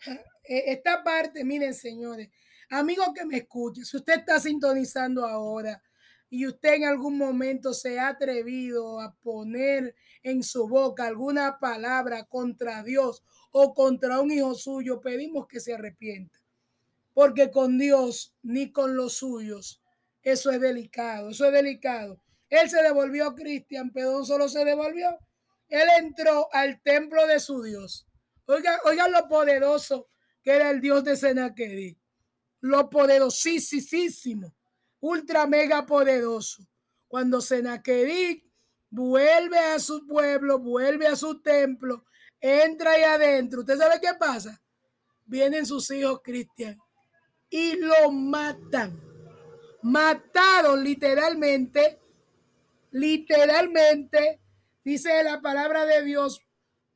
Eh, 0.48 0.70
esta 0.70 1.02
parte, 1.02 1.42
miren, 1.42 1.74
señores, 1.74 2.28
amigo 2.70 3.12
que 3.12 3.24
me 3.24 3.38
escuche, 3.38 3.84
si 3.84 3.96
usted 3.96 4.20
está 4.20 4.38
sintonizando 4.38 5.26
ahora 5.26 5.82
y 6.30 6.46
usted 6.46 6.74
en 6.74 6.84
algún 6.84 7.18
momento 7.18 7.74
se 7.74 7.98
ha 7.98 8.10
atrevido 8.10 9.00
a 9.00 9.16
poner 9.24 9.96
en 10.22 10.44
su 10.44 10.68
boca 10.68 11.08
alguna 11.08 11.58
palabra 11.58 12.26
contra 12.26 12.84
Dios 12.84 13.24
o 13.50 13.74
contra 13.74 14.20
un 14.20 14.30
hijo 14.30 14.54
suyo, 14.54 15.00
pedimos 15.00 15.48
que 15.48 15.58
se 15.58 15.74
arrepienta. 15.74 16.38
Porque 17.12 17.50
con 17.50 17.76
Dios 17.76 18.36
ni 18.44 18.70
con 18.70 18.94
los 18.94 19.14
suyos, 19.14 19.82
eso 20.22 20.52
es 20.52 20.60
delicado, 20.60 21.30
eso 21.30 21.46
es 21.46 21.52
delicado. 21.52 22.20
Él 22.50 22.70
se 22.70 22.80
devolvió, 22.84 23.34
Cristian, 23.34 23.90
pero 23.90 24.24
solo 24.24 24.48
se 24.48 24.64
devolvió. 24.64 25.18
Él 25.68 25.88
entró 25.98 26.48
al 26.52 26.80
templo 26.82 27.26
de 27.26 27.40
su 27.40 27.62
Dios. 27.62 28.06
Oigan, 28.46 29.12
lo 29.12 29.28
poderoso 29.28 30.08
que 30.42 30.52
era 30.52 30.70
el 30.70 30.80
Dios 30.80 31.02
de 31.04 31.16
Senaquerib. 31.16 31.98
Lo 32.60 32.88
poderosísimo, 32.88 34.54
ultra 35.00 35.46
mega 35.46 35.84
poderoso. 35.84 36.66
Cuando 37.08 37.40
Senaquerib 37.40 38.42
vuelve 38.90 39.58
a 39.58 39.78
su 39.78 40.06
pueblo, 40.06 40.58
vuelve 40.58 41.06
a 41.06 41.16
su 41.16 41.42
templo, 41.42 42.04
entra 42.40 42.92
ahí 42.92 43.02
adentro. 43.02 43.60
¿Usted 43.60 43.76
sabe 43.76 44.00
qué 44.00 44.14
pasa? 44.18 44.60
Vienen 45.24 45.66
sus 45.66 45.90
hijos 45.90 46.20
Cristian 46.22 46.78
y 47.50 47.76
lo 47.76 48.10
matan. 48.10 49.00
Mataron 49.82 50.82
literalmente, 50.82 52.00
literalmente, 52.92 54.40
dice 54.86 55.24
la 55.24 55.40
palabra 55.40 55.84
de 55.84 56.04
Dios. 56.04 56.40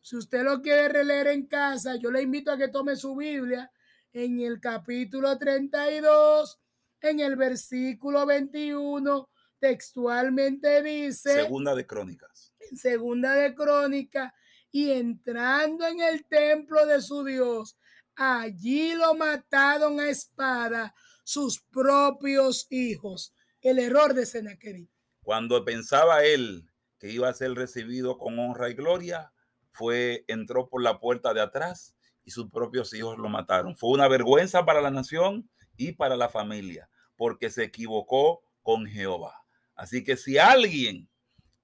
Si 0.01 0.17
usted 0.17 0.45
lo 0.45 0.63
quiere 0.63 0.89
releer 0.89 1.27
en 1.27 1.47
casa, 1.47 1.97
yo 1.97 2.13
le 2.13 2.23
invito 2.23 2.53
a 2.53 2.57
que 2.57 2.69
tome 2.69 2.95
su 2.95 3.17
Biblia 3.17 3.69
en 4.13 4.39
el 4.39 4.61
capítulo 4.61 5.37
32, 5.37 6.61
en 7.01 7.19
el 7.19 7.35
versículo 7.35 8.27
21, 8.27 9.29
textualmente 9.59 10.85
dice 10.85 11.35
Segunda 11.35 11.75
de 11.75 11.85
Crónicas. 11.85 12.55
en 12.71 12.77
segunda 12.77 13.35
de 13.35 13.57
crónica 13.57 14.33
y 14.71 14.93
entrando 14.93 15.85
en 15.85 16.01
el 16.01 16.25
templo 16.27 16.87
de 16.87 17.03
su 17.03 17.25
Dios, 17.25 17.77
allí 18.15 18.95
lo 18.95 19.17
mataron 19.17 19.99
a 19.99 20.09
espada 20.09 20.95
sus 21.25 21.61
propios 21.61 22.69
hijos. 22.71 23.35
El 23.61 23.81
error 23.81 24.15
de 24.15 24.27
Senaquerib. 24.27 24.89
Cuando 25.23 25.65
pensaba 25.65 26.25
él 26.25 26.70
que 27.01 27.11
iba 27.11 27.29
a 27.29 27.35
ser 27.35 27.55
recibido 27.55 28.19
con 28.19 28.39
honra 28.39 28.69
y 28.69 28.75
gloria, 28.75 29.33
fue 29.73 30.25
entró 30.29 30.69
por 30.69 30.83
la 30.83 31.01
puerta 31.01 31.33
de 31.33 31.41
atrás 31.41 31.97
y 32.25 32.31
sus 32.31 32.51
propios 32.51 32.93
hijos 32.95 33.19
lo 33.19 33.29
mataron. 33.29 33.75
Fue 33.75 33.91
una 33.91 34.07
vergüenza 34.07 34.65
para 34.65 34.83
la 34.83 34.91
nación 34.91 35.51
y 35.77 35.93
para 35.93 36.17
la 36.17 36.29
familia, 36.29 36.91
porque 37.17 37.51
se 37.51 37.65
equivocó 37.65 38.43
con 38.63 38.87
Jehová. 38.87 39.43
Así 39.75 40.05
que 40.05 40.17
si 40.19 40.37
alguien 40.37 41.09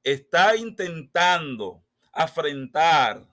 está 0.03 0.57
intentando 0.57 1.85
afrentar 2.13 3.29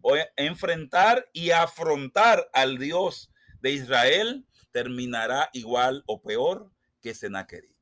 o 0.00 0.16
e- 0.16 0.30
enfrentar 0.36 1.28
y 1.32 1.50
afrontar 1.50 2.48
al 2.52 2.78
Dios 2.78 3.32
de 3.60 3.72
Israel, 3.72 4.46
terminará 4.70 5.50
igual 5.52 6.04
o 6.06 6.22
peor 6.22 6.70
que 7.00 7.14
Senaquerib. 7.14 7.74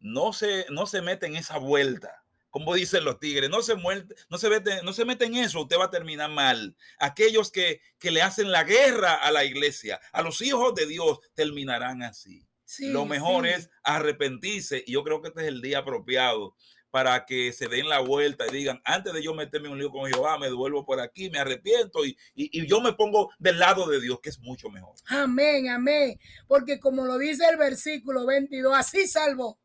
No 0.00 0.34
se, 0.34 0.66
no 0.68 0.86
se 0.86 1.00
mete 1.00 1.26
en 1.26 1.36
esa 1.36 1.56
vuelta, 1.56 2.21
como 2.52 2.74
dicen 2.74 3.04
los 3.04 3.18
tigres, 3.18 3.48
no 3.48 3.62
se, 3.62 3.74
muerte, 3.76 4.14
no, 4.28 4.36
se 4.36 4.50
mete, 4.50 4.82
no 4.82 4.92
se 4.92 5.06
mete 5.06 5.24
en 5.24 5.36
eso, 5.36 5.62
usted 5.62 5.78
va 5.78 5.86
a 5.86 5.90
terminar 5.90 6.30
mal. 6.30 6.76
Aquellos 6.98 7.50
que, 7.50 7.80
que 7.98 8.10
le 8.10 8.20
hacen 8.20 8.52
la 8.52 8.62
guerra 8.62 9.14
a 9.14 9.32
la 9.32 9.46
iglesia, 9.46 9.98
a 10.12 10.20
los 10.20 10.42
hijos 10.42 10.74
de 10.74 10.86
Dios, 10.86 11.18
terminarán 11.32 12.02
así. 12.02 12.46
Sí, 12.66 12.90
Lo 12.90 13.06
mejor 13.06 13.46
sí. 13.46 13.52
es 13.52 13.70
arrepentirse 13.82 14.84
y 14.86 14.92
yo 14.92 15.02
creo 15.02 15.22
que 15.22 15.28
este 15.28 15.40
es 15.40 15.48
el 15.48 15.62
día 15.62 15.78
apropiado 15.78 16.54
para 16.90 17.24
que 17.24 17.54
se 17.54 17.68
den 17.68 17.88
la 17.88 18.00
vuelta 18.00 18.44
y 18.46 18.52
digan, 18.52 18.82
antes 18.84 19.14
de 19.14 19.22
yo 19.22 19.32
meterme 19.32 19.68
en 19.68 19.72
un 19.72 19.78
lío 19.78 19.90
con 19.90 20.10
Jehová, 20.10 20.38
me 20.38 20.48
devuelvo 20.48 20.84
por 20.84 21.00
aquí, 21.00 21.30
me 21.30 21.38
arrepiento 21.38 22.04
y, 22.04 22.18
y, 22.34 22.60
y 22.60 22.66
yo 22.66 22.82
me 22.82 22.92
pongo 22.92 23.30
del 23.38 23.58
lado 23.58 23.88
de 23.88 23.98
Dios, 23.98 24.20
que 24.20 24.28
es 24.28 24.38
mucho 24.40 24.68
mejor. 24.68 24.94
Amén, 25.06 25.70
amén. 25.70 26.20
Porque 26.46 26.78
como 26.78 27.06
lo 27.06 27.16
dice 27.16 27.46
el 27.50 27.56
versículo 27.56 28.26
22, 28.26 28.74
así 28.76 29.08
salvó 29.08 29.58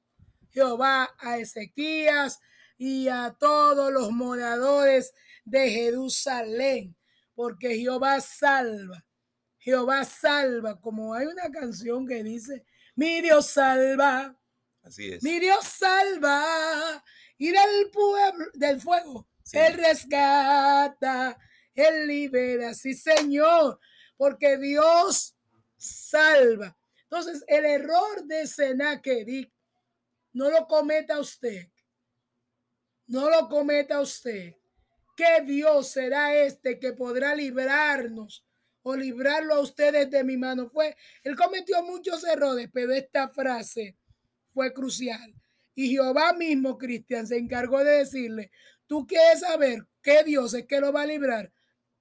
Jehová 0.51 1.13
a 1.19 1.37
Ezequías 1.37 2.39
y 2.77 3.07
a 3.07 3.35
todos 3.37 3.91
los 3.91 4.11
moradores 4.11 5.13
de 5.43 5.69
Jerusalén. 5.69 6.95
Porque 7.33 7.75
Jehová 7.75 8.21
salva. 8.21 9.03
Jehová 9.57 10.05
salva. 10.05 10.79
Como 10.79 11.13
hay 11.13 11.27
una 11.27 11.49
canción 11.51 12.07
que 12.07 12.23
dice, 12.23 12.65
mi 12.95 13.21
Dios 13.21 13.47
salva. 13.47 14.35
Así 14.83 15.11
es. 15.11 15.23
Mi 15.23 15.39
Dios 15.39 15.65
salva. 15.65 17.03
Y 17.37 17.51
del 17.51 17.91
pueblo, 17.91 18.45
del 18.53 18.81
fuego, 18.81 19.27
Sí. 19.43 19.57
Él 19.57 19.75
rescata, 19.75 21.37
Él 21.73 22.05
libera. 22.07 22.73
Sí, 22.73 22.93
Señor. 22.93 23.79
Porque 24.17 24.57
Dios 24.57 25.37
salva. 25.77 26.77
Entonces, 27.03 27.45
el 27.47 27.63
error 27.63 28.25
de 28.25 28.45
Senaquerib 28.45 29.49
no 30.33 30.49
lo 30.49 30.67
cometa 30.67 31.19
usted. 31.19 31.69
No 33.07 33.29
lo 33.29 33.47
cometa 33.47 34.01
usted. 34.01 34.55
¿Qué 35.15 35.41
Dios 35.45 35.87
será 35.87 36.35
este 36.35 36.77
que 36.77 36.93
podrá 36.93 37.33
librarnos 37.33 38.45
o 38.83 38.95
librarlo 38.95 39.55
a 39.55 39.61
ustedes 39.61 40.11
de 40.11 40.23
mi 40.23 40.37
mano? 40.37 40.69
Fue, 40.69 40.95
él 41.23 41.35
cometió 41.35 41.81
muchos 41.83 42.23
errores, 42.23 42.69
pero 42.71 42.93
esta 42.93 43.29
frase 43.29 43.95
fue 44.53 44.73
crucial. 44.73 45.33
Y 45.73 45.89
Jehová 45.89 46.33
mismo, 46.33 46.77
Cristian, 46.77 47.25
se 47.25 47.37
encargó 47.37 47.83
de 47.83 47.99
decirle, 47.99 48.51
tú 48.85 49.07
quieres 49.07 49.39
saber 49.39 49.87
qué 50.01 50.23
Dios 50.23 50.53
es 50.53 50.65
que 50.65 50.79
lo 50.79 50.91
va 50.91 51.03
a 51.03 51.07
librar. 51.07 51.51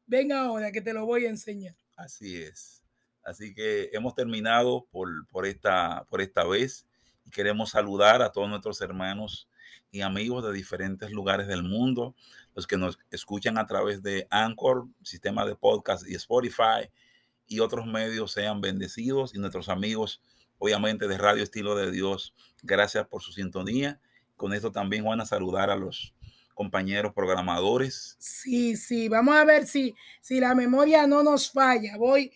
Ven 0.06 0.32
ahora 0.32 0.72
que 0.72 0.80
te 0.80 0.92
lo 0.92 1.06
voy 1.06 1.26
a 1.26 1.30
enseñar. 1.30 1.76
Así 1.96 2.36
es. 2.42 2.82
Así 3.22 3.54
que 3.54 3.90
hemos 3.92 4.14
terminado 4.14 4.86
por, 4.90 5.26
por, 5.28 5.46
esta, 5.46 6.04
por 6.08 6.20
esta 6.20 6.44
vez 6.44 6.86
y 7.24 7.30
queremos 7.30 7.70
saludar 7.70 8.22
a 8.22 8.30
todos 8.30 8.48
nuestros 8.48 8.80
hermanos 8.80 9.48
y 9.90 10.02
amigos 10.02 10.44
de 10.44 10.52
diferentes 10.52 11.10
lugares 11.10 11.46
del 11.46 11.62
mundo, 11.62 12.14
los 12.54 12.66
que 12.66 12.76
nos 12.76 12.98
escuchan 13.10 13.58
a 13.58 13.66
través 13.66 14.02
de 14.02 14.26
Anchor, 14.30 14.86
sistema 15.02 15.46
de 15.46 15.56
podcast 15.56 16.06
y 16.08 16.14
Spotify 16.14 16.90
y 17.46 17.60
otros 17.60 17.86
medios 17.86 18.32
sean 18.32 18.60
bendecidos 18.60 19.34
y 19.34 19.38
nuestros 19.38 19.68
amigos, 19.68 20.20
obviamente 20.58 21.08
de 21.08 21.18
Radio 21.18 21.42
Estilo 21.42 21.74
de 21.76 21.90
Dios, 21.90 22.34
gracias 22.62 23.06
por 23.06 23.22
su 23.22 23.32
sintonía. 23.32 24.00
Con 24.36 24.52
esto 24.52 24.72
también 24.72 25.04
van 25.04 25.20
a 25.20 25.26
saludar 25.26 25.70
a 25.70 25.76
los 25.76 26.14
compañeros 26.54 27.12
programadores. 27.14 28.16
Sí, 28.18 28.76
sí, 28.76 29.08
vamos 29.08 29.36
a 29.36 29.44
ver 29.44 29.66
si, 29.66 29.94
si 30.20 30.40
la 30.40 30.54
memoria 30.54 31.06
no 31.06 31.22
nos 31.22 31.50
falla. 31.50 31.96
Voy, 31.96 32.32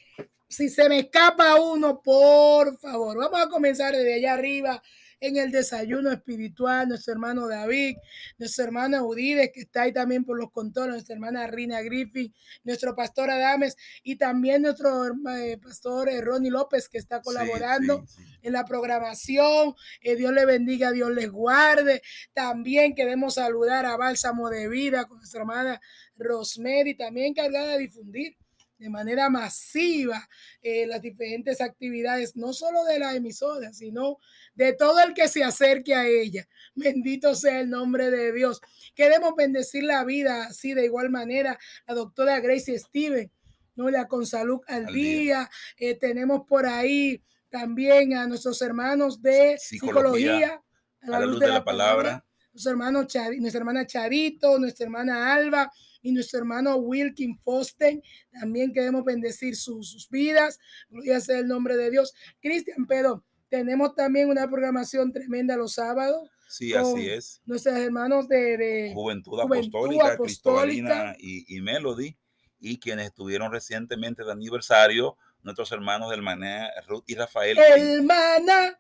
si 0.49 0.69
se 0.69 0.89
me 0.89 1.01
escapa 1.01 1.61
uno, 1.61 2.01
por 2.03 2.79
favor, 2.79 3.17
vamos 3.17 3.41
a 3.41 3.49
comenzar 3.49 3.95
desde 3.95 4.15
allá 4.15 4.35
arriba 4.35 4.83
en 5.21 5.37
el 5.37 5.51
desayuno 5.51 6.11
espiritual, 6.11 6.89
nuestro 6.89 7.13
hermano 7.13 7.47
David, 7.47 7.97
nuestra 8.39 8.65
hermana 8.65 9.03
Udides, 9.05 9.51
que 9.53 9.61
está 9.61 9.83
ahí 9.83 9.93
también 9.93 10.25
por 10.25 10.39
los 10.39 10.51
contornos, 10.51 10.97
nuestra 10.97 11.15
hermana 11.15 11.47
Rina 11.47 11.81
Griffin, 11.83 12.35
nuestro 12.65 12.95
pastor 12.97 13.31
Adames 13.31 13.77
y 14.03 14.17
también 14.17 14.63
nuestro 14.63 15.07
eh, 15.37 15.59
pastor 15.63 16.09
eh, 16.09 16.21
Ronnie 16.21 16.51
López, 16.51 16.89
que 16.89 16.99
está 16.99 17.21
colaborando 17.21 18.05
Sí, 18.07 18.15
sí, 18.17 18.25
sí. 18.25 18.39
en 18.43 18.53
la 18.53 18.65
programación. 18.65 19.75
Eh, 20.01 20.17
Dios 20.17 20.33
le 20.33 20.47
bendiga, 20.47 20.93
Dios 20.93 21.11
les 21.11 21.31
guarde. 21.31 22.03
También 22.33 22.95
queremos 22.95 23.35
saludar 23.35 23.87
a 23.87 23.97
Bálsamo 23.97 24.49
de 24.49 24.69
Vida 24.69 25.05
con 25.05 25.19
nuestra 25.19 25.41
hermana 25.41 25.81
Rosemary, 26.17 26.97
también 26.97 27.29
encargada 27.29 27.73
de 27.73 27.79
difundir 27.79 28.37
de 28.81 28.89
manera 28.89 29.29
masiva 29.29 30.27
eh, 30.63 30.87
las 30.87 31.03
diferentes 31.03 31.61
actividades, 31.61 32.35
no 32.35 32.55
solo 32.55 32.83
de 32.85 32.99
la 32.99 33.15
emisora, 33.15 33.75
sino 33.75 34.19
de 34.55 34.73
todo 34.73 35.01
el 35.01 35.13
que 35.13 35.29
se 35.29 35.45
acerque 35.45 35.95
a 35.95 36.07
ella. 36.07 36.49
Bendito 36.75 37.35
sea 37.35 37.61
el 37.61 37.69
nombre 37.69 38.11
de 38.11 38.33
Dios. 38.33 38.63
Queremos 38.95 39.35
bendecir 39.37 39.85
la 39.85 40.03
vida 40.05 40.47
así 40.47 40.73
de 40.73 40.87
igual 40.87 41.11
manera. 41.11 41.59
La 41.87 41.95
doctora 41.95 42.41
Gracie 42.41 42.79
Steven, 42.79 43.31
¿no? 43.77 43.91
la 43.91 44.09
con 44.09 44.25
salud 44.25 44.61
al, 44.67 44.87
día. 44.87 45.51
Eh, 45.77 45.97
tenemos 45.97 46.47
por 46.49 46.65
ahí 46.65 47.23
también 47.51 48.15
a 48.15 48.27
nuestros 48.27 48.63
hermanos 48.63 49.21
de 49.21 49.59
psicología, 49.59 50.63
a 51.03 51.11
la, 51.11 51.21
luz, 51.21 51.39
de, 51.39 51.49
la, 51.49 51.63
palabra. 51.63 52.25
Nuestro 52.55 52.73
hermano 52.73 53.01
nuestra 53.03 53.59
hermana 53.59 53.87
Charito, 53.87 54.59
nuestra 54.59 54.85
hermana 54.85 55.35
Alba, 55.35 55.71
y 56.03 56.13
nuestro 56.13 56.41
hermano 56.41 56.77
Wilkin 56.77 57.39
Fosten. 57.39 58.03
También 58.33 58.73
queremos 58.73 59.05
bendecir 59.05 59.57
sus, 59.57 60.09
vidas. 60.11 60.59
Gloria 60.89 61.21
sea 61.21 61.39
el 61.39 61.49
nombre 61.49 61.77
de 61.77 61.91
Dios. 61.91 62.15
Cristian, 62.41 62.87
pero 62.87 63.25
tenemos 63.49 63.95
también 63.95 64.29
una 64.29 64.49
programación 64.49 65.13
tremenda 65.13 65.57
los 65.57 65.75
sábados. 65.75 66.31
Sí, 66.49 66.75
así 66.75 67.09
es. 67.09 67.41
Nuestros 67.45 67.77
hermanos 67.77 68.29
de, 68.29 68.91
Juventud, 68.95 69.41
Apostólica, 69.41 70.17
Cristobalina 70.17 71.15
y, 71.19 71.57
y, 71.57 71.61
Melody, 71.61 72.17
y 72.59 72.79
quienes 72.79 73.07
estuvieron 73.07 73.53
recientemente 73.53 74.25
de 74.25 74.33
aniversario, 74.33 75.17
nuestros 75.43 75.71
hermanos 75.73 76.11
del 76.11 76.23
Maná, 76.23 76.71
Ruth 76.89 77.05
y 77.07 77.15
Rafael. 77.15 77.57
El. 77.57 78.07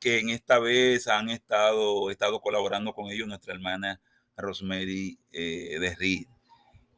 Que 0.00 0.18
en 0.18 0.30
esta 0.30 0.58
vez 0.58 1.06
han 1.06 1.30
estado, 1.30 2.10
estado 2.10 2.40
colaborando 2.40 2.92
con 2.92 3.10
ellos, 3.10 3.28
nuestra 3.28 3.54
hermana 3.54 4.00
Rosemary 4.36 5.18
eh, 5.32 5.78
de 5.78 5.94
Reed. 5.94 6.26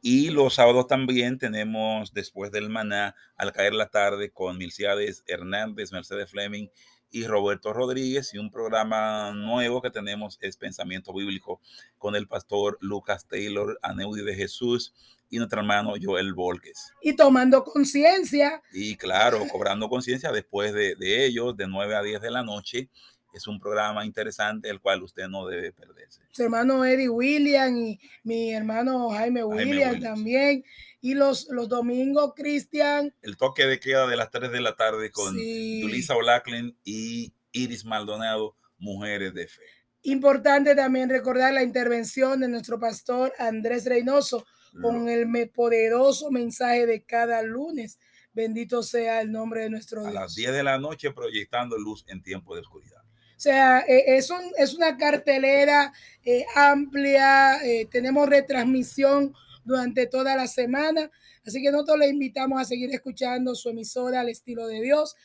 Y 0.05 0.31
los 0.31 0.55
sábados 0.55 0.87
también 0.87 1.37
tenemos 1.37 2.11
después 2.11 2.51
del 2.51 2.69
maná 2.69 3.15
al 3.37 3.53
caer 3.53 3.73
la 3.73 3.87
tarde 3.87 4.31
con 4.31 4.57
Milciades 4.57 5.23
Hernández, 5.27 5.93
Mercedes 5.93 6.29
Fleming 6.29 6.67
y 7.09 7.25
Roberto 7.25 7.71
Rodríguez 7.71 8.33
y 8.33 8.37
un 8.37 8.51
programa 8.51 9.31
nuevo 9.31 9.81
que 9.81 9.91
tenemos 9.91 10.37
es 10.41 10.57
Pensamiento 10.57 11.13
Bíblico 11.13 11.61
con 11.97 12.17
el 12.17 12.27
pastor 12.27 12.77
Lucas 12.81 13.29
Taylor, 13.29 13.79
Aneudi 13.81 14.25
de 14.25 14.35
Jesús 14.35 14.93
y 15.29 15.37
nuestro 15.37 15.61
hermano 15.61 15.93
Joel 16.01 16.33
Volques. 16.33 16.91
Y 17.01 17.15
tomando 17.15 17.63
conciencia. 17.63 18.61
Y 18.73 18.97
claro, 18.97 19.47
cobrando 19.49 19.87
conciencia 19.87 20.33
después 20.33 20.73
de, 20.73 20.95
de 20.95 21.25
ellos, 21.25 21.55
de 21.55 21.65
9 21.65 21.95
a 21.95 22.03
10 22.03 22.19
de 22.19 22.29
la 22.29 22.43
noche 22.43 22.89
es 23.33 23.47
un 23.47 23.59
programa 23.59 24.05
interesante 24.05 24.69
el 24.69 24.79
cual 24.79 25.03
usted 25.03 25.27
no 25.27 25.47
debe 25.47 25.71
perderse. 25.71 26.21
Su 26.31 26.43
hermano 26.43 26.85
Eddie 26.85 27.09
William 27.09 27.75
y 27.75 27.99
mi 28.23 28.53
hermano 28.53 29.09
Jaime, 29.09 29.43
William 29.43 29.99
también. 29.99 30.63
Y 31.01 31.15
los, 31.15 31.47
los 31.49 31.67
domingos, 31.67 32.33
Cristian. 32.35 33.13
El 33.21 33.35
toque 33.35 33.65
de 33.65 33.79
queda 33.79 34.07
de 34.07 34.15
las 34.15 34.29
3 34.29 34.51
de 34.51 34.61
la 34.61 34.75
tarde 34.75 35.11
con 35.11 35.35
Julissa 35.35 36.15
O'Lacklin 36.15 36.77
y 36.85 37.33
Iris 37.51 37.83
Maldonado, 37.83 38.55
Mujeres 38.77 39.33
de 39.33 39.47
Fe. 39.47 39.63
Importante 40.03 40.75
también 40.75 41.09
recordar 41.09 41.53
la 41.53 41.63
intervención 41.63 42.39
de 42.39 42.47
nuestro 42.47 42.79
pastor 42.79 43.33
Andrés 43.39 43.85
Reynoso 43.85 44.45
con 44.81 45.07
el 45.07 45.49
poderoso 45.49 46.31
mensaje 46.31 46.85
de 46.85 47.03
cada 47.03 47.41
lunes. 47.41 47.99
Bendito 48.33 48.81
sea 48.81 49.21
el 49.21 49.31
nombre 49.31 49.61
de 49.61 49.69
nuestro 49.69 50.01
Dios. 50.01 50.15
A 50.15 50.21
las 50.21 50.35
10 50.35 50.53
de 50.53 50.63
la 50.63 50.79
noche 50.79 51.11
proyectando 51.11 51.77
luz 51.77 52.03
en 52.07 52.23
tiempo 52.23 52.55
de 52.55 52.61
oscuridad. 52.61 53.02
Sea, 53.43 53.81
eh, 53.89 54.15
es, 54.15 54.29
es 54.57 54.73
una 54.73 54.95
cartelera 54.95 55.91
eh, 56.23 56.45
amplia, 56.55 57.61
eh, 57.61 57.89
tenemos 57.91 58.29
retransmisión 58.29 59.33
durante 59.65 60.07
toda 60.07 60.37
la 60.37 60.47
semana, 60.47 61.11
así 61.45 61.61
que 61.61 61.69
nosotros 61.69 61.99
le 61.99 62.07
invitamos 62.07 62.61
a 62.61 62.63
seguir 62.63 62.89
escuchando 62.95 63.53
su 63.53 63.67
emisora 63.67 64.21
al 64.21 64.29
estilo 64.29 64.65
de 64.67 64.79
Dios, 64.81 65.17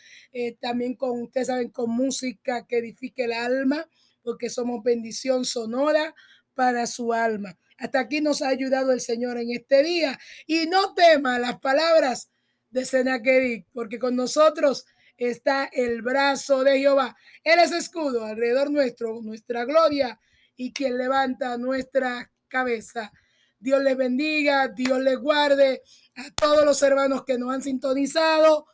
también 0.60 0.96
con, 0.96 1.22
ustedes 1.22 1.46
saben, 1.46 1.70
con 1.70 1.90
música 1.90 2.66
que 2.66 2.78
edifique 2.78 3.22
el 3.22 3.32
alma, 3.32 3.88
porque 4.24 4.50
somos 4.50 4.82
bendición 4.82 5.44
sonora 5.44 6.12
para 6.54 6.88
su 6.88 7.12
alma. 7.12 7.56
Hasta 7.78 8.00
aquí 8.00 8.20
nos 8.20 8.42
ha 8.42 8.48
ayudado 8.48 8.90
el 8.90 9.00
Señor 9.00 9.38
en 9.38 9.52
este 9.52 9.84
día. 9.84 10.18
Y 10.46 10.66
no 10.66 10.92
tema 10.94 11.38
las 11.38 11.60
palabras 11.60 12.30
de 12.70 12.84
Senaquerib, 12.84 13.64
porque 13.72 14.00
con 14.00 14.16
nosotros 14.16 14.86
está 15.18 15.68
el 15.72 16.00
brazo 16.00 16.64
de 16.64 16.78
Jehová. 16.78 17.14
Él 17.44 17.58
es 17.58 17.72
escudo 17.72 18.24
alrededor 18.24 18.70
nuestro, 18.70 19.20
nuestra 19.20 19.64
gloria 19.64 20.18
y 20.56 20.72
quien 20.72 20.96
levanta 20.96 21.58
nuestra 21.58 22.32
cabeza. 22.46 23.12
Dios 23.58 23.82
les 23.82 23.96
bendiga, 23.96 24.68
Dios 24.68 25.00
les 25.00 25.18
guarde 25.18 25.82
a 26.14 26.30
todos 26.30 26.64
los 26.64 26.80
hermanos 26.82 27.24
que 27.24 27.36
nos 27.36 27.52
han 27.52 27.62
sintonizado. 27.62 28.66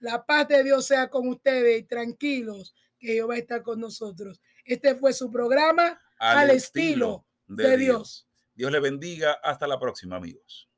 La 0.00 0.24
paz 0.24 0.48
de 0.48 0.64
Dios 0.64 0.86
sea 0.86 1.08
con 1.08 1.28
ustedes 1.28 1.80
y 1.80 1.84
tranquilos 1.84 2.74
que 2.98 3.08
Jehová 3.08 3.36
está 3.36 3.62
con 3.62 3.78
nosotros. 3.80 4.40
Este 4.64 4.94
fue 4.94 5.12
su 5.12 5.30
programa 5.30 6.00
al, 6.18 6.50
estilo, 6.50 7.26
de, 7.46 7.76
Dios. 7.76 8.26
Dios 8.54 8.72
le 8.72 8.80
bendiga. 8.80 9.34
Hasta 9.42 9.66
la 9.66 9.78
próxima, 9.78 10.16
amigos. 10.16 10.68